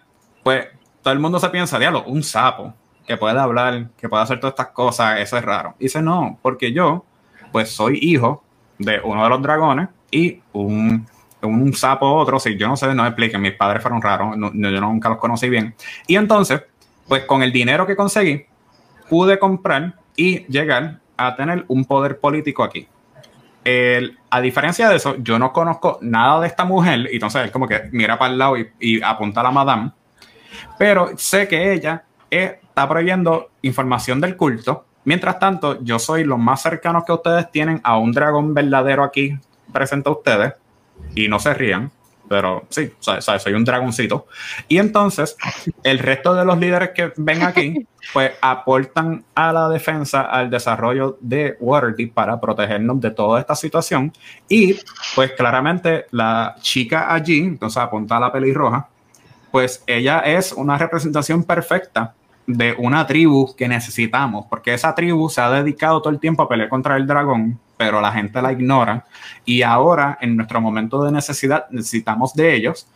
pues 0.43 0.66
todo 1.03 1.12
el 1.12 1.20
mundo 1.20 1.39
se 1.39 1.49
piensa, 1.51 1.79
diablo, 1.79 2.05
un 2.05 2.22
sapo 2.22 2.74
que 3.07 3.16
puede 3.16 3.39
hablar, 3.39 3.89
que 3.97 4.09
puede 4.09 4.22
hacer 4.22 4.39
todas 4.41 4.53
estas 4.53 4.68
cosas, 4.68 5.20
eso 5.20 5.37
es 5.39 5.45
raro. 5.45 5.74
Y 5.79 5.85
dice, 5.85 6.03
no, 6.03 6.39
porque 6.43 6.72
yo, 6.72 7.05
pues 7.53 7.70
soy 7.70 7.99
hijo 8.03 8.45
de 8.79 9.01
uno 9.03 9.22
de 9.24 9.31
los 9.31 9.41
dragones 9.43 9.89
y 10.11 10.41
un, 10.53 11.07
un 11.43 11.72
sapo 11.74 12.07
otro, 12.14 12.39
si 12.39 12.57
yo 12.59 12.68
no 12.68 12.76
sé, 12.76 12.95
no 12.95 13.03
me 13.03 13.09
expliquen, 13.09 13.41
mis 13.41 13.55
padres 13.55 13.81
fueron 13.83 14.03
raros, 14.03 14.37
no- 14.37 14.53
yo 14.53 14.81
nunca 14.81 15.09
los 15.09 15.18
conocí 15.18 15.49
bien. 15.49 15.74
Y 16.07 16.16
entonces, 16.16 16.62
pues 17.07 17.24
con 17.24 17.43
el 17.43 17.51
dinero 17.53 17.87
que 17.87 17.97
conseguí, 17.97 18.45
pude 19.09 19.39
comprar 19.39 19.95
y 20.14 20.41
llegar 20.47 20.99
a 21.16 21.35
tener 21.35 21.64
un 21.68 21.85
poder 21.87 22.20
político 22.20 22.62
aquí. 22.62 22.87
A 24.30 24.40
diferencia 24.40 24.88
de 24.88 24.96
eso, 24.96 25.16
yo 25.18 25.38
no 25.38 25.52
conozco 25.52 25.98
nada 26.00 26.40
de 26.40 26.46
esta 26.46 26.64
mujer, 26.64 27.09
y 27.11 27.14
entonces 27.14 27.44
él 27.44 27.50
como 27.50 27.68
que 27.68 27.88
mira 27.92 28.18
para 28.18 28.32
el 28.32 28.38
lado 28.38 28.56
y, 28.56 29.02
apunta 29.02 29.40
a 29.40 29.44
la 29.44 29.50
madame, 29.50 29.92
pero 30.78 31.11
sé 31.16 31.46
que 31.48 31.72
ella 31.72 32.04
está 32.30 32.88
proveyendo 32.88 33.50
información 33.62 34.20
del 34.20 34.36
culto. 34.36 34.86
Mientras 35.04 35.38
tanto, 35.38 35.82
yo 35.82 35.98
soy 35.98 36.24
lo 36.24 36.38
más 36.38 36.62
cercano 36.62 37.04
que 37.04 37.12
ustedes 37.12 37.50
tienen 37.50 37.80
a 37.84 37.98
un 37.98 38.12
dragón 38.12 38.54
verdadero 38.54 39.04
aquí 39.04 39.38
presente 39.72 40.09
a 40.09 40.12
ustedes, 40.12 40.54
y 41.14 41.28
no 41.28 41.38
se 41.38 41.52
rían, 41.52 41.90
pero 42.29 42.66
sí, 42.68 42.93
o 43.07 43.20
sea, 43.20 43.39
soy 43.39 43.55
un 43.55 43.64
dragoncito. 43.64 44.26
Y 44.68 44.79
entonces, 44.79 45.37
el 45.83 45.99
resto 45.99 46.35
de 46.35 46.45
los 46.45 46.59
líderes 46.59 46.91
que 46.95 47.12
ven 47.16 47.43
aquí, 47.43 47.87
pues 48.12 48.33
aportan 48.41 49.24
a 49.35 49.53
la 49.53 49.68
defensa, 49.68 50.22
al 50.22 50.51
desarrollo 50.51 51.18
de 51.20 51.57
Waterdeep 51.61 52.12
para 52.12 52.41
protegernos 52.41 53.01
de 53.01 53.11
toda 53.11 53.41
esta 53.41 53.55
situación. 53.55 54.12
Y 54.49 54.79
pues 55.14 55.33
claramente 55.33 56.07
la 56.11 56.57
chica 56.61 57.12
allí, 57.12 57.39
entonces 57.41 57.79
apunta 57.79 58.16
a 58.16 58.20
la 58.20 58.33
pelirroja, 58.33 58.89
pues 59.51 59.83
ella 59.87 60.20
es 60.20 60.53
una 60.53 60.76
representación 60.76 61.45
perfecta 61.45 62.14
de 62.47 62.74
una 62.79 63.07
tribu 63.07 63.55
que 63.55 63.68
necesitamos, 63.68 64.47
porque 64.49 64.72
esa 64.72 64.95
tribu 64.95 65.29
se 65.29 65.41
ha 65.41 65.51
dedicado 65.51 66.01
todo 66.01 66.12
el 66.12 66.18
tiempo 66.18 66.43
a 66.43 66.49
pelear 66.49 66.70
contra 66.70 66.97
el 66.97 67.07
dragón, 67.07 67.61
pero 67.79 68.03
la 68.03 68.12
gente 68.12 68.43
la 68.43 68.53
ignora 68.53 69.07
y 69.47 69.62
ahora 69.62 70.18
en 70.20 70.37
nuestro 70.37 70.61
momento 70.61 71.03
de 71.03 71.12
necesidad 71.12 71.64
necesitamos 71.70 72.35
de 72.35 72.55
ellos. 72.55 72.87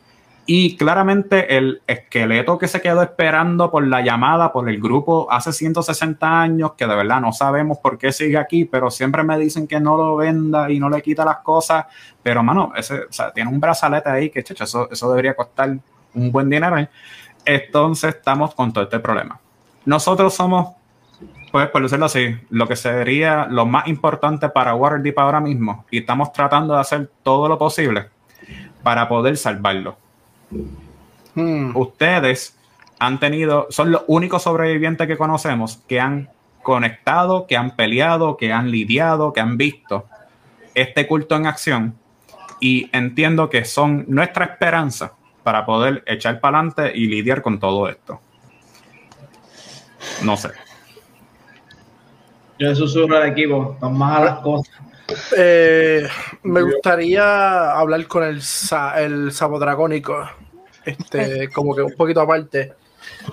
Y 0.45 0.76
claramente 0.76 1.57
el 1.57 1.83
esqueleto 1.87 2.59
que 2.59 2.66
se 2.66 2.80
quedó 2.80 3.01
esperando 3.01 3.70
por 3.70 3.87
la 3.87 4.01
llamada, 4.01 4.53
por 4.53 4.68
el 4.68 4.80
grupo 4.80 5.28
hace 5.30 5.53
160 5.53 6.41
años, 6.41 6.72
que 6.72 6.85
de 6.87 6.97
verdad 6.97 7.20
no 7.20 7.33
sabemos 7.33 7.78
por 7.78 7.97
qué 7.97 8.11
sigue 8.11 8.37
aquí, 8.37 8.64
pero 8.64 8.91
siempre 8.91 9.22
me 9.22 9.39
dicen 9.39 9.68
que 9.68 9.78
no 9.78 9.97
lo 9.97 10.16
venda 10.16 10.68
y 10.68 10.80
no 10.80 10.91
le 10.91 11.01
quita 11.01 11.24
las 11.24 11.39
cosas. 11.39 11.87
Pero, 12.24 12.43
mano, 12.43 12.72
ese, 12.76 13.03
tiene 13.33 13.51
un 13.51 13.61
brazalete 13.61 14.11
ahí 14.11 14.30
que, 14.30 14.43
chacho, 14.43 14.64
eso, 14.64 14.89
eso 14.91 15.09
debería 15.11 15.35
costar 15.35 15.78
un 16.14 16.33
buen 16.33 16.51
dinero. 16.51 16.76
¿eh? 16.76 16.91
Entonces 17.45 18.16
estamos 18.16 18.53
con 18.57 18.72
todo 18.72 18.83
este 18.83 18.99
problema. 18.99 19.39
Nosotros 19.85 20.35
somos, 20.35 20.74
pues 21.53 21.68
por 21.68 21.82
decirlo 21.82 22.07
así, 22.07 22.34
lo 22.48 22.66
que 22.66 22.76
sería 22.76 23.46
lo 23.46 23.66
más 23.66 23.86
importante 23.86 24.48
para 24.48 24.74
Waterdeep 24.74 25.18
ahora 25.18 25.38
mismo 25.38 25.84
y 25.90 25.98
estamos 25.98 26.32
tratando 26.32 26.74
de 26.74 26.80
hacer 26.80 27.11
todo 27.22 27.46
lo 27.46 27.59
posible 27.59 28.07
para 28.82 29.07
poder 29.07 29.36
salvarlo. 29.36 29.98
Hmm. 31.34 31.76
Ustedes 31.76 32.57
han 32.98 33.20
tenido, 33.20 33.66
son 33.68 33.92
los 33.92 34.03
únicos 34.07 34.42
sobrevivientes 34.42 35.07
que 35.07 35.18
conocemos 35.18 35.82
que 35.86 36.00
han 36.00 36.30
conectado, 36.62 37.46
que 37.46 37.57
han 37.57 37.76
peleado, 37.76 38.38
que 38.38 38.50
han 38.50 38.70
lidiado, 38.70 39.34
que 39.34 39.40
han 39.40 39.59
visto 39.59 40.07
este 40.74 41.07
culto 41.07 41.36
en 41.36 41.46
acción 41.46 41.94
y 42.61 42.88
entiendo 42.92 43.50
que 43.50 43.66
son 43.66 44.07
nuestra 44.09 44.46
esperanza 44.46 45.12
para 45.42 45.66
poder 45.66 46.03
echar 46.07 46.40
para 46.40 46.61
adelante 46.61 46.92
y 46.94 47.09
lidiar 47.09 47.42
con 47.42 47.59
todo 47.59 47.88
esto. 47.90 48.20
No 50.22 50.36
sé. 50.36 50.50
Yo 52.62 52.74
susurro 52.76 53.16
al 53.16 53.28
equipo, 53.30 53.76
vamos 53.80 54.10
a 54.12 54.24
las 54.24 54.38
cosas. 54.40 54.74
Eh, 55.36 56.06
me 56.44 56.62
gustaría 56.62 57.72
hablar 57.72 58.06
con 58.06 58.22
el, 58.22 58.40
sa- 58.40 59.00
el 59.02 59.32
sapo 59.32 59.58
dragónico, 59.58 60.24
este, 60.84 61.48
como 61.52 61.74
que 61.74 61.82
un 61.82 61.94
poquito 61.96 62.20
aparte 62.20 62.74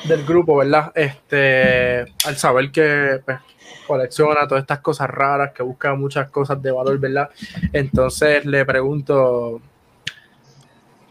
del 0.05 0.25
grupo, 0.25 0.57
¿verdad? 0.57 0.91
Este, 0.95 2.01
al 2.25 2.37
saber 2.37 2.71
que 2.71 3.21
pues, 3.23 3.37
colecciona 3.85 4.47
todas 4.47 4.63
estas 4.63 4.79
cosas 4.79 5.07
raras, 5.09 5.51
que 5.53 5.61
busca 5.61 5.93
muchas 5.93 6.29
cosas 6.29 6.59
de 6.61 6.71
valor, 6.71 6.97
¿verdad? 6.97 7.29
Entonces 7.71 8.45
le 8.45 8.65
pregunto, 8.65 9.61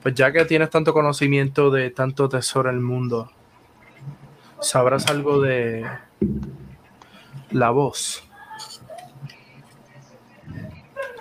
pues 0.02 0.14
ya 0.16 0.32
que 0.32 0.44
tienes 0.44 0.70
tanto 0.70 0.92
conocimiento 0.92 1.70
de 1.70 1.90
tanto 1.90 2.28
tesoro 2.28 2.68
en 2.70 2.76
el 2.76 2.82
mundo, 2.82 3.30
¿sabrás 4.60 5.06
algo 5.06 5.40
de 5.40 5.86
la 7.51 7.70
voz? 7.70 8.24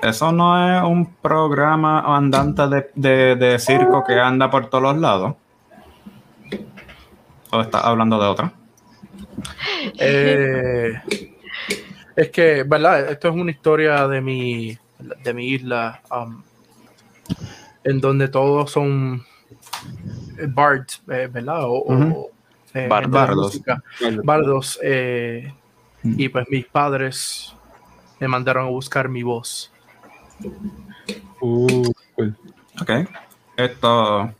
Eso 0.01 0.31
no 0.31 0.77
es 0.77 0.83
un 0.83 1.05
programa 1.15 2.15
andante 2.15 2.67
de, 2.67 2.91
de- 2.95 3.35
de 3.35 3.59
circo 3.59 4.03
que 4.05 4.19
anda 4.19 4.49
por 4.49 4.69
todos 4.69 4.83
los 4.83 4.97
lados. 4.97 5.35
¿O 7.51 7.61
estás 7.61 7.83
hablando 7.83 8.19
de 8.21 8.27
otra? 8.27 8.51
Eh, 9.99 10.93
es 12.15 12.29
que, 12.29 12.63
¿verdad? 12.63 13.09
Esto 13.11 13.29
es 13.29 13.35
una 13.35 13.51
historia 13.51 14.07
de 14.07 14.21
mi, 14.21 14.77
de 15.23 15.33
mi 15.33 15.47
isla, 15.47 16.01
um, 16.11 16.43
en 17.83 17.99
donde 17.99 18.27
todos 18.27 18.69
son 18.71 19.23
bards, 20.49 21.01
eh, 21.09 21.27
¿verdad? 21.31 21.61
O, 21.63 22.29
eh, 22.73 22.87
Bardos. 22.87 23.61
Bardos. 24.23 24.79
eh, 24.83 25.53
y 26.17 26.29
pues 26.29 26.47
mis 26.49 26.65
padres 26.65 27.53
me 28.19 28.27
mandaron 28.27 28.67
a 28.67 28.69
buscar 28.69 29.09
mi 29.09 29.23
voz. 29.23 29.71
Uh, 31.41 31.91
cool. 32.15 32.35
Ok. 32.81 32.91
Esto, 33.55 34.31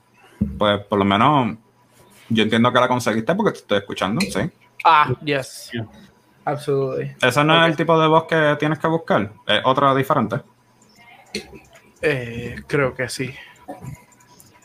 pues 0.58 0.80
por 0.86 1.00
lo 1.00 1.06
menos 1.06 1.58
yo 2.30 2.44
entiendo 2.44 2.72
que 2.72 2.80
la 2.80 2.88
conseguiste 2.88 3.34
porque 3.36 3.52
te 3.54 3.60
estoy 3.60 3.78
escuchando, 3.80 4.22
sí. 4.22 4.50
Ah, 4.84 5.14
yes. 5.24 5.72
Absolutely. 6.46 7.16
Ese 7.22 7.44
no 7.44 7.64
es 7.64 7.70
el 7.70 7.76
tipo 7.76 8.00
de 8.00 8.08
voz 8.08 8.26
que 8.26 8.56
tienes 8.60 8.80
que 8.80 8.88
buscar. 8.88 9.34
Es 9.46 9.62
otra 9.66 9.94
diferente. 9.94 10.38
Eh, 12.02 12.62
creo 12.68 12.94
que 12.94 13.10
sí. 13.10 13.34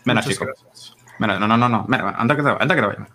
Mira, 0.05 0.21
Muchas 0.21 0.27
chico. 0.27 0.45
gracias. 0.45 0.97
Mira, 1.19 1.39
no, 1.39 1.49
no, 1.49 1.57
no, 1.57 1.69
no. 1.69 1.85
Mira, 1.89 2.11
antes 2.11 2.37
que 2.37 2.43
te, 2.43 2.49
antes 2.51 2.69
que 2.69 2.83
te 2.83 2.87
vayas. 2.87 3.09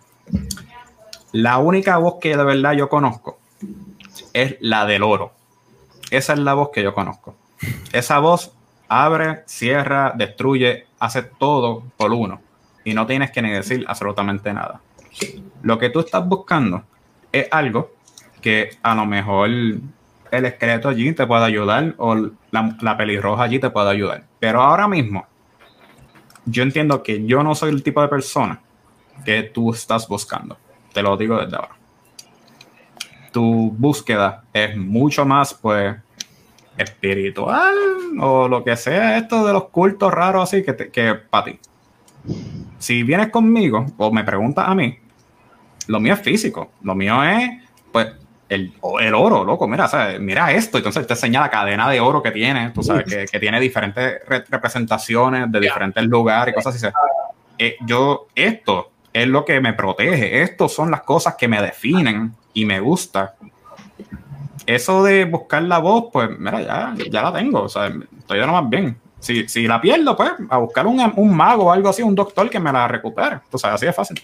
La 1.32 1.58
única 1.58 1.98
voz 1.98 2.16
que 2.20 2.36
de 2.36 2.44
verdad 2.44 2.72
yo 2.72 2.88
conozco 2.88 3.37
es 4.32 4.56
la 4.60 4.86
del 4.86 5.02
oro. 5.02 5.32
Esa 6.10 6.32
es 6.32 6.38
la 6.38 6.54
voz 6.54 6.70
que 6.72 6.82
yo 6.82 6.94
conozco. 6.94 7.36
Esa 7.92 8.18
voz 8.18 8.52
abre, 8.88 9.42
cierra, 9.46 10.12
destruye, 10.16 10.86
hace 10.98 11.22
todo 11.22 11.82
por 11.96 12.12
uno. 12.12 12.40
Y 12.84 12.94
no 12.94 13.06
tienes 13.06 13.30
que 13.30 13.42
ni 13.42 13.50
decir 13.50 13.84
absolutamente 13.86 14.52
nada. 14.52 14.80
Lo 15.62 15.78
que 15.78 15.90
tú 15.90 16.00
estás 16.00 16.26
buscando 16.26 16.84
es 17.32 17.48
algo 17.50 17.92
que 18.40 18.70
a 18.82 18.94
lo 18.94 19.04
mejor 19.04 19.48
el 19.48 20.44
esqueleto 20.44 20.88
allí 20.88 21.12
te 21.12 21.26
puede 21.26 21.44
ayudar 21.44 21.94
o 21.98 22.30
la, 22.50 22.96
pelirroja 22.96 23.42
allí 23.42 23.58
te 23.58 23.70
puede 23.70 23.90
ayudar. 23.90 24.24
Pero 24.38 24.62
ahora 24.62 24.88
mismo, 24.88 25.26
yo 26.46 26.62
entiendo 26.62 27.02
que 27.02 27.26
yo 27.26 27.42
no 27.42 27.54
soy 27.54 27.70
el 27.70 27.82
tipo 27.82 28.00
de 28.00 28.08
persona 28.08 28.60
que 29.24 29.42
tú 29.42 29.72
estás 29.72 30.08
buscando. 30.08 30.56
Te 30.92 31.02
lo 31.02 31.16
digo 31.16 31.38
desde 31.38 31.56
ahora. 31.56 31.77
Tu 33.38 33.70
búsqueda 33.78 34.42
es 34.52 34.76
mucho 34.76 35.24
más, 35.24 35.54
pues, 35.54 35.94
espiritual 36.76 37.72
o 38.20 38.48
lo 38.48 38.64
que 38.64 38.76
sea, 38.76 39.16
esto 39.16 39.46
de 39.46 39.52
los 39.52 39.68
cultos 39.68 40.12
raros 40.12 40.42
así 40.42 40.64
que, 40.64 40.72
te- 40.72 40.90
que 40.90 41.14
para 41.14 41.44
ti. 41.44 41.60
Si 42.80 43.04
vienes 43.04 43.28
conmigo 43.28 43.86
o 43.96 44.10
me 44.12 44.24
preguntas 44.24 44.66
a 44.66 44.74
mí, 44.74 44.98
lo 45.86 46.00
mío 46.00 46.14
es 46.14 46.20
físico. 46.20 46.72
Lo 46.82 46.96
mío 46.96 47.22
es, 47.22 47.48
pues, 47.92 48.08
el, 48.48 48.72
el 49.00 49.14
oro, 49.14 49.44
loco. 49.44 49.68
Mira, 49.68 49.86
¿sabes? 49.86 50.18
mira 50.18 50.50
esto. 50.50 50.78
Entonces 50.78 51.06
te 51.06 51.12
enseña 51.12 51.40
la 51.42 51.48
cadena 51.50 51.88
de 51.88 52.00
oro 52.00 52.20
que 52.20 52.32
tiene, 52.32 52.70
tú 52.70 52.82
sabes, 52.82 53.04
que, 53.04 53.24
que 53.30 53.38
tiene 53.38 53.60
diferentes 53.60 54.18
re- 54.26 54.44
representaciones 54.48 55.50
de 55.52 55.60
diferentes 55.60 56.02
lugares 56.06 56.52
y 56.52 56.56
cosas 56.56 56.74
así. 56.74 56.92
Eh, 57.56 57.76
yo, 57.86 58.26
esto 58.34 58.90
es 59.22 59.28
lo 59.28 59.44
que 59.44 59.60
me 59.60 59.72
protege. 59.72 60.42
Estos 60.42 60.72
son 60.72 60.90
las 60.90 61.02
cosas 61.02 61.34
que 61.36 61.48
me 61.48 61.60
definen 61.62 62.34
y 62.52 62.64
me 62.64 62.80
gusta. 62.80 63.34
Eso 64.66 65.02
de 65.02 65.24
buscar 65.24 65.62
la 65.62 65.78
voz, 65.78 66.06
pues, 66.12 66.30
mira, 66.38 66.60
ya, 66.60 66.94
ya 67.10 67.22
la 67.22 67.32
tengo. 67.32 67.62
O 67.62 67.68
sea, 67.68 67.86
estoy 68.18 68.38
de 68.38 68.46
lo 68.46 68.52
más 68.52 68.68
bien. 68.68 68.98
Si, 69.18 69.48
si 69.48 69.66
la 69.66 69.80
pierdo, 69.80 70.16
pues, 70.16 70.32
a 70.48 70.58
buscar 70.58 70.86
un, 70.86 71.00
un 71.16 71.34
mago 71.34 71.64
o 71.64 71.72
algo 71.72 71.88
así, 71.88 72.02
un 72.02 72.14
doctor 72.14 72.48
que 72.50 72.60
me 72.60 72.72
la 72.72 72.86
recupere. 72.86 73.40
O 73.50 73.58
sea, 73.58 73.74
así 73.74 73.86
es 73.86 73.96
fácil. 73.96 74.20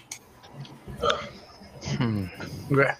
Hmm. 1.99 2.25
Voy 2.69 2.85
a 2.85 2.97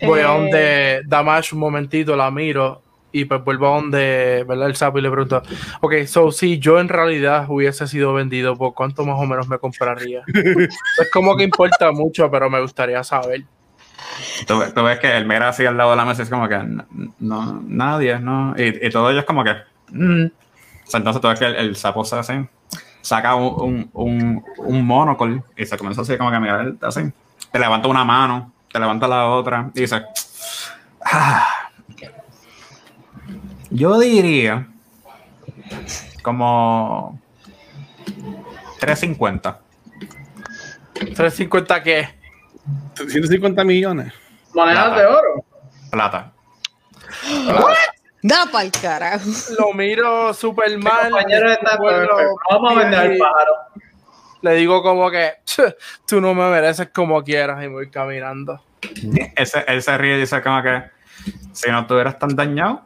Eh, 0.00 0.22
donde 0.22 1.02
Damash 1.06 1.52
un 1.52 1.60
momentito, 1.60 2.14
la 2.14 2.30
miro 2.30 2.82
y 3.12 3.24
pues 3.24 3.42
vuelvo 3.42 3.68
a 3.68 3.76
donde, 3.76 4.44
¿verdad? 4.46 4.68
El 4.68 4.76
sapo 4.76 4.98
y 4.98 5.02
le 5.02 5.10
pregunto, 5.10 5.42
ok, 5.80 5.94
so 6.06 6.30
si 6.30 6.58
yo 6.58 6.78
en 6.78 6.88
realidad 6.88 7.46
hubiese 7.48 7.86
sido 7.86 8.12
vendido, 8.12 8.56
¿por 8.56 8.74
cuánto 8.74 9.04
más 9.04 9.18
o 9.18 9.24
menos 9.26 9.48
me 9.48 9.58
compraría? 9.58 10.22
es 10.34 11.10
como 11.12 11.36
que 11.36 11.44
importa 11.44 11.90
mucho, 11.92 12.30
pero 12.30 12.50
me 12.50 12.60
gustaría 12.60 13.02
saber. 13.04 13.42
Tú, 14.46 14.62
tú 14.74 14.82
ves 14.82 14.98
que 15.00 15.16
él 15.16 15.26
mira 15.26 15.48
así 15.48 15.64
al 15.66 15.76
lado 15.76 15.90
de 15.90 15.96
la 15.96 16.04
mesa 16.04 16.22
es 16.22 16.30
como 16.30 16.48
que 16.48 16.58
no, 17.18 17.62
nadie, 17.66 18.18
¿no? 18.18 18.54
Y, 18.56 18.86
y 18.86 18.90
todo 18.90 19.10
ello 19.10 19.20
es 19.20 19.24
como 19.26 19.42
que. 19.44 19.54
mm. 19.88 20.26
O 20.86 20.90
sea, 20.90 20.98
entonces 20.98 21.20
tú 21.20 21.28
ves 21.28 21.38
que 21.38 21.44
el, 21.46 21.54
el 21.56 21.76
sapo 21.76 22.02
se 22.04 22.16
hace, 22.16 22.48
saca 23.02 23.34
un, 23.34 23.54
un, 23.62 23.90
un, 23.92 24.44
un 24.58 24.86
monocle 24.86 25.42
y 25.56 25.66
se 25.66 25.76
comienza 25.76 26.00
así 26.02 26.16
como 26.16 26.30
que 26.30 26.36
a 26.36 26.40
mirar 26.40 26.72
así. 26.82 27.02
Te 27.52 27.58
levanta 27.58 27.88
una 27.88 28.04
mano, 28.04 28.52
te 28.72 28.78
levanta 28.78 29.06
la 29.08 29.26
otra 29.26 29.70
y 29.74 29.80
dice. 29.82 30.02
"Ah". 31.04 31.57
Yo 33.70 33.98
diría 33.98 34.66
como 36.22 37.20
350 38.80 39.60
350 40.98 41.82
qué? 41.82 42.08
150 42.94 43.64
millones. 43.64 44.12
Monedas 44.54 44.96
de 44.96 45.06
oro. 45.06 45.44
plata. 45.90 46.32
Da 48.22 48.46
pa'l 48.50 48.70
carajo. 48.72 49.24
Lo 49.58 49.72
miro 49.72 50.34
súper 50.34 50.76
mal. 50.78 51.10
compañero 51.10 51.50
está. 51.52 51.78
Vamos 52.50 52.72
a 52.72 52.78
vender 52.78 52.98
al 52.98 53.18
pájaro. 53.18 53.52
Le 54.42 54.54
digo 54.54 54.82
como 54.82 55.10
que 55.10 55.34
tú 56.06 56.20
no 56.20 56.34
me 56.34 56.50
mereces 56.50 56.88
como 56.92 57.22
quieras 57.22 57.62
y 57.62 57.68
voy 57.68 57.90
caminando. 57.90 58.62
Él 59.36 59.46
se, 59.46 59.64
él 59.66 59.82
se 59.82 59.98
ríe 59.98 60.16
y 60.16 60.20
dice 60.20 60.42
como 60.42 60.62
que 60.62 60.82
si 61.52 61.70
no 61.70 61.80
estuvieras 61.80 62.18
tan 62.18 62.34
dañado, 62.34 62.82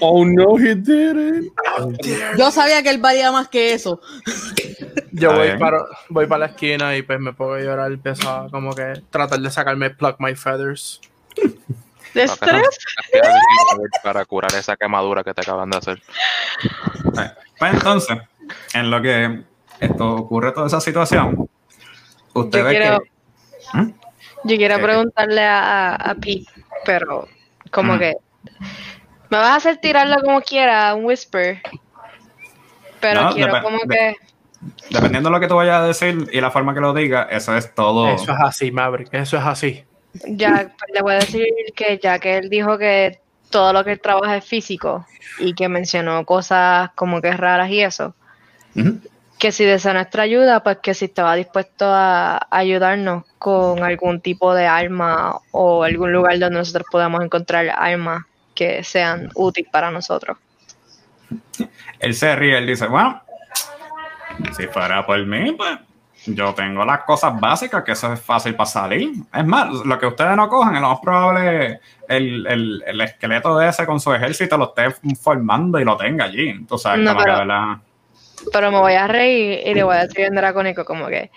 Oh 0.00 0.24
no, 0.26 0.58
he 0.58 0.74
didn't. 0.74 1.50
Yo 2.36 2.50
sabía 2.50 2.82
que 2.82 2.90
él 2.90 2.98
valía 2.98 3.32
más 3.32 3.48
que 3.48 3.72
eso. 3.72 4.00
Yo 5.12 5.32
voy 5.34 5.56
para, 5.58 5.78
voy 6.10 6.26
para 6.26 6.40
la 6.40 6.46
esquina 6.46 6.94
y 6.96 7.02
pues 7.02 7.18
me 7.18 7.32
puedo 7.32 7.58
llorar, 7.58 7.90
empiezo 7.92 8.28
a 8.30 8.50
como 8.50 8.74
que 8.74 9.02
tratar 9.10 9.40
de 9.40 9.50
sacarme 9.50 9.88
pluck 9.90 10.16
my 10.18 10.34
feathers. 10.34 11.00
¿De 12.12 12.24
estrés? 12.24 12.68
Para 14.02 14.24
curar 14.26 14.54
esa 14.54 14.76
quemadura 14.76 15.24
que 15.24 15.32
te 15.32 15.40
acaban 15.40 15.70
de 15.70 15.76
hacer. 15.78 16.02
Eh, 17.18 17.30
Pues 17.58 17.72
entonces, 17.74 18.18
en 18.74 18.90
lo 18.90 19.00
que 19.00 19.44
esto 19.80 20.14
ocurre 20.16 20.52
toda 20.52 20.66
esa 20.66 20.80
situación, 20.80 21.48
usted 22.34 22.58
Yo 22.58 22.64
ve 22.64 22.70
quiero- 22.70 22.98
que 23.00 23.78
¿Mm? 23.78 23.92
Yo 24.44 24.56
quiero 24.56 24.78
preguntarle 24.80 25.42
a, 25.42 25.94
a, 25.94 25.94
a 26.10 26.14
Pete, 26.14 26.44
pero 26.84 27.26
como 27.70 27.94
Mm. 27.94 27.98
que 27.98 28.14
me 29.30 29.38
vas 29.38 29.50
a 29.50 29.56
hacer 29.56 29.78
tirarlo 29.78 30.16
como 30.22 30.40
quiera, 30.40 30.94
un 30.94 31.04
whisper. 31.04 31.60
Pero 33.00 33.22
No, 33.22 33.34
quiero 33.34 33.60
como 33.62 33.78
que 33.80 34.14
dependiendo 34.90 35.28
de 35.28 35.34
lo 35.34 35.40
que 35.40 35.48
tú 35.48 35.56
vayas 35.56 35.82
a 35.82 35.86
decir 35.86 36.28
y 36.32 36.40
la 36.40 36.50
forma 36.50 36.74
que 36.74 36.80
lo 36.80 36.94
diga, 36.94 37.24
eso 37.30 37.56
es 37.56 37.74
todo. 37.74 38.08
Eso 38.14 38.32
es 38.32 38.38
así, 38.40 38.70
Maverick, 38.70 39.08
eso 39.12 39.36
es 39.36 39.44
así. 39.44 39.84
ya 40.26 40.72
pues, 40.78 40.90
le 40.94 41.02
voy 41.02 41.12
a 41.14 41.18
decir 41.18 41.46
que 41.74 41.98
ya 42.02 42.18
que 42.18 42.38
él 42.38 42.48
dijo 42.48 42.78
que 42.78 43.20
todo 43.50 43.72
lo 43.72 43.84
que 43.84 43.92
él 43.92 44.00
trabaja 44.00 44.36
es 44.36 44.44
físico 44.44 45.06
y 45.38 45.54
que 45.54 45.68
mencionó 45.68 46.24
cosas 46.24 46.90
como 46.94 47.20
que 47.20 47.32
raras 47.32 47.70
y 47.70 47.80
eso, 47.82 48.14
Ujú. 48.74 49.00
Que 49.38 49.52
si 49.52 49.64
desea 49.64 49.92
nuestra 49.92 50.22
ayuda, 50.22 50.62
pues 50.62 50.78
que 50.78 50.94
si 50.94 51.06
estaba 51.06 51.34
dispuesto 51.34 51.84
a 51.86 52.46
ayudarnos 52.50 53.24
con 53.38 53.82
algún 53.82 54.20
tipo 54.20 54.54
de 54.54 54.66
arma 54.66 55.38
o 55.50 55.84
algún 55.84 56.12
lugar 56.12 56.38
donde 56.38 56.58
nosotros 56.58 56.86
podamos 56.90 57.22
encontrar 57.22 57.68
armas 57.76 58.24
que 58.54 58.82
sean 58.82 59.30
útiles 59.34 59.70
para 59.70 59.90
nosotros. 59.90 60.38
Él 61.98 62.14
se 62.14 62.34
ríe, 62.34 62.56
él 62.56 62.66
dice, 62.66 62.86
bueno, 62.86 63.22
si 64.56 64.66
fuera 64.68 65.04
por 65.04 65.24
mí, 65.26 65.52
pues 65.52 65.78
yo 66.26 66.54
tengo 66.54 66.84
las 66.84 67.04
cosas 67.04 67.38
básicas, 67.38 67.84
que 67.84 67.92
eso 67.92 68.12
es 68.12 68.20
fácil 68.20 68.54
para 68.54 68.68
salir. 68.68 69.10
Es 69.32 69.46
más, 69.46 69.68
lo 69.70 69.98
que 69.98 70.06
ustedes 70.06 70.36
no 70.36 70.48
cojan, 70.48 70.74
lo 70.74 70.90
más 70.90 71.00
probable 71.00 71.66
es 71.66 71.80
el, 72.08 72.46
el, 72.46 72.84
el 72.86 73.00
esqueleto 73.02 73.56
de 73.58 73.68
ese 73.68 73.86
con 73.86 74.00
su 74.00 74.12
ejército 74.12 74.56
lo 74.56 74.74
esté 74.74 74.90
formando 75.20 75.78
y 75.78 75.84
lo 75.84 75.96
tenga 75.96 76.24
allí. 76.24 76.64
Tú 76.64 76.78
sabes, 76.78 77.00
No, 77.00 77.12
como 77.12 77.24
que, 77.24 77.30
¿verdad? 77.30 77.76
Pero 78.52 78.70
me 78.70 78.78
voy 78.78 78.94
a 78.94 79.06
reír 79.06 79.60
y 79.66 79.74
le 79.74 79.82
voy 79.82 79.96
a 79.96 80.06
decir 80.06 80.20
en 80.20 80.34
dracónico 80.34 80.84
como 80.84 81.08
que 81.08 81.30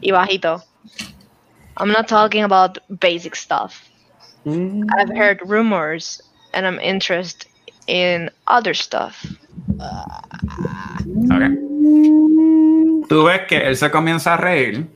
y 0.00 0.10
bajito. 0.10 0.62
I'm 1.76 1.92
not 1.92 2.08
talking 2.08 2.44
about 2.44 2.78
basic 2.88 3.36
stuff. 3.36 3.88
I've 4.46 5.10
heard 5.14 5.40
rumors 5.44 6.20
and 6.54 6.66
I'm 6.66 6.80
interested 6.80 7.46
in 7.86 8.30
other 8.46 8.74
stuff. 8.74 9.24
Ok. 11.30 11.42
Tú 13.08 13.24
ves 13.24 13.42
que 13.48 13.56
él 13.56 13.76
se 13.76 13.90
comienza 13.90 14.34
a 14.34 14.36
reír, 14.36 14.86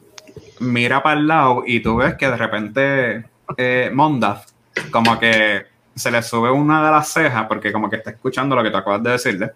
mira 0.60 1.02
para 1.02 1.18
el 1.18 1.26
lado 1.26 1.62
y 1.66 1.80
tú 1.80 1.96
ves 1.96 2.14
que 2.16 2.26
de 2.26 2.36
repente 2.36 3.24
eh, 3.56 3.90
Mondaf 3.92 4.50
como 4.90 5.18
que 5.18 5.66
se 5.94 6.10
le 6.10 6.22
sube 6.22 6.50
una 6.50 6.84
de 6.84 6.90
las 6.90 7.08
cejas 7.08 7.46
porque 7.46 7.72
como 7.72 7.88
que 7.88 7.96
está 7.96 8.10
escuchando 8.10 8.56
lo 8.56 8.62
que 8.62 8.70
tú 8.70 8.76
acabas 8.76 9.02
de 9.02 9.10
decirle. 9.10 9.52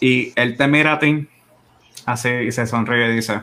Y 0.00 0.32
él 0.34 0.56
te 0.56 0.66
mira 0.66 0.94
a 0.94 0.98
ti 0.98 1.28
así 2.06 2.28
y 2.28 2.52
se 2.52 2.66
sonríe 2.66 3.12
y 3.12 3.16
dice, 3.16 3.42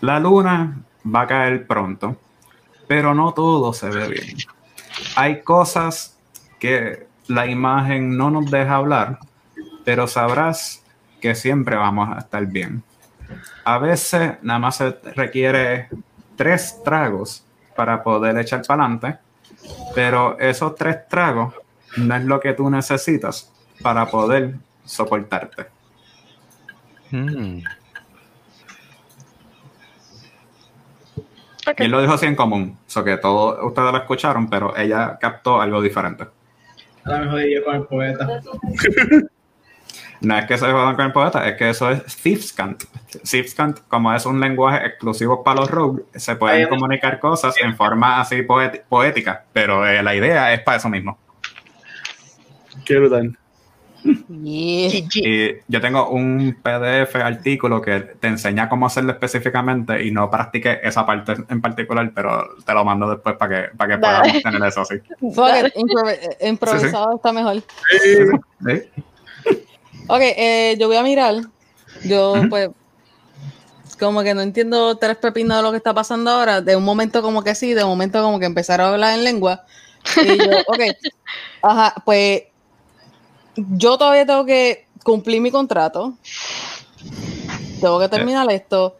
la 0.00 0.20
luna 0.20 0.78
va 1.04 1.22
a 1.22 1.26
caer 1.26 1.66
pronto, 1.66 2.16
pero 2.86 3.14
no 3.14 3.34
todo 3.34 3.72
se 3.72 3.90
ve 3.90 4.08
bien. 4.08 4.36
Hay 5.16 5.42
cosas 5.42 6.16
que 6.58 7.06
la 7.26 7.46
imagen 7.46 8.16
no 8.16 8.30
nos 8.30 8.50
deja 8.50 8.76
hablar, 8.76 9.18
pero 9.84 10.06
sabrás 10.06 10.84
que 11.20 11.34
siempre 11.34 11.76
vamos 11.76 12.16
a 12.16 12.20
estar 12.20 12.46
bien. 12.46 12.82
A 13.64 13.78
veces 13.78 14.34
nada 14.42 14.58
más 14.58 14.76
se 14.76 14.90
requiere 15.14 15.88
tres 16.36 16.80
tragos 16.84 17.44
para 17.76 18.02
poder 18.02 18.38
echar 18.38 18.62
para 18.66 18.84
adelante, 18.84 19.18
pero 19.94 20.38
esos 20.38 20.74
tres 20.76 21.06
tragos 21.08 21.54
no 21.96 22.16
es 22.16 22.24
lo 22.24 22.40
que 22.40 22.52
tú 22.52 22.68
necesitas 22.70 23.52
para 23.82 24.06
poder 24.06 24.54
soportarte. 24.84 25.66
Hmm. 27.10 27.60
Él 31.76 31.90
lo 31.90 32.00
dijo 32.00 32.14
así 32.14 32.26
en 32.26 32.34
común, 32.34 32.78
so 32.86 33.04
que 33.04 33.16
todos 33.18 33.58
ustedes 33.62 33.92
lo 33.92 33.98
escucharon, 33.98 34.48
pero 34.48 34.76
ella 34.76 35.18
captó 35.20 35.60
algo 35.60 35.82
diferente. 35.82 36.24
Ahora 37.04 37.20
me 37.20 37.30
jodí 37.30 37.54
yo 37.54 37.64
con 37.64 37.76
el 37.76 37.82
poeta. 37.84 38.40
No 40.20 40.36
es 40.36 40.46
que 40.46 40.58
se 40.58 40.66
jodan 40.66 40.96
con 40.96 41.06
el 41.06 41.12
poeta, 41.12 41.48
es 41.48 41.56
que 41.56 41.70
eso 41.70 41.90
es 41.90 42.16
Thiefscant. 42.16 42.82
Thiefscant, 43.22 43.80
como 43.86 44.12
es 44.12 44.26
un 44.26 44.40
lenguaje 44.40 44.84
exclusivo 44.84 45.44
para 45.44 45.60
los 45.60 45.70
rogues, 45.70 46.06
se 46.14 46.34
pueden 46.34 46.68
comunicar 46.68 47.20
cosas 47.20 47.54
en 47.62 47.76
forma 47.76 48.20
así 48.20 48.42
poética, 48.42 49.44
pero 49.52 49.86
eh, 49.86 50.02
la 50.02 50.14
idea 50.16 50.52
es 50.52 50.60
para 50.62 50.78
eso 50.78 50.88
mismo. 50.88 51.18
Qué 52.84 52.96
brutal. 52.96 53.36
Yeah. 54.04 55.08
Y 55.14 55.56
yo 55.66 55.80
tengo 55.80 56.08
un 56.10 56.56
PDF 56.62 57.16
artículo 57.16 57.82
que 57.82 57.98
te 58.00 58.28
enseña 58.28 58.68
cómo 58.68 58.86
hacerlo 58.86 59.10
específicamente 59.12 60.04
y 60.04 60.12
no 60.12 60.30
practiqué 60.30 60.78
esa 60.84 61.04
parte 61.04 61.34
en 61.48 61.60
particular, 61.60 62.12
pero 62.14 62.48
te 62.64 62.72
lo 62.74 62.84
mando 62.84 63.10
después 63.10 63.36
para 63.36 63.68
que, 63.70 63.76
para 63.76 63.96
que 63.96 64.00
Dale. 64.00 64.18
podamos 64.18 64.42
tener 64.42 64.68
eso 64.68 64.80
así. 64.82 64.94
Improv- 65.20 66.36
improvisado 66.40 67.16
está 67.16 67.32
mejor. 67.32 67.62
¿Sí? 68.00 68.82
Ok, 70.06 70.20
eh, 70.20 70.76
yo 70.78 70.86
voy 70.86 70.96
a 70.96 71.02
mirar. 71.02 71.34
Yo, 72.04 72.42
pues, 72.48 72.70
como 73.98 74.22
que 74.22 74.32
no 74.32 74.42
entiendo 74.42 74.96
tres 74.96 75.16
pepinos 75.16 75.56
de 75.56 75.62
lo 75.64 75.70
que 75.72 75.78
está 75.78 75.92
pasando 75.92 76.30
ahora. 76.30 76.60
De 76.60 76.76
un 76.76 76.84
momento 76.84 77.20
como 77.20 77.42
que 77.42 77.54
sí, 77.56 77.74
de 77.74 77.82
un 77.82 77.90
momento 77.90 78.22
como 78.22 78.38
que 78.38 78.46
empezaron 78.46 78.86
a 78.86 78.92
hablar 78.92 79.18
en 79.18 79.24
lengua. 79.24 79.64
Y 80.22 80.38
yo, 80.38 80.50
ok, 80.68 80.80
ajá, 81.62 81.94
pues, 82.04 82.42
yo 83.70 83.98
todavía 83.98 84.26
tengo 84.26 84.44
que 84.44 84.86
cumplir 85.02 85.40
mi 85.40 85.50
contrato. 85.50 86.14
Tengo 87.80 87.98
que 87.98 88.08
terminar 88.08 88.50
esto. 88.50 88.96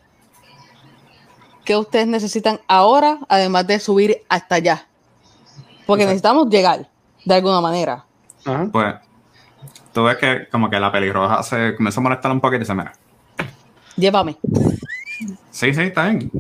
¿Qué 1.65 1.77
ustedes 1.77 2.07
necesitan 2.07 2.61
ahora, 2.67 3.19
además 3.29 3.67
de 3.67 3.79
subir 3.79 4.23
hasta 4.29 4.57
allá? 4.57 4.87
Porque 5.87 6.05
necesitamos 6.05 6.49
llegar, 6.49 6.89
de 7.25 7.35
alguna 7.35 7.61
manera. 7.61 8.05
Ajá. 8.45 8.69
Pues 8.71 8.95
tú 9.93 10.05
ves 10.05 10.17
que 10.17 10.49
como 10.51 10.71
que 10.71 10.81
la 10.81 10.93
pelirroja 10.93 11.43
se 11.43 11.75
comenzó 11.77 12.01
a 12.01 12.03
molestar 12.05 12.31
un 12.33 12.41
poquito 12.41 12.57
y 12.57 12.61
dice, 12.61 12.75
mira, 12.75 12.93
Llévame. 13.99 14.37
Sí, 15.51 15.75
sí, 15.75 15.83
está 15.83 16.09
bien. 16.09 16.31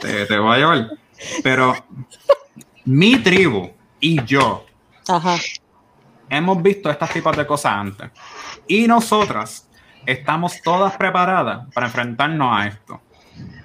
Te, 0.00 0.26
te 0.26 0.38
voy 0.38 0.54
a 0.54 0.58
llevar. 0.58 0.90
Pero 1.42 1.74
mi 2.84 3.18
tribu 3.18 3.70
y 3.98 4.24
yo 4.24 4.64
Ajá. 5.08 5.36
Hemos 6.30 6.62
visto 6.62 6.90
estos 6.90 7.10
tipos 7.10 7.36
de 7.36 7.46
cosas 7.46 7.72
antes. 7.72 8.10
Y 8.66 8.86
nosotras 8.86 9.68
estamos 10.06 10.62
todas 10.62 10.96
preparadas 10.96 11.66
para 11.74 11.86
enfrentarnos 11.86 12.48
a 12.56 12.66
esto. 12.68 13.00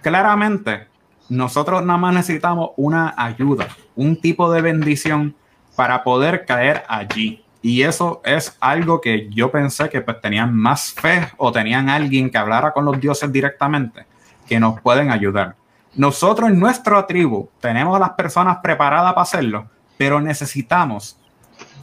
Claramente, 0.01 0.87
nosotros 1.29 1.83
nada 1.83 1.97
más 1.97 2.13
necesitamos 2.13 2.71
una 2.77 3.13
ayuda, 3.17 3.67
un 3.95 4.19
tipo 4.19 4.51
de 4.51 4.61
bendición 4.61 5.35
para 5.75 6.03
poder 6.03 6.45
caer 6.45 6.83
allí. 6.87 7.43
Y 7.61 7.81
eso 7.81 8.21
es 8.23 8.55
algo 8.59 9.01
que 9.01 9.27
yo 9.31 9.51
pensé 9.51 9.89
que 9.89 10.01
pues 10.01 10.21
tenían 10.21 10.55
más 10.55 10.93
fe 10.93 11.29
o 11.37 11.51
tenían 11.51 11.89
alguien 11.89 12.29
que 12.29 12.37
hablara 12.37 12.71
con 12.73 12.85
los 12.85 12.99
dioses 12.99 13.31
directamente, 13.31 14.05
que 14.47 14.59
nos 14.59 14.79
pueden 14.81 15.09
ayudar. 15.09 15.55
Nosotros 15.95 16.49
en 16.49 16.59
nuestra 16.59 17.07
tribu 17.07 17.49
tenemos 17.59 17.95
a 17.95 17.99
las 17.99 18.11
personas 18.11 18.57
preparadas 18.61 19.13
para 19.13 19.23
hacerlo, 19.23 19.69
pero 19.97 20.21
necesitamos 20.21 21.17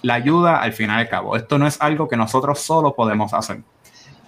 la 0.01 0.14
ayuda 0.14 0.62
al 0.62 0.72
final 0.72 0.99
y 0.99 1.03
al 1.03 1.09
cabo. 1.09 1.36
Esto 1.36 1.59
no 1.59 1.66
es 1.66 1.80
algo 1.80 2.09
que 2.09 2.16
nosotros 2.16 2.61
solo 2.61 2.95
podemos 2.95 3.34
hacer. 3.34 3.61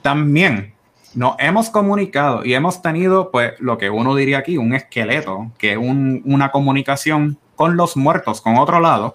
También 0.03 0.75
nos 1.15 1.37
hemos 1.39 1.71
comunicado 1.71 2.45
y 2.45 2.55
hemos 2.55 2.83
tenido, 2.83 3.31
pues, 3.31 3.53
lo 3.61 3.79
que 3.79 3.89
uno 3.91 4.15
diría 4.15 4.39
aquí, 4.39 4.59
un 4.59 4.75
esqueleto, 4.75 5.51
que 5.59 5.73
es 5.73 5.79
una 5.79 6.51
comunicación 6.51 7.39
con 7.57 7.77
los 7.77 7.97
muertos, 7.97 8.41
con 8.41 8.57
otro 8.57 8.81
lado, 8.81 9.15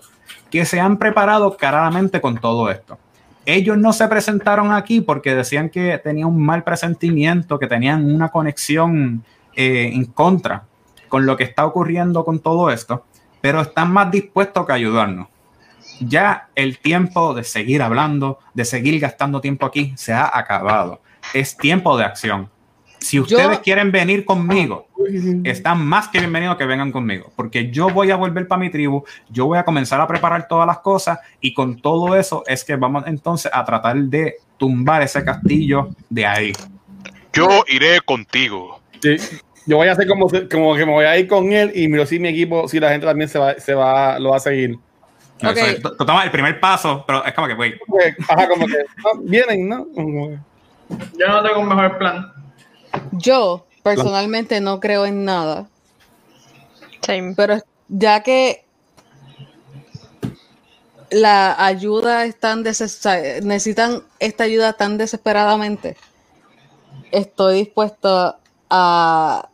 que 0.50 0.66
se 0.66 0.80
han 0.80 0.98
preparado 0.98 1.58
claramente 1.58 2.22
con 2.22 2.38
todo 2.38 2.70
esto. 2.70 2.98
Ellos 3.46 3.78
no 3.78 3.94
se 3.94 4.08
presentaron 4.08 4.72
aquí 4.72 5.02
porque 5.02 5.36
decían 5.36 5.70
que 5.70 5.98
tenían 5.98 6.30
un 6.30 6.46
mal 6.46 6.64
presentimiento, 6.64 7.60
que 7.60 7.68
tenían 7.68 8.14
una 8.14 8.30
conexión 8.30 9.24
eh, 9.56 9.92
en 9.94 10.06
contra 10.06 10.64
con 11.08 11.26
lo 11.26 11.36
que 11.36 11.44
está 11.44 11.66
ocurriendo 11.66 12.24
con 12.24 12.40
todo 12.40 12.70
esto, 12.70 13.04
pero 13.42 13.62
están 13.62 13.92
más 13.92 14.12
dispuestos 14.12 14.66
que 14.66 14.74
ayudarnos. 14.74 15.28
Ya 16.00 16.50
el 16.56 16.80
tiempo 16.80 17.34
de 17.34 17.44
seguir 17.44 17.82
hablando, 17.82 18.40
de 18.54 18.66
seguir 18.66 19.00
gastando 19.00 19.42
tiempo 19.42 19.66
aquí, 19.66 19.94
se 19.96 20.14
ha 20.14 20.30
acabado. 20.38 21.02
Es 21.34 21.58
tiempo 21.58 21.98
de 21.98 22.06
acción. 22.06 22.50
Si 23.00 23.20
ustedes 23.20 23.60
quieren 23.60 23.92
venir 23.92 24.26
conmigo, 24.26 24.88
están 25.46 25.86
más 25.86 26.10
que 26.10 26.20
bienvenidos 26.20 26.58
que 26.58 26.66
vengan 26.66 26.92
conmigo, 26.92 27.32
porque 27.36 27.72
yo 27.72 27.90
voy 27.90 28.12
a 28.12 28.18
volver 28.18 28.46
para 28.48 28.60
mi 28.60 28.70
tribu, 28.70 29.06
yo 29.30 29.46
voy 29.46 29.58
a 29.58 29.64
comenzar 29.64 30.02
a 30.02 30.08
preparar 30.08 30.48
todas 30.50 30.68
las 30.68 30.80
cosas 30.80 31.20
y 31.40 31.54
con 31.54 31.82
todo 31.82 32.16
eso 32.18 32.44
es 32.46 32.64
que 32.66 32.76
vamos 32.76 33.06
entonces 33.08 33.50
a 33.54 33.64
tratar 33.64 33.96
de 33.96 34.36
tumbar 34.58 35.02
ese 35.02 35.24
castillo 35.24 35.90
de 36.10 36.26
ahí. 36.26 36.54
Yo 37.32 37.64
iré 37.68 38.02
contigo. 38.02 38.82
Sí. 39.02 39.16
Yo 39.66 39.78
voy 39.78 39.88
a 39.88 39.94
hacer 39.94 40.08
como, 40.08 40.28
como 40.52 40.76
que 40.76 40.86
me 40.86 40.92
voy 40.92 41.06
a 41.06 41.18
ir 41.18 41.28
con 41.28 41.54
él 41.54 41.72
y 41.74 41.88
miro 41.88 42.06
si 42.06 42.20
mi 42.20 42.28
equipo, 42.28 42.68
si 42.68 42.80
la 42.80 42.90
gente 42.90 43.06
también 43.06 43.30
se 43.30 43.40
va, 43.40 43.54
se 43.60 43.74
va, 43.74 44.20
lo 44.20 44.32
va 44.32 44.38
a 44.38 44.42
seguir. 44.42 44.78
Okay. 45.42 45.82
Toma 45.82 46.24
el 46.26 46.32
primer 46.32 46.60
paso, 46.60 47.04
pero 47.08 47.24
es 47.24 47.34
como 47.34 47.48
que, 47.48 47.56
güey. 47.56 47.74
Ajá, 48.28 48.50
como 48.50 48.68
que 48.68 48.86
vienen, 49.22 49.70
¿no? 49.70 49.88
Yo 51.18 51.28
no 51.28 51.44
tengo 51.44 51.60
un 51.62 51.68
mejor 51.68 51.98
plan. 51.98 52.34
Yo 53.14 53.66
personalmente 53.82 54.60
no 54.60 54.80
creo 54.80 55.06
en 55.06 55.24
nada. 55.24 55.68
Pero 57.36 57.58
ya 57.88 58.22
que 58.22 58.66
la 61.10 61.66
ayuda 61.66 62.26
es 62.26 62.40
tan 62.40 62.62
necesitan 62.62 64.04
esta 64.20 64.44
ayuda 64.44 64.74
tan 64.74 64.98
desesperadamente, 64.98 65.98
estoy 67.12 67.60
dispuesto 67.64 68.36
a 68.70 69.50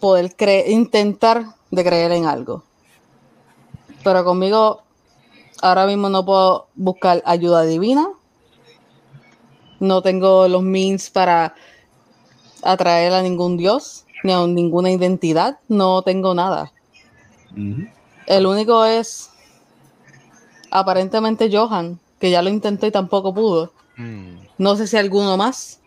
poder 0.00 0.34
intentar 0.68 1.44
de 1.70 1.84
creer 1.84 2.12
en 2.12 2.24
algo. 2.24 2.64
Pero 4.02 4.24
conmigo 4.24 4.82
ahora 5.62 5.86
mismo 5.86 6.08
no 6.08 6.24
puedo 6.24 6.68
buscar 6.74 7.22
ayuda 7.26 7.62
divina. 7.62 8.08
No 9.78 10.02
tengo 10.02 10.48
los 10.48 10.62
means 10.62 11.10
para 11.10 11.54
atraer 12.62 13.12
a 13.12 13.22
ningún 13.22 13.56
dios, 13.56 14.04
ni 14.22 14.32
a 14.32 14.46
ninguna 14.46 14.90
identidad, 14.90 15.58
no 15.68 16.02
tengo 16.02 16.34
nada. 16.34 16.72
El 18.26 18.46
único 18.46 18.84
es 18.84 19.30
aparentemente 20.70 21.50
Johan, 21.50 21.98
que 22.18 22.30
ya 22.30 22.42
lo 22.42 22.50
intentó 22.50 22.86
y 22.86 22.90
tampoco 22.90 23.34
pudo. 23.34 23.72
Mm. 23.96 24.36
No 24.58 24.76
sé 24.76 24.86
si 24.86 24.96
alguno 24.96 25.36
más, 25.36 25.80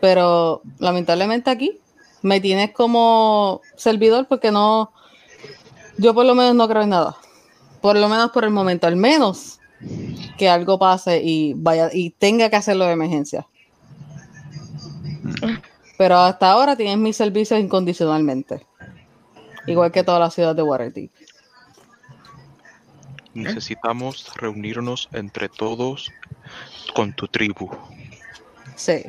pero 0.00 0.62
lamentablemente 0.78 1.50
aquí 1.50 1.78
me 2.22 2.40
tienes 2.40 2.72
como 2.72 3.60
servidor 3.76 4.26
porque 4.28 4.50
no, 4.50 4.92
yo 6.00 6.14
por 6.14 6.24
lo 6.24 6.34
menos 6.34 6.54
no 6.54 6.66
creo 6.66 6.82
en 6.82 6.88
nada. 6.88 7.16
Por 7.82 7.96
lo 7.96 8.08
menos 8.08 8.30
por 8.30 8.44
el 8.44 8.50
momento, 8.50 8.86
al 8.86 8.96
menos 8.96 9.60
que 10.38 10.48
algo 10.48 10.78
pase 10.78 11.20
y 11.22 11.54
vaya 11.54 11.90
y 11.92 12.10
tenga 12.10 12.48
que 12.48 12.56
hacerlo 12.56 12.86
de 12.86 12.92
emergencia. 12.92 13.46
Pero 15.98 16.18
hasta 16.18 16.50
ahora 16.50 16.76
tienen 16.76 17.02
mis 17.02 17.16
servicios 17.16 17.60
incondicionalmente. 17.60 18.66
Igual 19.66 19.92
que 19.92 20.02
toda 20.02 20.18
la 20.18 20.30
ciudad 20.30 20.56
de 20.56 20.62
Waterdeep. 20.62 21.10
Necesitamos 23.34 24.34
reunirnos 24.36 25.08
entre 25.12 25.48
todos 25.48 26.10
con 26.94 27.12
tu 27.12 27.28
tribu. 27.28 27.70
Sí. 28.74 29.04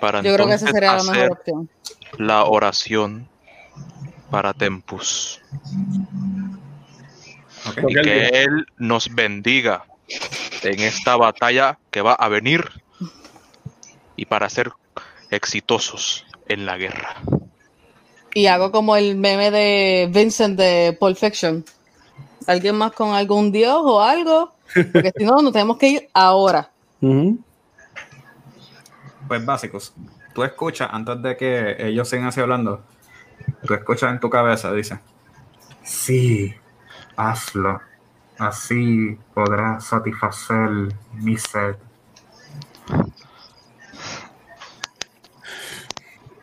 Para 0.00 0.20
Yo 0.20 0.34
creo 0.34 0.48
que 0.48 0.54
esa 0.54 0.66
sería 0.66 0.96
la 0.96 1.04
mejor 1.04 1.32
opción. 1.32 1.70
La 2.18 2.44
oración 2.44 3.28
para 4.32 4.54
Tempus. 4.54 5.40
Y 7.86 7.94
que 7.94 8.28
Él 8.28 8.66
nos 8.78 9.14
bendiga 9.14 9.84
en 10.62 10.80
esta 10.80 11.16
batalla 11.16 11.78
que 11.90 12.00
va 12.00 12.14
a 12.14 12.28
venir 12.28 12.64
y 14.16 14.24
para 14.24 14.48
ser 14.48 14.72
exitosos 15.30 16.24
en 16.48 16.64
la 16.66 16.78
guerra. 16.78 17.16
Y 18.34 18.46
hago 18.46 18.72
como 18.72 18.96
el 18.96 19.16
meme 19.16 19.50
de 19.50 20.08
Vincent 20.10 20.58
de 20.58 20.96
Pulp 20.98 21.18
Fiction. 21.18 21.64
¿Alguien 22.46 22.76
más 22.76 22.92
con 22.92 23.10
algún 23.10 23.52
dios 23.52 23.82
o 23.84 24.00
algo? 24.00 24.54
Porque 24.74 25.12
si 25.14 25.24
no, 25.24 25.42
nos 25.42 25.52
tenemos 25.52 25.76
que 25.76 25.88
ir 25.88 26.08
ahora. 26.14 26.70
Pues 29.28 29.44
básicos. 29.44 29.92
Tú 30.34 30.42
escuchas 30.42 30.88
antes 30.90 31.20
de 31.20 31.36
que 31.36 31.76
ellos 31.86 32.08
sigan 32.08 32.28
así 32.28 32.40
hablando. 32.40 32.82
Tú 33.66 33.74
escuchas 33.74 34.12
en 34.12 34.20
tu 34.20 34.30
cabeza, 34.30 34.72
dice. 34.72 34.98
Sí, 35.82 36.54
hazlo. 37.16 37.80
Así 38.38 39.18
podrás 39.34 39.84
satisfacer 39.84 40.68
mi 41.12 41.36
sed. 41.36 41.76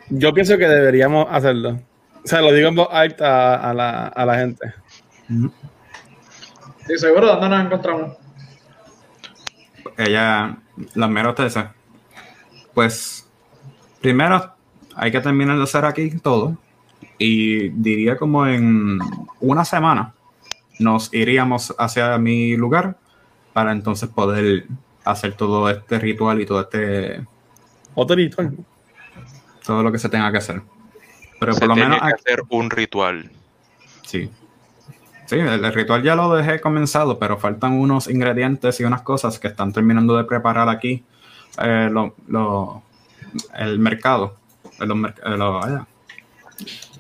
Yo 0.10 0.34
pienso 0.34 0.58
que 0.58 0.68
deberíamos 0.68 1.28
hacerlo. 1.30 1.80
O 2.24 2.28
sea, 2.28 2.42
lo 2.42 2.52
digo 2.52 2.70
en 2.70 2.76
voz 2.76 2.90
alta 2.92 3.56
a, 3.56 3.74
la, 3.74 4.08
a 4.08 4.26
la 4.26 4.36
gente. 4.36 4.74
Sí, 6.88 6.98
seguro, 6.98 7.28
¿dónde 7.28 7.50
nos 7.50 7.66
encontramos? 7.66 8.18
Ella, 9.98 10.58
la 10.96 11.08
mera 11.08 11.34
dice, 11.38 11.70
pues, 12.74 13.28
primero 14.02 14.54
hay 14.96 15.12
que 15.12 15.20
terminar 15.20 15.58
de 15.58 15.64
hacer 15.64 15.86
aquí 15.86 16.10
todo. 16.20 16.58
Y 17.20 17.70
diría 17.70 18.18
como 18.18 18.48
en 18.48 19.00
una 19.40 19.66
semana 19.66 20.14
nos 20.80 21.14
iríamos 21.14 21.76
hacia 21.78 22.18
mi 22.18 22.56
lugar 22.56 22.98
para 23.54 23.74
entonces 23.74 24.10
poder 24.10 24.66
hacer 25.04 25.34
todo 25.34 25.70
este 25.70 26.00
ritual 26.00 26.42
y 26.42 26.46
todo 26.46 26.62
este... 26.62 27.26
Otro 27.94 28.16
ritual 28.16 28.56
todo 29.70 29.84
lo 29.84 29.92
que 29.92 30.00
se 30.00 30.10
tenga 30.10 30.32
que 30.32 30.40
hacer. 30.40 30.64
Pero 31.40 31.54
por 31.54 31.68
lo 31.68 31.76
menos 31.76 32.00
hay 32.02 32.14
que 32.14 32.16
hacer 32.16 32.44
un 32.50 32.72
ritual. 32.72 33.30
Sí. 34.02 34.28
Sí, 35.28 35.36
el, 35.36 35.72
ritual 35.72 36.02
ya 36.02 36.16
lo 36.16 36.34
dejé 36.34 36.60
comenzado, 36.60 37.20
pero 37.20 37.38
faltan 37.38 37.74
unos 37.74 38.10
ingredientes 38.10 38.80
y 38.80 38.84
unas 38.84 39.04
cosas 39.04 39.38
que 39.38 39.48
están 39.48 39.72
terminando 39.72 40.18
de 40.18 40.24
preparar 40.24 40.70
aquí 40.70 41.04
eh, 41.62 41.92
el 43.60 43.78
mercado, 43.78 44.38
eh, 44.80 45.80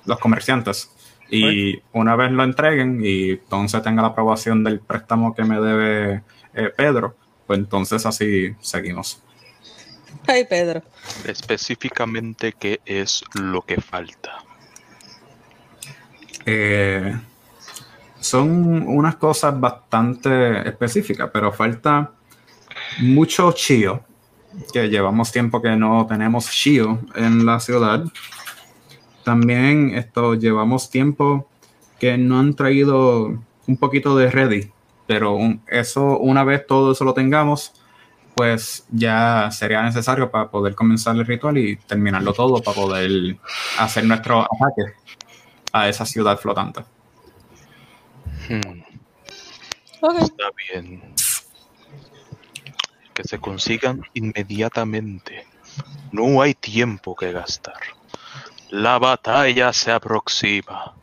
los, 0.09 0.19
comerciantes. 0.19 0.91
Y 1.31 1.79
una 1.93 2.15
vez 2.15 2.31
lo 2.31 2.43
entreguen 2.43 3.01
y 3.03 3.31
entonces 3.31 3.83
tenga 3.83 4.01
la 4.01 4.09
aprobación 4.09 4.63
del 4.63 4.79
préstamo 4.79 5.35
que 5.35 5.43
me 5.43 5.61
debe 5.61 6.23
Pedro, 6.75 7.15
pues 7.45 7.59
entonces 7.59 8.05
así 8.05 8.55
seguimos. 8.59 9.21
Ay, 10.27 10.45
Pedro. 10.45 10.81
Específicamente, 11.25 12.53
¿qué 12.53 12.81
es 12.85 13.23
lo 13.33 13.61
que 13.61 13.79
falta? 13.81 14.43
Eh, 16.45 17.15
son 18.19 18.87
unas 18.87 19.15
cosas 19.15 19.59
bastante 19.59 20.67
específicas, 20.67 21.29
pero 21.31 21.51
falta 21.51 22.11
mucho 22.99 23.51
chio, 23.53 24.03
que 24.73 24.89
llevamos 24.89 25.31
tiempo 25.31 25.61
que 25.61 25.75
no 25.75 26.05
tenemos 26.07 26.49
chio 26.49 26.99
en 27.15 27.45
la 27.45 27.59
ciudad. 27.59 28.03
También 29.23 29.91
esto 29.95 30.33
llevamos 30.35 30.89
tiempo 30.89 31.47
que 31.99 32.17
no 32.17 32.39
han 32.39 32.53
traído 32.55 33.37
un 33.67 33.77
poquito 33.77 34.15
de 34.15 34.31
ready 34.31 34.71
pero 35.05 35.33
un- 35.33 35.63
eso, 35.67 36.19
una 36.19 36.43
vez 36.43 36.67
todo 36.67 36.91
eso 36.91 37.03
lo 37.03 37.15
tengamos, 37.15 37.73
pues 38.35 38.85
ya 38.91 39.49
sería 39.51 39.81
necesario 39.81 40.29
para 40.29 40.51
poder 40.51 40.75
comenzar 40.75 41.15
el 41.15 41.25
ritual 41.25 41.57
y 41.57 41.77
terminarlo 41.77 42.31
todo 42.31 42.61
para 42.61 42.75
poder 42.75 43.35
hacer 43.79 44.05
nuestro 44.05 44.41
ataque 44.41 44.93
a 45.73 45.89
esa 45.89 46.05
ciudad 46.05 46.37
flotante. 46.37 46.81
Hmm, 48.47 48.81
está 50.19 50.49
bien. 50.71 51.01
Que 53.15 53.23
se 53.23 53.39
consigan 53.39 54.01
inmediatamente. 54.13 55.47
No 56.11 56.39
hay 56.43 56.53
tiempo 56.53 57.15
que 57.15 57.31
gastar. 57.31 57.79
La 58.69 58.99
batalla 58.99 59.73
se 59.73 59.91
aproxima. 59.91 60.93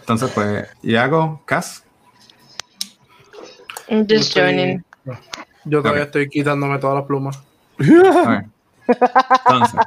Entonces, 0.00 0.30
pues, 0.34 0.68
Iago, 0.82 1.40
Cas, 1.46 1.84
I'm 3.88 4.06
Yo 4.06 4.16
just 4.16 4.28
estoy- 4.36 4.42
joining. 4.42 4.84
Yo 5.64 5.82
todavía 5.82 6.04
estoy 6.04 6.28
quitándome 6.28 6.78
todas 6.78 6.96
las 6.96 7.04
plumas. 7.06 7.38
Ok. 7.78 8.44
Entonces, 9.46 9.80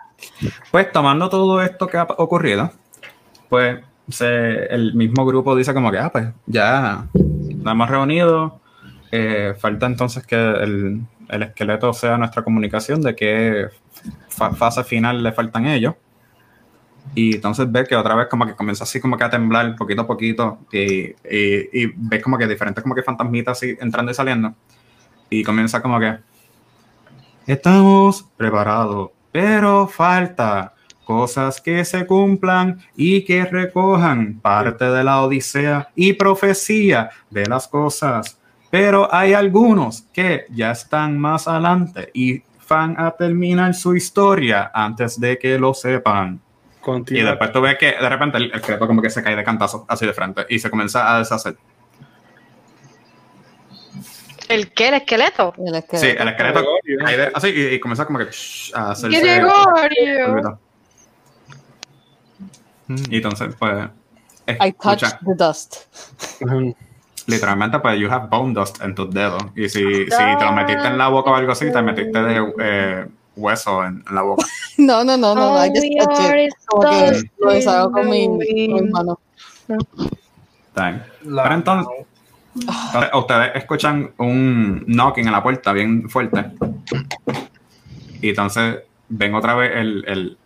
pues 0.72 0.92
tomando 0.92 1.30
todo 1.30 1.62
esto 1.62 1.88
que 1.88 1.98
ha 1.98 2.04
ocurrido, 2.04 2.72
pues 3.50 3.80
se- 4.10 4.66
el 4.74 4.94
mismo 4.94 5.26
grupo 5.26 5.56
dice 5.56 5.74
como 5.74 5.92
que, 5.92 5.98
ah, 6.00 6.10
pues 6.12 6.28
ya 6.46 7.08
nos 7.14 7.72
hemos 7.74 7.90
reunido, 7.90 8.60
eh, 9.12 9.56
falta 9.60 9.86
entonces 9.88 10.26
que 10.26 10.36
el, 10.36 11.02
el 11.30 11.44
esqueleto 11.44 11.94
sea 11.94 12.18
nuestra 12.18 12.44
comunicación 12.44 13.02
de 13.02 13.16
qué 13.16 13.68
fa- 14.30 14.54
fase 14.54 14.84
final 14.84 15.24
le 15.24 15.32
faltan 15.32 15.66
ellos. 15.68 15.96
Y 17.16 17.36
entonces 17.36 17.72
ves 17.72 17.88
que 17.88 17.96
otra 17.96 18.16
vez 18.16 18.28
como 18.28 18.46
que 18.46 18.56
comienza 18.56 18.86
así 18.86 19.00
como 19.00 19.18
que 19.18 19.24
a 19.24 19.30
temblar 19.30 19.76
poquito 19.76 20.02
a 20.02 20.08
poquito 20.08 20.60
y, 20.72 21.10
y, 21.30 21.70
y 21.74 21.94
ves 21.96 22.24
como 22.24 22.38
que 22.38 22.48
diferentes 22.48 22.82
como 22.82 22.96
que 22.96 23.04
fantasmitas 23.04 23.58
así 23.58 23.78
entrando 23.80 24.12
y 24.12 24.16
saliendo. 24.16 24.54
Y 25.30 25.44
comienza 25.44 25.82
como 25.82 26.00
que, 26.00 26.18
Estamos 27.46 28.24
preparados, 28.38 29.12
pero 29.32 29.88
falta 29.88 30.74
cosas 31.04 31.60
que 31.60 31.84
se 31.84 32.06
cumplan 32.06 32.80
y 32.96 33.26
que 33.26 33.44
recojan 33.44 34.40
parte 34.40 34.86
de 34.86 35.04
la 35.04 35.22
odisea 35.22 35.90
y 35.94 36.14
profecía 36.14 37.10
de 37.30 37.46
las 37.46 37.68
cosas. 37.68 38.40
Pero 38.74 39.08
hay 39.14 39.34
algunos 39.36 40.02
que 40.12 40.48
ya 40.50 40.72
están 40.72 41.16
más 41.16 41.48
adelante 41.48 42.10
y 42.12 42.42
van 42.68 43.00
a 43.00 43.12
terminar 43.12 43.76
su 43.76 43.96
historia 43.96 44.72
antes 44.74 45.20
de 45.20 45.38
que 45.38 45.60
lo 45.60 45.76
sepan. 45.76 46.42
Y 47.08 47.22
después 47.22 47.52
tú 47.52 47.62
ves 47.62 47.78
que 47.78 47.92
de 47.92 48.10
repente 48.10 48.38
el, 48.38 48.46
el 48.46 48.56
esqueleto 48.56 48.88
como 48.88 49.00
que 49.00 49.12
se 49.12 49.22
cae 49.22 49.36
de 49.36 49.44
cantazo 49.44 49.86
así 49.88 50.08
de 50.08 50.14
frente 50.14 50.48
y 50.50 50.58
se 50.58 50.72
comienza 50.72 51.14
a 51.14 51.20
deshacer. 51.20 51.56
¿El 54.50 54.74
qué? 54.74 54.88
¿El 54.88 54.96
esqueleto? 54.96 55.54
El 55.56 55.76
esqueleto. 55.76 56.08
Sí, 56.08 56.16
el 56.20 56.28
esqueleto 56.30 56.66
de- 56.84 57.32
así 57.32 57.50
y, 57.50 57.76
y 57.76 57.80
comienza 57.80 58.08
como 58.08 58.18
que 58.18 58.26
shh, 58.32 58.72
a 58.74 58.90
hacerse... 58.90 59.20
Gregorio. 59.22 60.60
Hmm. 62.88 62.96
Y 63.12 63.18
entonces, 63.18 63.56
pues, 63.60 63.88
I 64.48 64.72
touched 64.72 65.04
escucha, 65.04 65.20
the 65.28 65.36
dust. 65.38 65.76
Literalmente, 67.28 67.80
pues, 67.80 67.98
you 68.00 68.10
have 68.12 68.28
bone 68.30 68.54
dust 68.54 68.82
en 68.82 68.94
tus 68.96 69.10
dedos. 69.14 69.42
Y 69.56 69.70
si, 69.70 69.80
si 70.06 70.10
te 70.10 70.46
lo 70.46 70.52
metiste 70.54 70.88
en 70.88 70.98
la 70.98 71.08
boca 71.08 71.32
o 71.32 71.36
algo 71.36 71.52
así, 71.54 71.72
te 71.72 71.82
metiste 71.82 72.22
de 72.22 72.54
eh, 72.60 73.06
hueso 73.36 73.84
en, 73.86 74.04
en 74.08 74.16
la 74.16 74.22
boca. 74.22 74.46
No, 74.78 75.04
no, 75.04 75.16
no, 75.16 75.36
no, 75.36 75.54
no. 75.54 75.66
I 75.66 75.70
just 75.70 75.84
it. 75.86 76.54
Como 76.66 76.82
que 76.90 77.22
lo 77.40 77.52
deshago 77.52 77.92
con 77.92 78.10
mi, 78.10 78.28
mano. 78.92 79.20
La- 81.24 81.44
Pero 81.44 81.56
entonces, 81.56 81.94
entonces, 82.56 83.10
ustedes 83.14 83.52
escuchan 83.56 84.12
un 84.18 84.84
knocking 84.88 85.28
en 85.28 85.32
la 85.32 85.44
puerta 85.44 85.74
bien 85.74 86.10
fuerte. 86.10 86.46
Y 88.22 88.30
entonces 88.30 88.80
ven 89.10 89.36
otra 89.36 89.54
vez 89.56 89.72
el, 89.76 90.04
el, 90.08 90.38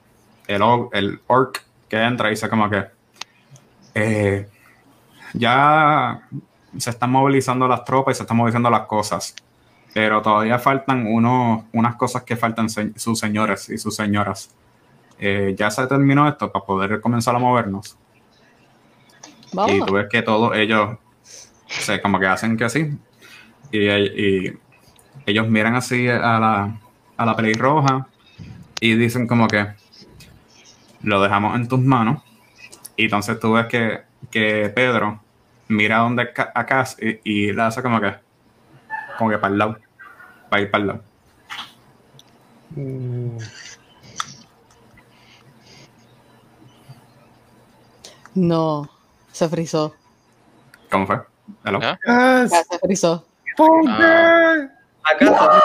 el, 0.48 0.62
el 0.92 1.20
orc 1.28 1.64
que 1.88 2.02
entra 2.04 2.28
y 2.28 2.32
dice 2.32 2.50
como 2.50 2.70
que 2.70 2.84
eh, 3.96 4.48
ya 5.34 6.22
se 6.78 6.90
están 6.90 7.12
movilizando 7.12 7.68
las 7.68 7.84
tropas 7.86 8.16
y 8.16 8.18
se 8.18 8.24
están 8.24 8.38
movilizando 8.38 8.70
las 8.70 8.82
cosas. 8.82 9.36
Pero 9.94 10.22
todavía 10.22 10.60
faltan 10.60 11.08
unos, 11.08 11.64
unas 11.74 11.96
cosas 11.96 12.24
que 12.24 12.36
faltan 12.36 12.70
se- 12.70 12.98
sus 13.00 13.20
señores 13.20 13.70
y 13.70 13.78
sus 13.78 13.96
señoras. 13.96 14.52
Eh, 15.20 15.56
ya 15.58 15.72
se 15.72 15.86
terminó 15.88 16.28
esto 16.28 16.52
para 16.52 16.66
poder 16.66 17.02
comenzar 17.02 17.36
a 17.36 17.40
movernos. 17.40 17.98
Y 19.68 19.80
tú 19.86 19.94
ves 19.94 20.08
que 20.10 20.22
todos 20.22 20.56
ellos 20.56 20.98
se 21.68 22.02
como 22.02 22.20
que 22.20 22.28
hacen 22.28 22.58
que 22.58 22.70
sí. 22.70 22.98
Y, 23.72 23.88
y 23.90 24.58
ellos 25.26 25.48
miran 25.48 25.76
así 25.76 26.08
a 26.08 26.40
la, 26.40 26.80
a 27.18 27.26
la 27.26 27.36
pelirroja 27.36 28.08
y 28.80 28.94
dicen 28.96 29.26
como 29.28 29.48
que 29.48 29.68
lo 31.02 31.22
dejamos 31.22 31.56
en 31.56 31.68
tus 31.68 31.80
manos. 31.80 32.22
Y 32.96 33.06
entonces 33.06 33.40
tú 33.40 33.54
ves 33.54 33.66
que, 33.68 34.02
que 34.30 34.70
Pedro 34.76 35.22
mira 35.68 35.98
donde 35.98 36.32
a 36.36 36.66
Cass 36.66 36.98
y, 37.00 37.20
y 37.24 37.54
le 37.54 37.62
hace 37.62 37.82
como 37.82 38.00
que 38.00 38.16
como 39.18 39.30
que 39.32 39.38
para 39.38 39.52
el 39.52 39.60
lado. 39.60 39.78
Para 40.50 40.62
ir 40.62 40.72
para 40.72 40.82
el 40.82 40.88
lado. 40.88 41.02
No, 48.36 48.90
se 49.32 49.50
frizó. 49.50 49.96
¿Cómo 50.92 51.08
fue? 51.08 51.22
Hello. 51.66 51.80
¿Ah? 51.82 52.46
Ya 52.50 52.64
se 52.64 52.80
frizó. 52.80 53.26
Ponte. 53.56 54.70
¿Acaso? 55.04 55.62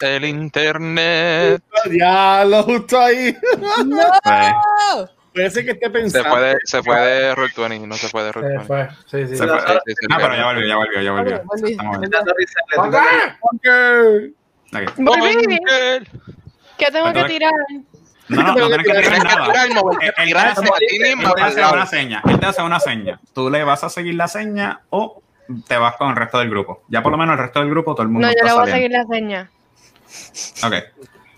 El 0.00 0.24
internet 0.24 1.62
Ya 1.90 2.44
lo 2.44 2.62
justo 2.62 2.98
ahí. 2.98 3.36
Pues, 3.58 3.86
¡Oh! 4.24 5.06
Puede 5.36 5.50
ser 5.50 5.64
que 5.66 5.70
esté 5.72 5.84
se 5.86 5.90
pensando. 5.90 6.30
fue 6.30 6.40
de, 6.40 6.56
se 6.64 6.82
fue 6.82 6.96
de 6.98 7.34
Roll20, 7.34 7.86
no 7.86 7.94
se 7.94 8.08
fue 8.08 8.22
de 8.24 8.32
Se 8.32 8.38
Roll20. 8.38 8.66
fue. 8.66 8.88
Sí, 9.06 9.26
sí. 9.28 9.36
se 9.36 9.46
fue. 9.46 9.60
Sí, 9.60 9.72
sí, 9.86 9.94
sí, 10.00 10.06
Ah, 10.10 10.16
pero 10.18 10.34
ya 10.34 10.46
volvió, 10.46 10.66
ya 10.66 10.76
volvió, 10.76 11.00
ya 11.02 11.12
volvió. 11.12 11.42
Ok. 13.42 13.66
Volví. 14.96 15.58
¿Qué 16.78 16.86
tengo 16.92 17.12
que 17.12 17.24
tirar? 17.24 17.52
No, 18.28 18.42
no, 18.42 18.54
no 18.54 18.66
tienes 18.66 18.86
que 18.86 18.92
tirar 19.02 19.24
nada. 19.24 19.64
Él- 19.64 20.12
te 20.14 20.38
hace- 20.38 20.66
a 20.66 20.72
ti 20.78 20.98
mismo 20.98 21.22
él 21.22 21.28
te 21.28 21.34
para 21.34 21.46
hace 21.46 21.54
el 21.56 21.60
lado. 21.62 21.74
una 21.74 21.86
seña. 21.86 22.22
Él 22.28 22.40
te 22.40 22.46
hace 22.46 22.62
una 22.62 22.80
seña. 22.80 23.20
Tú 23.32 23.50
le 23.50 23.62
vas 23.64 23.84
a 23.84 23.88
seguir 23.88 24.14
la 24.16 24.26
seña 24.28 24.80
o 24.90 25.22
te 25.68 25.76
vas 25.78 25.94
con 25.96 26.10
el 26.10 26.16
resto 26.16 26.38
del 26.40 26.50
grupo. 26.50 26.82
Ya 26.88 27.02
por 27.02 27.12
lo 27.12 27.18
menos 27.18 27.34
el 27.34 27.38
resto 27.38 27.60
del 27.60 27.70
grupo, 27.70 27.94
todo 27.94 28.02
el 28.02 28.08
mundo 28.08 28.26
No, 28.26 28.34
yo 28.34 28.44
le 28.44 28.52
voy 28.52 28.68
a 28.68 28.74
seguir 28.74 28.90
la 28.90 29.04
seña. 29.04 29.50
Ok. 30.64 30.74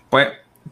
Pues 0.09 0.29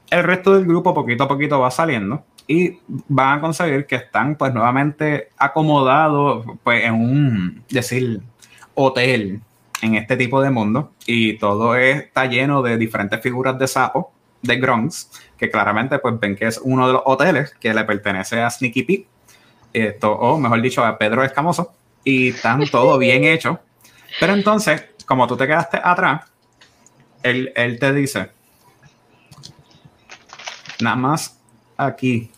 el 0.10 0.24
resto 0.24 0.54
del 0.56 0.66
grupo 0.66 0.94
poquito 0.94 1.26
a 1.26 1.28
poquito 1.28 1.60
va 1.60 1.70
saliendo 1.70 2.26
y 2.48 2.80
van 2.88 3.38
a 3.38 3.42
conseguir 3.42 3.86
que 3.86 3.98
están 3.98 4.36
pues 4.36 4.54
nuevamente 4.54 5.30
acomodados 5.38 6.46
pues 6.64 6.84
en 6.86 6.94
un, 6.94 7.64
decir, 7.70 8.22
hotel 8.74 9.42
en 9.82 9.96
este 9.96 10.16
tipo 10.16 10.42
de 10.42 10.50
mundo 10.50 10.94
y 11.06 11.38
todo 11.38 11.76
está 11.76 12.26
lleno 12.26 12.62
de 12.62 12.78
diferentes 12.78 13.22
figuras 13.22 13.60
de 13.60 13.68
sapo, 13.68 14.12
de 14.42 14.56
grunts, 14.58 15.12
que 15.38 15.52
claramente 15.52 16.00
pues 16.00 16.20
ven 16.20 16.36
que 16.36 16.48
es 16.48 16.60
uno 16.64 16.88
de 16.88 16.94
los 16.94 17.02
hoteles 17.06 17.54
que 17.60 17.74
le 17.74 17.84
pertenece 17.84 18.42
a 18.42 18.50
Sneaky 18.50 18.84
Pete, 18.84 19.08
esto, 19.74 20.14
o 20.14 20.40
mejor 20.40 20.62
dicho 20.62 20.84
a 20.84 20.98
Pedro 20.98 21.24
Escamoso, 21.24 21.74
y 22.04 22.30
están 22.30 22.66
todo 22.70 22.98
bien 23.00 23.26
hecho. 23.26 23.60
Pero 24.20 24.34
entonces, 24.34 24.86
como 25.06 25.28
tú 25.28 25.36
te 25.36 25.46
quedaste 25.46 25.80
atrás, 25.84 26.26
él, 27.22 27.52
él 27.56 27.78
te 27.78 27.94
dice, 27.94 28.30
nada 30.80 30.96
más 30.96 31.40
aquí 31.76 32.32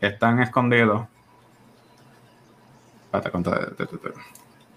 están 0.00 0.40
escondidos. 0.40 1.06
Espérate, 3.04 3.30
¿cuánto 3.30 3.50
de- 3.50 3.66
de- 3.66 3.86
de- 3.86 4.08
de- 4.08 4.14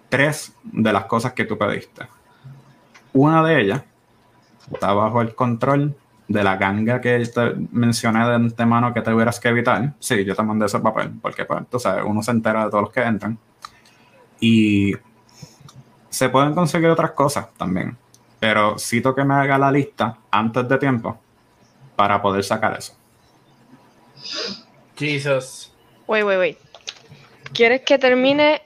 Tres 0.10 0.54
de 0.64 0.92
las 0.92 1.06
cosas 1.06 1.34
que 1.34 1.46
tú 1.46 1.58
pediste. 1.58 2.06
Una 3.14 3.44
de 3.44 3.62
ellas 3.62 3.82
está 4.72 4.94
bajo 4.94 5.22
el 5.22 5.34
control 5.36 5.96
de 6.28 6.44
la 6.44 6.56
ganga 6.58 7.00
que 7.02 7.18
te 7.26 7.56
mencioné 7.72 8.26
de 8.28 8.36
antemano 8.36 8.94
que 8.94 9.02
te 9.02 9.14
hubieras 9.14 9.40
que 9.40 9.50
evitar. 9.50 9.94
Sí, 10.00 10.24
yo 10.26 10.36
te 10.36 10.44
mandé 10.44 10.66
ese 10.66 10.80
papel, 10.80 11.12
porque 11.22 11.46
pues, 11.46 11.68
tú 11.70 11.80
sabes, 11.80 12.04
uno 12.06 12.22
se 12.24 12.32
entera 12.32 12.66
de 12.66 12.72
todos 12.72 12.84
los 12.84 12.92
que 12.94 13.02
entran. 13.02 13.38
Y 14.40 14.94
se 16.10 16.30
pueden 16.30 16.54
conseguir 16.54 16.90
otras 16.90 17.12
cosas 17.12 17.48
también. 17.58 17.98
Pero 18.40 18.78
cito 18.80 19.14
que 19.14 19.24
me 19.24 19.34
haga 19.36 19.58
la 19.58 19.72
lista 19.72 20.18
antes 20.30 20.68
de 20.68 20.78
tiempo 20.78 21.18
para 21.96 22.22
poder 22.22 22.44
sacar 22.44 22.78
eso. 22.78 22.96
Jesus. 25.02 25.74
Wait, 26.08 26.24
wait, 26.24 26.38
wait. 26.40 26.58
¿Quieres 27.54 27.82
que 27.82 27.98
termine 27.98 28.62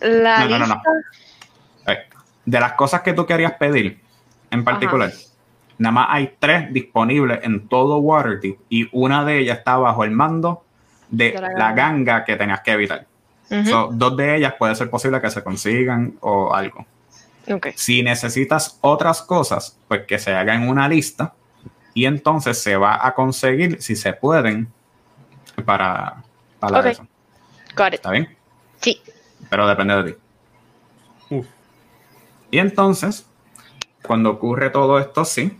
la 0.00 0.40
No, 0.40 0.48
no, 0.50 0.58
no, 0.58 0.66
no. 0.66 0.74
lista? 0.74 1.92
Eh, 1.92 1.98
De 2.44 2.60
las 2.60 2.72
cosas 2.74 3.00
que 3.02 3.12
tú 3.12 3.24
querías 3.26 3.52
pedir 3.54 4.00
en 4.50 4.64
particular, 4.64 5.10
nada 5.78 5.92
más 5.92 6.06
hay 6.10 6.34
tres 6.38 6.72
disponibles 6.72 7.40
en 7.42 7.66
todo 7.68 7.98
Waterdeep 7.98 8.58
y 8.68 8.88
una 8.92 9.24
de 9.24 9.38
ellas 9.38 9.58
está 9.58 9.76
bajo 9.78 10.04
el 10.04 10.10
mando 10.10 10.64
de 11.10 11.32
De 11.32 11.40
la 11.40 11.48
la 11.56 11.72
ganga. 11.72 12.24
que 12.24 12.36
tenías 12.36 12.60
que 12.60 12.72
evitar. 12.72 13.06
So, 13.66 13.90
dos 13.92 14.16
de 14.16 14.36
ellas 14.36 14.54
puede 14.58 14.74
ser 14.74 14.88
posible 14.88 15.20
que 15.20 15.30
se 15.30 15.42
consigan 15.44 16.14
o 16.20 16.54
algo. 16.54 16.86
Ok. 17.50 17.68
Si 17.74 18.02
necesitas 18.02 18.78
otras 18.80 19.20
cosas, 19.20 19.76
pues 19.88 20.06
que 20.06 20.18
se 20.18 20.32
haga 20.34 20.54
en 20.54 20.66
una 20.68 20.88
lista 20.88 21.34
y 21.92 22.06
entonces 22.06 22.62
se 22.62 22.76
va 22.76 23.06
a 23.06 23.14
conseguir, 23.14 23.82
si 23.82 23.94
se 23.94 24.14
pueden, 24.14 24.68
para, 25.64 26.22
para 26.58 26.80
Ok. 26.80 26.86
eso. 26.86 27.06
Got 27.76 27.88
it. 27.88 27.94
¿Está 27.94 28.10
bien? 28.10 28.36
Sí. 28.80 29.00
Pero 29.48 29.66
depende 29.66 30.02
de 30.02 30.12
ti. 30.12 30.18
Uf. 31.30 31.46
Y 32.50 32.58
entonces, 32.58 33.26
cuando 34.02 34.30
ocurre 34.30 34.70
todo 34.70 34.98
esto 34.98 35.22
así, 35.22 35.56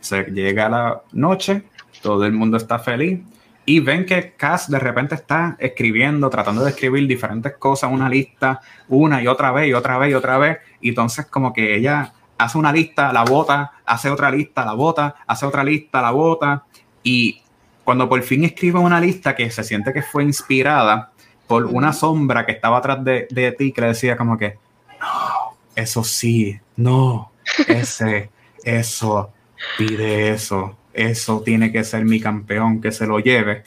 se 0.00 0.24
llega 0.24 0.68
la 0.68 1.02
noche, 1.12 1.64
todo 2.02 2.24
el 2.24 2.32
mundo 2.32 2.56
está 2.56 2.78
feliz 2.78 3.20
y 3.68 3.80
ven 3.80 4.06
que 4.06 4.34
Cass 4.34 4.70
de 4.70 4.78
repente 4.78 5.16
está 5.16 5.56
escribiendo, 5.58 6.30
tratando 6.30 6.62
de 6.62 6.70
escribir 6.70 7.08
diferentes 7.08 7.56
cosas, 7.56 7.90
una 7.90 8.08
lista, 8.08 8.60
una 8.88 9.20
y 9.20 9.26
otra 9.26 9.50
vez 9.50 9.68
y 9.68 9.74
otra 9.74 9.98
vez 9.98 10.12
y 10.12 10.14
otra 10.14 10.38
vez. 10.38 10.58
Y 10.80 10.90
entonces 10.90 11.26
como 11.26 11.52
que 11.52 11.74
ella 11.76 12.12
hace 12.38 12.58
una 12.58 12.70
lista, 12.70 13.12
la 13.12 13.24
bota, 13.24 13.72
hace 13.84 14.08
otra 14.08 14.30
lista, 14.30 14.64
la 14.64 14.74
bota, 14.74 15.16
hace 15.26 15.46
otra 15.46 15.64
lista, 15.64 16.00
la 16.00 16.12
bota. 16.12 16.64
Y 17.02 17.42
cuando 17.86 18.08
por 18.08 18.20
fin 18.22 18.42
escribe 18.42 18.80
una 18.80 19.00
lista 19.00 19.36
que 19.36 19.48
se 19.48 19.62
siente 19.62 19.92
que 19.92 20.02
fue 20.02 20.24
inspirada 20.24 21.12
por 21.46 21.66
una 21.66 21.92
sombra 21.92 22.44
que 22.44 22.50
estaba 22.50 22.78
atrás 22.78 23.04
de, 23.04 23.28
de 23.30 23.52
ti 23.52 23.70
que 23.70 23.80
le 23.80 23.86
decía 23.86 24.16
como 24.16 24.36
que, 24.36 24.58
no, 25.00 25.56
eso 25.76 26.02
sí, 26.02 26.58
no, 26.74 27.30
ese, 27.68 28.28
eso, 28.64 29.30
pide 29.78 30.30
eso, 30.30 30.76
eso 30.92 31.42
tiene 31.42 31.70
que 31.70 31.84
ser 31.84 32.04
mi 32.04 32.18
campeón, 32.18 32.80
que 32.80 32.90
se 32.90 33.06
lo 33.06 33.20
lleve. 33.20 33.62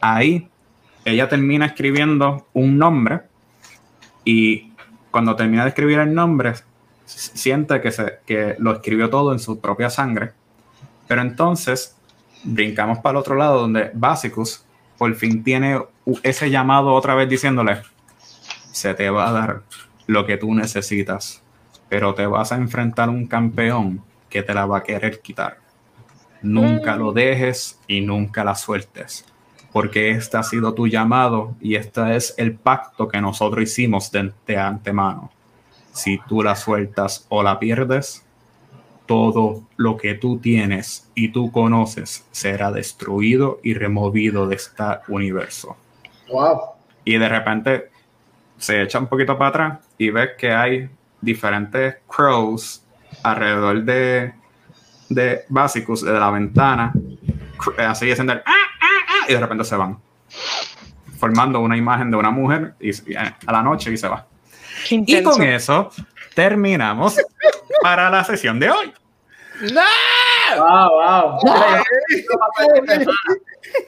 Ahí 0.00 0.48
ella 1.04 1.28
termina 1.28 1.66
escribiendo 1.66 2.46
un 2.54 2.78
nombre 2.78 3.20
y 4.24 4.72
cuando 5.10 5.36
termina 5.36 5.64
de 5.64 5.68
escribir 5.68 5.98
el 5.98 6.14
nombre, 6.14 6.54
siente 7.04 7.82
que, 7.82 7.92
se, 7.92 8.20
que 8.24 8.56
lo 8.58 8.72
escribió 8.72 9.10
todo 9.10 9.34
en 9.34 9.38
su 9.38 9.60
propia 9.60 9.90
sangre. 9.90 10.30
Pero 11.06 11.20
entonces 11.20 11.94
brincamos 12.44 12.98
para 12.98 13.12
el 13.12 13.16
otro 13.18 13.34
lado 13.34 13.60
donde 13.60 13.90
Basicus 13.94 14.64
por 14.96 15.14
fin 15.14 15.42
tiene 15.42 15.80
ese 16.22 16.50
llamado 16.50 16.92
otra 16.92 17.14
vez 17.14 17.28
diciéndole, 17.28 17.82
se 18.70 18.94
te 18.94 19.08
va 19.10 19.28
a 19.28 19.32
dar 19.32 19.62
lo 20.06 20.26
que 20.26 20.36
tú 20.36 20.54
necesitas, 20.54 21.42
pero 21.88 22.14
te 22.14 22.26
vas 22.26 22.52
a 22.52 22.56
enfrentar 22.56 23.08
a 23.08 23.12
un 23.12 23.26
campeón 23.26 24.02
que 24.28 24.42
te 24.42 24.52
la 24.52 24.66
va 24.66 24.78
a 24.78 24.82
querer 24.82 25.20
quitar. 25.20 25.58
Nunca 26.42 26.96
lo 26.96 27.12
dejes 27.12 27.78
y 27.86 28.00
nunca 28.00 28.44
la 28.44 28.54
sueltes, 28.54 29.24
porque 29.72 30.10
este 30.10 30.36
ha 30.36 30.42
sido 30.42 30.74
tu 30.74 30.86
llamado 30.86 31.54
y 31.60 31.76
este 31.76 32.16
es 32.16 32.34
el 32.36 32.54
pacto 32.54 33.08
que 33.08 33.20
nosotros 33.20 33.62
hicimos 33.62 34.10
de, 34.10 34.32
de 34.46 34.58
antemano. 34.58 35.30
Si 35.92 36.18
tú 36.28 36.42
la 36.42 36.56
sueltas 36.56 37.26
o 37.28 37.42
la 37.42 37.58
pierdes, 37.58 38.24
todo 39.10 39.64
lo 39.76 39.96
que 39.96 40.14
tú 40.14 40.38
tienes 40.38 41.10
y 41.16 41.32
tú 41.32 41.50
conoces 41.50 42.24
será 42.30 42.70
destruido 42.70 43.58
y 43.64 43.74
removido 43.74 44.46
de 44.46 44.54
este 44.54 44.84
universo. 45.08 45.76
Wow. 46.28 46.60
Y 47.04 47.18
de 47.18 47.28
repente 47.28 47.90
se 48.56 48.80
echa 48.82 49.00
un 49.00 49.08
poquito 49.08 49.36
para 49.36 49.48
atrás 49.48 49.78
y 49.98 50.10
ves 50.10 50.30
que 50.38 50.52
hay 50.52 50.88
diferentes 51.20 51.96
crows 52.06 52.84
alrededor 53.24 53.82
de, 53.82 54.32
de 55.08 55.40
Basicus, 55.48 56.02
de 56.02 56.12
la 56.12 56.30
ventana, 56.30 56.92
cr- 57.58 57.80
así 57.88 58.08
haciendo 58.12 58.34
el 58.34 58.38
"Ah, 58.46 58.52
ah, 58.80 58.86
ah", 59.08 59.24
y 59.28 59.32
de 59.34 59.40
repente 59.40 59.64
se 59.64 59.74
van, 59.74 59.98
formando 61.18 61.58
una 61.58 61.76
imagen 61.76 62.12
de 62.12 62.16
una 62.16 62.30
mujer 62.30 62.74
y, 62.78 62.90
y 63.10 63.16
a 63.16 63.36
la 63.50 63.60
noche 63.64 63.90
y 63.90 63.96
se 63.96 64.06
va. 64.06 64.24
Y 64.88 65.20
con 65.24 65.42
eso 65.42 65.90
terminamos 66.32 67.16
para 67.82 68.08
la 68.08 68.22
sesión 68.22 68.60
de 68.60 68.70
hoy. 68.70 68.92
Wow, 70.56 70.90
wow. 70.90 71.38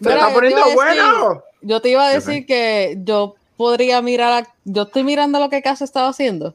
Se 0.01 0.11
está 0.12 0.33
poniendo 0.33 0.62
bueno. 0.75 1.43
Yo 1.62 1.81
te 1.81 1.89
iba 1.91 2.07
a 2.07 2.11
decir 2.11 2.47
que 2.47 2.97
yo 3.03 3.35
podría 3.57 4.03
mirar, 4.03 4.45
a- 4.45 4.49
yo 4.64 4.83
estoy 4.83 5.05
mirando 5.05 5.39
lo 5.39 5.49
que 5.49 5.62
Cass 5.62 5.83
estaba 5.83 6.09
haciendo. 6.09 6.55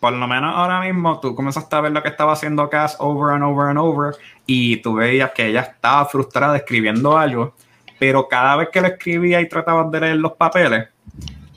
por 0.00 0.12
lo 0.12 0.28
menos 0.28 0.54
ahora 0.54 0.80
mismo 0.80 1.18
tú 1.18 1.34
comenzaste 1.34 1.74
a 1.74 1.80
ver 1.80 1.90
lo 1.92 2.00
que 2.02 2.08
estaba 2.08 2.32
haciendo 2.32 2.70
Cass 2.70 2.96
over 3.00 3.34
and 3.34 3.42
over 3.42 3.68
and 3.68 3.78
over 3.78 4.14
y 4.46 4.76
tú 4.76 4.94
veías 4.94 5.32
que 5.32 5.46
ella 5.48 5.60
estaba 5.62 6.04
frustrada 6.06 6.56
escribiendo 6.56 7.18
algo, 7.18 7.54
pero 7.98 8.28
cada 8.28 8.54
vez 8.56 8.68
que 8.72 8.80
lo 8.80 8.86
escribía 8.86 9.40
y 9.40 9.48
tratabas 9.48 9.90
de 9.90 9.98
leer 10.00 10.16
los 10.16 10.32
papeles, 10.34 10.86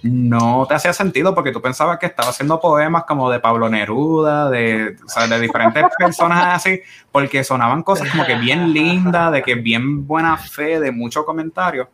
no 0.03 0.65
te 0.67 0.73
hacía 0.75 0.93
sentido 0.93 1.35
porque 1.35 1.51
tú 1.51 1.61
pensabas 1.61 1.99
que 1.99 2.07
estaba 2.07 2.29
haciendo 2.29 2.59
poemas 2.59 3.03
como 3.05 3.29
de 3.29 3.39
Pablo 3.39 3.69
Neruda, 3.69 4.49
de, 4.49 4.95
o 5.05 5.09
sea, 5.09 5.27
de 5.27 5.39
diferentes 5.39 5.83
personas 5.97 6.55
así, 6.55 6.81
porque 7.11 7.43
sonaban 7.43 7.83
cosas 7.83 8.09
como 8.09 8.25
que 8.25 8.35
bien 8.35 8.73
lindas, 8.73 9.31
de 9.31 9.41
que 9.43 9.55
bien 9.55 10.07
buena 10.07 10.37
fe, 10.37 10.79
de 10.79 10.91
mucho 10.91 11.23
comentario, 11.25 11.89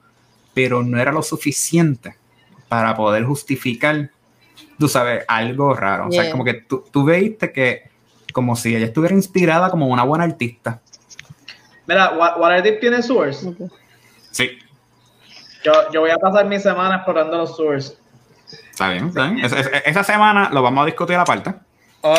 pero 0.54 0.84
no 0.84 1.00
era 1.00 1.12
lo 1.12 1.22
suficiente 1.22 2.16
para 2.70 2.96
poder 2.96 3.24
justificar 3.26 4.10
tú 4.80 4.88
sabes, 4.88 5.24
algo 5.28 5.74
raro. 5.74 6.08
O 6.08 6.12
sea, 6.12 6.24
Yeah. 6.24 6.32
como 6.32 6.44
que 6.44 6.54
tú, 6.54 6.84
tú 6.92 7.04
veiste 7.04 7.52
que 7.52 7.90
como 8.32 8.56
si 8.56 8.76
ella 8.76 8.86
estuviera 8.86 9.16
inspirada 9.16 9.72
como 9.72 9.88
una 9.88 10.04
buena 10.04 10.24
artista. 10.24 10.82
Mira, 11.88 12.12
Wa- 12.12 12.38
Waterdeep 12.38 12.80
tiene 12.80 13.02
sewers. 13.02 13.48
Sí, 14.30 14.52
Yo, 15.64 15.74
yo 15.92 16.02
voy 16.02 16.12
a 16.12 16.18
pasar 16.18 16.46
mi 16.46 16.60
semana 16.60 16.96
explorando 16.98 17.38
los 17.38 17.56
sewers. 17.56 17.98
está 18.72 18.90
bien. 18.90 19.08
está 19.08 19.28
bien. 19.28 19.46
Es- 19.46 19.54
es- 19.54 19.72
esa 19.86 20.04
semana 20.04 20.50
lo 20.52 20.62
vamos 20.62 20.84
a 20.84 20.86
discutir 20.86 21.16
aparte, 21.18 21.54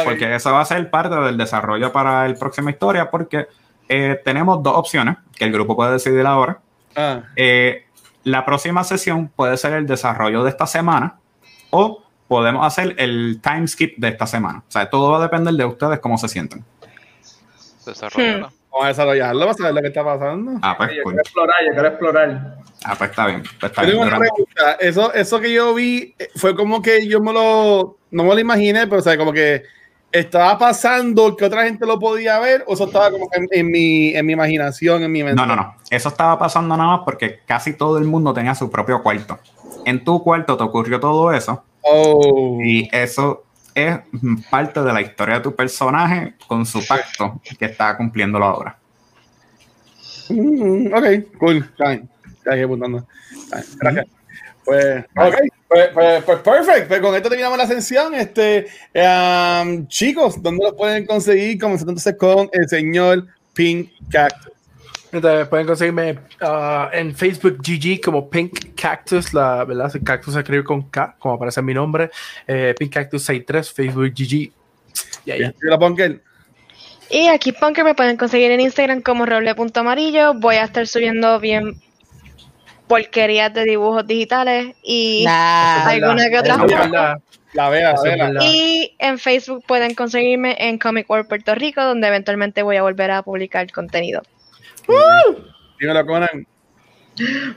porque 0.04 0.34
eso 0.34 0.52
va 0.52 0.60
a 0.60 0.64
ser 0.64 0.90
parte 0.90 1.14
del 1.14 1.36
desarrollo 1.38 1.92
para 1.92 2.26
el 2.26 2.36
próxima 2.36 2.70
historia, 2.70 3.10
porque 3.10 3.46
eh, 3.88 4.20
tenemos 4.24 4.62
dos 4.62 4.74
opciones 4.76 5.16
que 5.34 5.44
el 5.44 5.52
grupo 5.52 5.74
puede 5.76 5.92
decidir 5.92 6.26
ahora. 6.26 6.58
Ah, 6.96 7.22
Eh, 7.36 7.86
la 8.24 8.44
próxima 8.44 8.84
sesión 8.84 9.28
puede 9.34 9.56
ser 9.56 9.72
el 9.74 9.86
desarrollo 9.86 10.42
de 10.44 10.50
esta 10.50 10.66
semana 10.66 11.16
o 11.70 12.02
podemos 12.26 12.66
hacer 12.66 12.94
el 12.98 13.40
time 13.42 13.66
skip 13.66 13.96
de 13.96 14.08
esta 14.08 14.26
semana. 14.26 14.58
O 14.68 14.70
sea, 14.70 14.90
todo 14.90 15.10
va 15.12 15.18
a 15.18 15.22
depender 15.22 15.54
de 15.54 15.64
ustedes 15.64 16.00
cómo 16.00 16.18
se 16.18 16.28
sienten. 16.28 16.62
Desarrollala. 17.86 18.50
Vamos 18.78 18.84
a 18.84 18.88
desarrollarlo, 18.88 19.40
vamos 19.40 19.60
a 19.60 19.64
ver 19.64 19.74
lo 19.74 19.80
que 19.82 19.86
está 19.88 20.04
pasando. 20.04 20.52
Ah, 20.62 20.74
pues, 20.76 20.90
Yo 20.96 21.02
quiero 21.02 21.20
explorar, 21.20 21.56
yo 21.66 21.72
quiero 21.72 21.88
explorar. 21.88 22.54
Ah, 22.84 22.94
pues 22.96 23.10
está 23.10 23.26
bien. 23.26 23.42
Pues 23.60 23.72
está 23.72 23.82
Yo 23.82 23.88
tengo 23.90 24.02
bien. 24.04 24.14
una 24.14 24.18
pregunta. 24.18 24.72
Eso, 24.80 25.12
eso 25.14 25.40
que 25.40 25.52
yo 25.52 25.74
vi 25.74 26.14
eh, 26.18 26.28
fue 26.36 26.54
como 26.54 26.80
que 26.80 27.06
yo 27.08 27.20
me 27.20 27.32
lo, 27.32 27.98
no 28.10 28.22
me 28.24 28.34
lo 28.34 28.38
imaginé, 28.38 28.86
pero 28.86 29.00
o 29.00 29.02
sea, 29.02 29.16
como 29.18 29.32
que 29.32 29.64
estaba 30.12 30.56
pasando 30.58 31.36
que 31.36 31.44
otra 31.44 31.64
gente 31.64 31.84
lo 31.84 31.98
podía 31.98 32.38
ver, 32.38 32.64
o 32.66 32.74
eso 32.74 32.84
estaba 32.84 33.10
como 33.10 33.28
que 33.28 33.38
en, 33.40 33.48
en 33.50 33.70
mi, 33.70 34.14
en 34.14 34.24
mi 34.24 34.32
imaginación, 34.32 35.02
en 35.02 35.12
mi 35.12 35.22
mente. 35.22 35.36
No, 35.40 35.46
no, 35.46 35.56
no. 35.56 35.74
Eso 35.90 36.08
estaba 36.08 36.38
pasando 36.38 36.76
nada 36.76 36.96
más 36.96 37.00
porque 37.04 37.40
casi 37.46 37.74
todo 37.76 37.98
el 37.98 38.04
mundo 38.04 38.32
tenía 38.32 38.54
su 38.54 38.70
propio 38.70 39.02
cuarto. 39.02 39.38
En 39.84 40.04
tu 40.04 40.22
cuarto 40.22 40.56
te 40.56 40.62
ocurrió 40.64 40.98
todo 41.00 41.32
eso 41.32 41.64
Oh. 41.82 42.58
y 42.62 42.88
eso 42.92 43.44
es 43.86 43.98
parte 44.50 44.82
de 44.82 44.92
la 44.92 45.00
historia 45.00 45.36
de 45.36 45.40
tu 45.40 45.54
personaje 45.54 46.34
con 46.46 46.66
su 46.66 46.86
pacto 46.86 47.40
que 47.58 47.66
está 47.66 47.96
cumpliéndolo 47.96 48.44
ahora. 48.44 48.78
Mm, 50.30 50.92
ok, 50.92 51.38
cool. 51.38 51.56
Está 51.58 51.88
bien. 51.88 52.08
Está 52.36 52.64
apuntando. 52.64 53.06
Bien, 53.52 53.64
Gracias. 53.80 54.06
Pues, 54.64 55.04
ok, 55.16 55.34
pues, 55.68 55.88
pues, 55.94 56.24
pues 56.24 56.38
perfect. 56.40 56.88
Pues 56.88 57.00
con 57.00 57.14
esto 57.14 57.28
terminamos 57.28 57.56
la 57.56 57.66
sesión. 57.66 58.14
Este, 58.14 58.66
um, 58.94 59.86
chicos, 59.86 60.42
¿dónde 60.42 60.64
lo 60.64 60.76
pueden 60.76 61.06
conseguir? 61.06 61.58
Comenzando 61.58 61.92
entonces 61.92 62.16
con 62.18 62.50
el 62.52 62.68
señor 62.68 63.26
Pink 63.54 63.90
Cactus. 64.10 64.57
Entonces, 65.10 65.48
pueden 65.48 65.66
conseguirme 65.66 66.18
ah, 66.40 66.90
en 66.92 67.14
Facebook 67.14 67.58
GG 67.58 68.00
como 68.02 68.28
Pink 68.28 68.74
Cactus, 68.74 69.32
la 69.32 69.64
verdad, 69.64 69.90
el 69.94 70.02
cactus 70.02 70.34
se 70.34 70.40
escribe 70.40 70.64
con 70.64 70.82
K, 70.82 71.16
como 71.18 71.34
aparece 71.34 71.60
en 71.60 71.66
mi 71.66 71.74
nombre. 71.74 72.10
Eh, 72.46 72.74
Pink 72.78 72.92
Cactus 72.92 73.22
63, 73.22 73.72
Facebook 73.72 74.12
GG. 74.14 74.52
Y 75.24 75.30
ahí. 75.30 75.38
Bien. 75.38 75.54
¿Y 75.62 75.66
la 75.66 75.78
Punker? 75.78 76.22
Y 77.10 77.28
aquí 77.28 77.52
Punker 77.52 77.84
me 77.84 77.94
pueden 77.94 78.16
conseguir 78.16 78.50
en 78.50 78.60
Instagram 78.60 79.00
como 79.00 79.24
roble.amarillo. 79.24 80.34
Voy 80.34 80.56
a 80.56 80.64
estar 80.64 80.86
subiendo 80.86 81.40
bien 81.40 81.80
porquerías 82.86 83.52
de 83.52 83.64
dibujos 83.64 84.06
digitales 84.06 84.74
y 84.82 85.24
Nah. 85.24 85.86
alguna 85.86 86.28
que 86.28 86.38
otra 86.38 86.56
La 87.54 87.68
vea, 87.70 87.94
la 87.94 88.00
vea. 88.02 88.30
Y 88.42 88.94
en 88.98 89.18
Facebook 89.18 89.64
pueden 89.66 89.94
conseguirme 89.94 90.56
en 90.58 90.78
Comic 90.78 91.08
World 91.08 91.28
Puerto 91.28 91.54
Rico, 91.54 91.82
donde 91.82 92.08
eventualmente 92.08 92.62
voy 92.62 92.76
a 92.76 92.82
volver 92.82 93.10
a 93.10 93.22
publicar 93.22 93.70
contenido. 93.72 94.22
Dímelo, 95.80 96.06
Conan. 96.06 96.46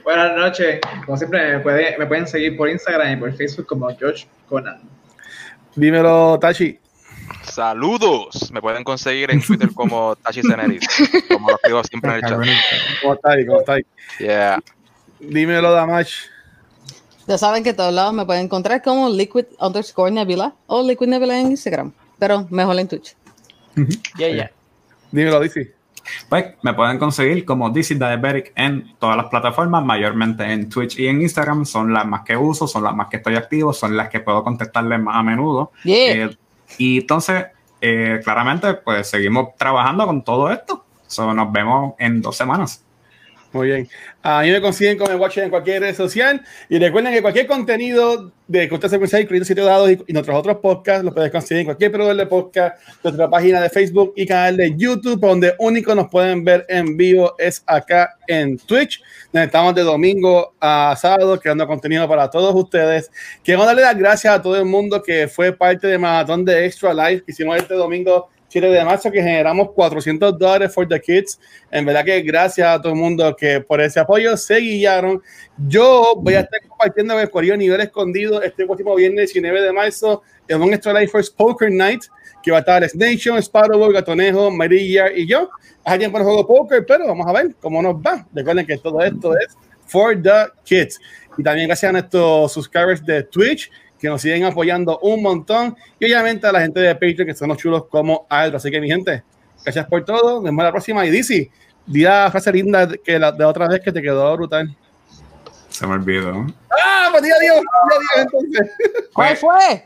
Buenas 0.04 0.36
noches. 0.36 0.80
Como 1.06 1.16
siempre, 1.16 1.56
me, 1.56 1.60
puede- 1.60 1.96
me 1.98 2.06
pueden 2.06 2.26
seguir 2.26 2.56
por 2.56 2.68
Instagram 2.68 3.12
y 3.12 3.16
por 3.16 3.32
Facebook 3.34 3.66
como 3.66 3.88
George 3.96 4.26
Conan. 4.48 4.80
Dímelo, 5.74 6.38
Tachi. 6.38 6.78
Saludos. 7.44 8.50
Me 8.52 8.60
pueden 8.60 8.84
conseguir 8.84 9.30
en 9.30 9.40
Twitter 9.42 9.70
como 9.74 10.16
Tachi 10.22 10.42
Ceneris, 10.42 10.86
como 11.28 11.50
lo 11.50 11.56
escribo 11.56 11.84
siempre 11.84 12.10
en 12.10 12.16
el 12.16 12.22
chat. 12.22 12.40
¿Cómo 13.00 13.14
está 13.14 13.30
ahí? 13.32 13.46
¿Cómo 13.46 13.60
está 13.60 13.72
ahí? 13.74 13.86
Yeah. 14.18 14.60
Dímelo, 15.20 15.72
Damash. 15.72 16.14
Ya 17.26 17.38
saben 17.38 17.62
que 17.62 17.70
a 17.70 17.76
todos 17.76 17.92
lados 17.94 18.12
me 18.12 18.26
pueden 18.26 18.44
encontrar 18.46 18.82
como 18.82 19.08
Liquid 19.08 19.44
underscore 19.60 20.10
Nebula 20.10 20.54
o 20.66 20.82
Liquid 20.86 21.06
Nebula 21.08 21.38
en 21.40 21.52
Instagram, 21.52 21.92
pero 22.18 22.46
mejor 22.50 22.78
en 22.80 22.88
Twitch. 22.88 23.14
Ya, 24.18 24.28
ya. 24.28 24.50
Dímelo, 25.12 25.38
dice. 25.40 25.72
Pues 26.28 26.54
me 26.62 26.74
pueden 26.74 26.98
conseguir 26.98 27.44
como 27.44 27.70
DC 27.70 27.94
Diabetic 27.94 28.52
en 28.56 28.94
todas 28.98 29.16
las 29.16 29.26
plataformas, 29.26 29.84
mayormente 29.84 30.44
en 30.44 30.68
Twitch 30.68 30.98
y 30.98 31.08
en 31.08 31.22
Instagram. 31.22 31.64
Son 31.64 31.92
las 31.92 32.06
más 32.06 32.22
que 32.22 32.36
uso, 32.36 32.66
son 32.66 32.84
las 32.84 32.94
más 32.94 33.08
que 33.08 33.18
estoy 33.18 33.36
activo, 33.36 33.72
son 33.72 33.96
las 33.96 34.08
que 34.08 34.20
puedo 34.20 34.42
contestarles 34.42 35.00
más 35.00 35.16
a 35.16 35.22
menudo. 35.22 35.72
Yeah. 35.84 36.26
Eh, 36.26 36.36
y 36.78 36.98
entonces, 37.00 37.46
eh, 37.80 38.20
claramente, 38.22 38.74
pues 38.74 39.08
seguimos 39.08 39.56
trabajando 39.56 40.06
con 40.06 40.22
todo 40.22 40.50
esto. 40.50 40.84
So, 41.06 41.34
nos 41.34 41.52
vemos 41.52 41.94
en 41.98 42.22
dos 42.22 42.36
semanas. 42.36 42.84
Muy 43.52 43.66
bien. 43.66 43.88
A 44.22 44.42
mí 44.42 44.50
me 44.50 44.62
consiguen 44.62 44.96
como 44.96 45.14
Watcher 45.16 45.44
en 45.44 45.50
cualquier 45.50 45.82
red 45.82 45.94
social. 45.94 46.40
Y 46.70 46.78
recuerden 46.78 47.12
que 47.12 47.20
cualquier 47.20 47.46
contenido 47.46 48.32
de 48.48 48.66
Costa 48.66 48.88
Secuencial, 48.88 49.22
incluyendo 49.22 49.44
Sitio 49.44 49.64
Dados 49.64 49.90
y, 49.90 49.98
y 50.06 50.12
nuestros 50.14 50.38
otros 50.38 50.56
podcasts, 50.56 51.04
lo 51.04 51.12
puedes 51.12 51.30
conseguir 51.30 51.60
en 51.60 51.66
cualquier 51.66 51.92
proveedor 51.92 52.16
de 52.16 52.26
podcast, 52.26 52.82
nuestra 53.04 53.28
página 53.28 53.60
de 53.60 53.68
Facebook 53.68 54.14
y 54.16 54.26
canal 54.26 54.56
de 54.56 54.74
YouTube, 54.74 55.20
donde 55.20 55.54
único 55.58 55.94
nos 55.94 56.08
pueden 56.08 56.44
ver 56.44 56.64
en 56.68 56.96
vivo 56.96 57.34
es 57.38 57.62
acá 57.66 58.16
en 58.26 58.56
Twitch. 58.56 59.02
Donde 59.32 59.46
estamos 59.46 59.74
de 59.74 59.82
domingo 59.82 60.54
a 60.58 60.96
sábado 60.98 61.38
creando 61.38 61.66
contenido 61.66 62.08
para 62.08 62.30
todos 62.30 62.54
ustedes. 62.54 63.10
Quiero 63.44 63.66
darle 63.66 63.82
las 63.82 63.98
gracias 63.98 64.34
a 64.34 64.40
todo 64.40 64.56
el 64.56 64.64
mundo 64.64 65.02
que 65.02 65.28
fue 65.28 65.52
parte 65.52 65.88
de 65.88 65.98
Maratón 65.98 66.44
de 66.44 66.64
Extra 66.64 66.94
Life 66.94 67.24
que 67.24 67.32
hicimos 67.32 67.58
este 67.58 67.74
domingo 67.74 68.28
7 68.52 68.66
de 68.66 68.84
marzo 68.84 69.10
que 69.10 69.22
generamos 69.22 69.70
400 69.70 70.38
dólares 70.38 70.74
for 70.74 70.86
the 70.86 71.00
kids. 71.00 71.40
En 71.70 71.86
verdad 71.86 72.04
que 72.04 72.20
gracias 72.20 72.68
a 72.68 72.82
todo 72.82 72.92
el 72.92 72.98
mundo 72.98 73.34
que 73.34 73.62
por 73.62 73.80
ese 73.80 73.98
apoyo 73.98 74.36
se 74.36 74.58
guiaron. 74.58 75.22
Yo 75.66 76.12
voy 76.18 76.34
a 76.34 76.40
estar 76.40 76.60
compartiendo 76.68 77.18
el 77.18 77.30
Corillo 77.30 77.56
Nivel 77.56 77.80
Escondido 77.80 78.42
este 78.42 78.66
próximo 78.66 78.94
viernes 78.94 79.32
19 79.32 79.62
de 79.62 79.72
marzo 79.72 80.20
en 80.46 80.60
un 80.60 80.74
Extra 80.74 80.92
Life 80.92 81.12
First 81.12 81.34
Poker 81.34 81.72
Night 81.72 82.02
que 82.42 82.50
va 82.50 82.58
a 82.58 82.60
estar 82.60 82.76
Alex 82.76 82.94
Nation, 82.94 83.38
Sparrow, 83.38 83.90
Gatonejo, 83.90 84.50
María 84.50 85.10
y 85.10 85.26
yo. 85.26 85.48
Hay 85.84 85.98
tiempo 85.98 86.18
no 86.18 86.24
juego 86.24 86.46
póker, 86.46 86.84
pero 86.86 87.06
vamos 87.06 87.26
a 87.26 87.32
ver 87.32 87.54
cómo 87.58 87.80
nos 87.80 87.94
va. 87.94 88.26
Recuerden 88.34 88.66
que 88.66 88.76
todo 88.76 89.00
esto 89.00 89.34
es 89.38 89.56
for 89.86 90.14
the 90.20 90.52
kids. 90.64 91.00
Y 91.38 91.42
también 91.42 91.68
gracias 91.68 91.88
a 91.88 91.92
nuestros 91.92 92.52
subscribers 92.52 93.02
de 93.02 93.22
Twitch 93.22 93.70
que 94.02 94.08
nos 94.08 94.20
siguen 94.20 94.44
apoyando 94.44 94.98
un 94.98 95.22
montón. 95.22 95.76
Y 95.98 96.06
obviamente 96.06 96.46
a 96.46 96.52
la 96.52 96.60
gente 96.60 96.80
de 96.80 96.92
Patreon 96.92 97.26
que 97.26 97.34
son 97.34 97.48
los 97.48 97.56
chulos 97.56 97.84
como 97.88 98.26
Aldo. 98.28 98.56
Así 98.56 98.68
que, 98.68 98.80
mi 98.80 98.88
gente, 98.88 99.22
gracias 99.62 99.86
por 99.86 100.04
todo. 100.04 100.34
Nos 100.34 100.44
vemos 100.44 100.64
la 100.64 100.72
próxima. 100.72 101.06
Y 101.06 101.10
Dizzy, 101.10 101.48
di 101.86 102.02
la 102.02 102.28
frase 102.30 102.52
linda 102.52 102.88
que 103.02 103.18
la 103.18 103.30
de 103.30 103.44
otra 103.44 103.68
vez 103.68 103.80
que 103.80 103.92
te 103.92 104.02
quedó 104.02 104.36
brutal. 104.36 104.76
Se 105.68 105.86
me 105.86 105.94
olvidó. 105.94 106.46
¡Ah! 106.70 107.08
Pues 107.12 107.22
di 107.22 107.30
adiós. 107.30 107.60
Di 107.60 107.96
adiós 107.96 108.26
entonces. 108.26 108.70
¿Cuál 109.14 109.36
fue? 109.36 109.84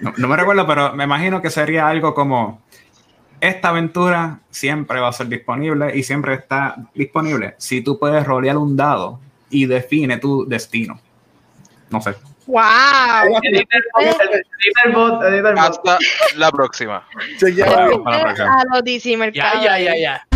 No, 0.00 0.14
no 0.16 0.28
me 0.28 0.36
recuerdo, 0.36 0.66
pero 0.66 0.94
me 0.94 1.04
imagino 1.04 1.42
que 1.42 1.50
sería 1.50 1.88
algo 1.88 2.14
como 2.14 2.62
esta 3.40 3.68
aventura 3.68 4.40
siempre 4.50 4.98
va 4.98 5.08
a 5.08 5.12
ser 5.12 5.28
disponible 5.28 5.96
y 5.96 6.02
siempre 6.04 6.34
está 6.34 6.76
disponible 6.94 7.54
si 7.58 7.82
tú 7.82 7.98
puedes 7.98 8.24
rolear 8.24 8.56
un 8.56 8.76
dado 8.76 9.20
y 9.50 9.66
define 9.66 10.16
tu 10.16 10.46
destino. 10.48 10.98
No 11.90 12.00
sé. 12.00 12.14
¡Wow! 12.46 12.60
Hasta 15.56 15.98
la 16.36 16.50
próxima. 16.50 17.06
Chequeado. 17.38 18.02
Para 18.02 18.16
la 18.16 18.22
próxima. 18.24 18.60
A 18.60 18.64
los 18.74 18.84
DC 18.84 19.16
Ya, 19.32 19.62
ya, 19.62 19.78
ya, 19.78 19.96
ya. 19.96 20.31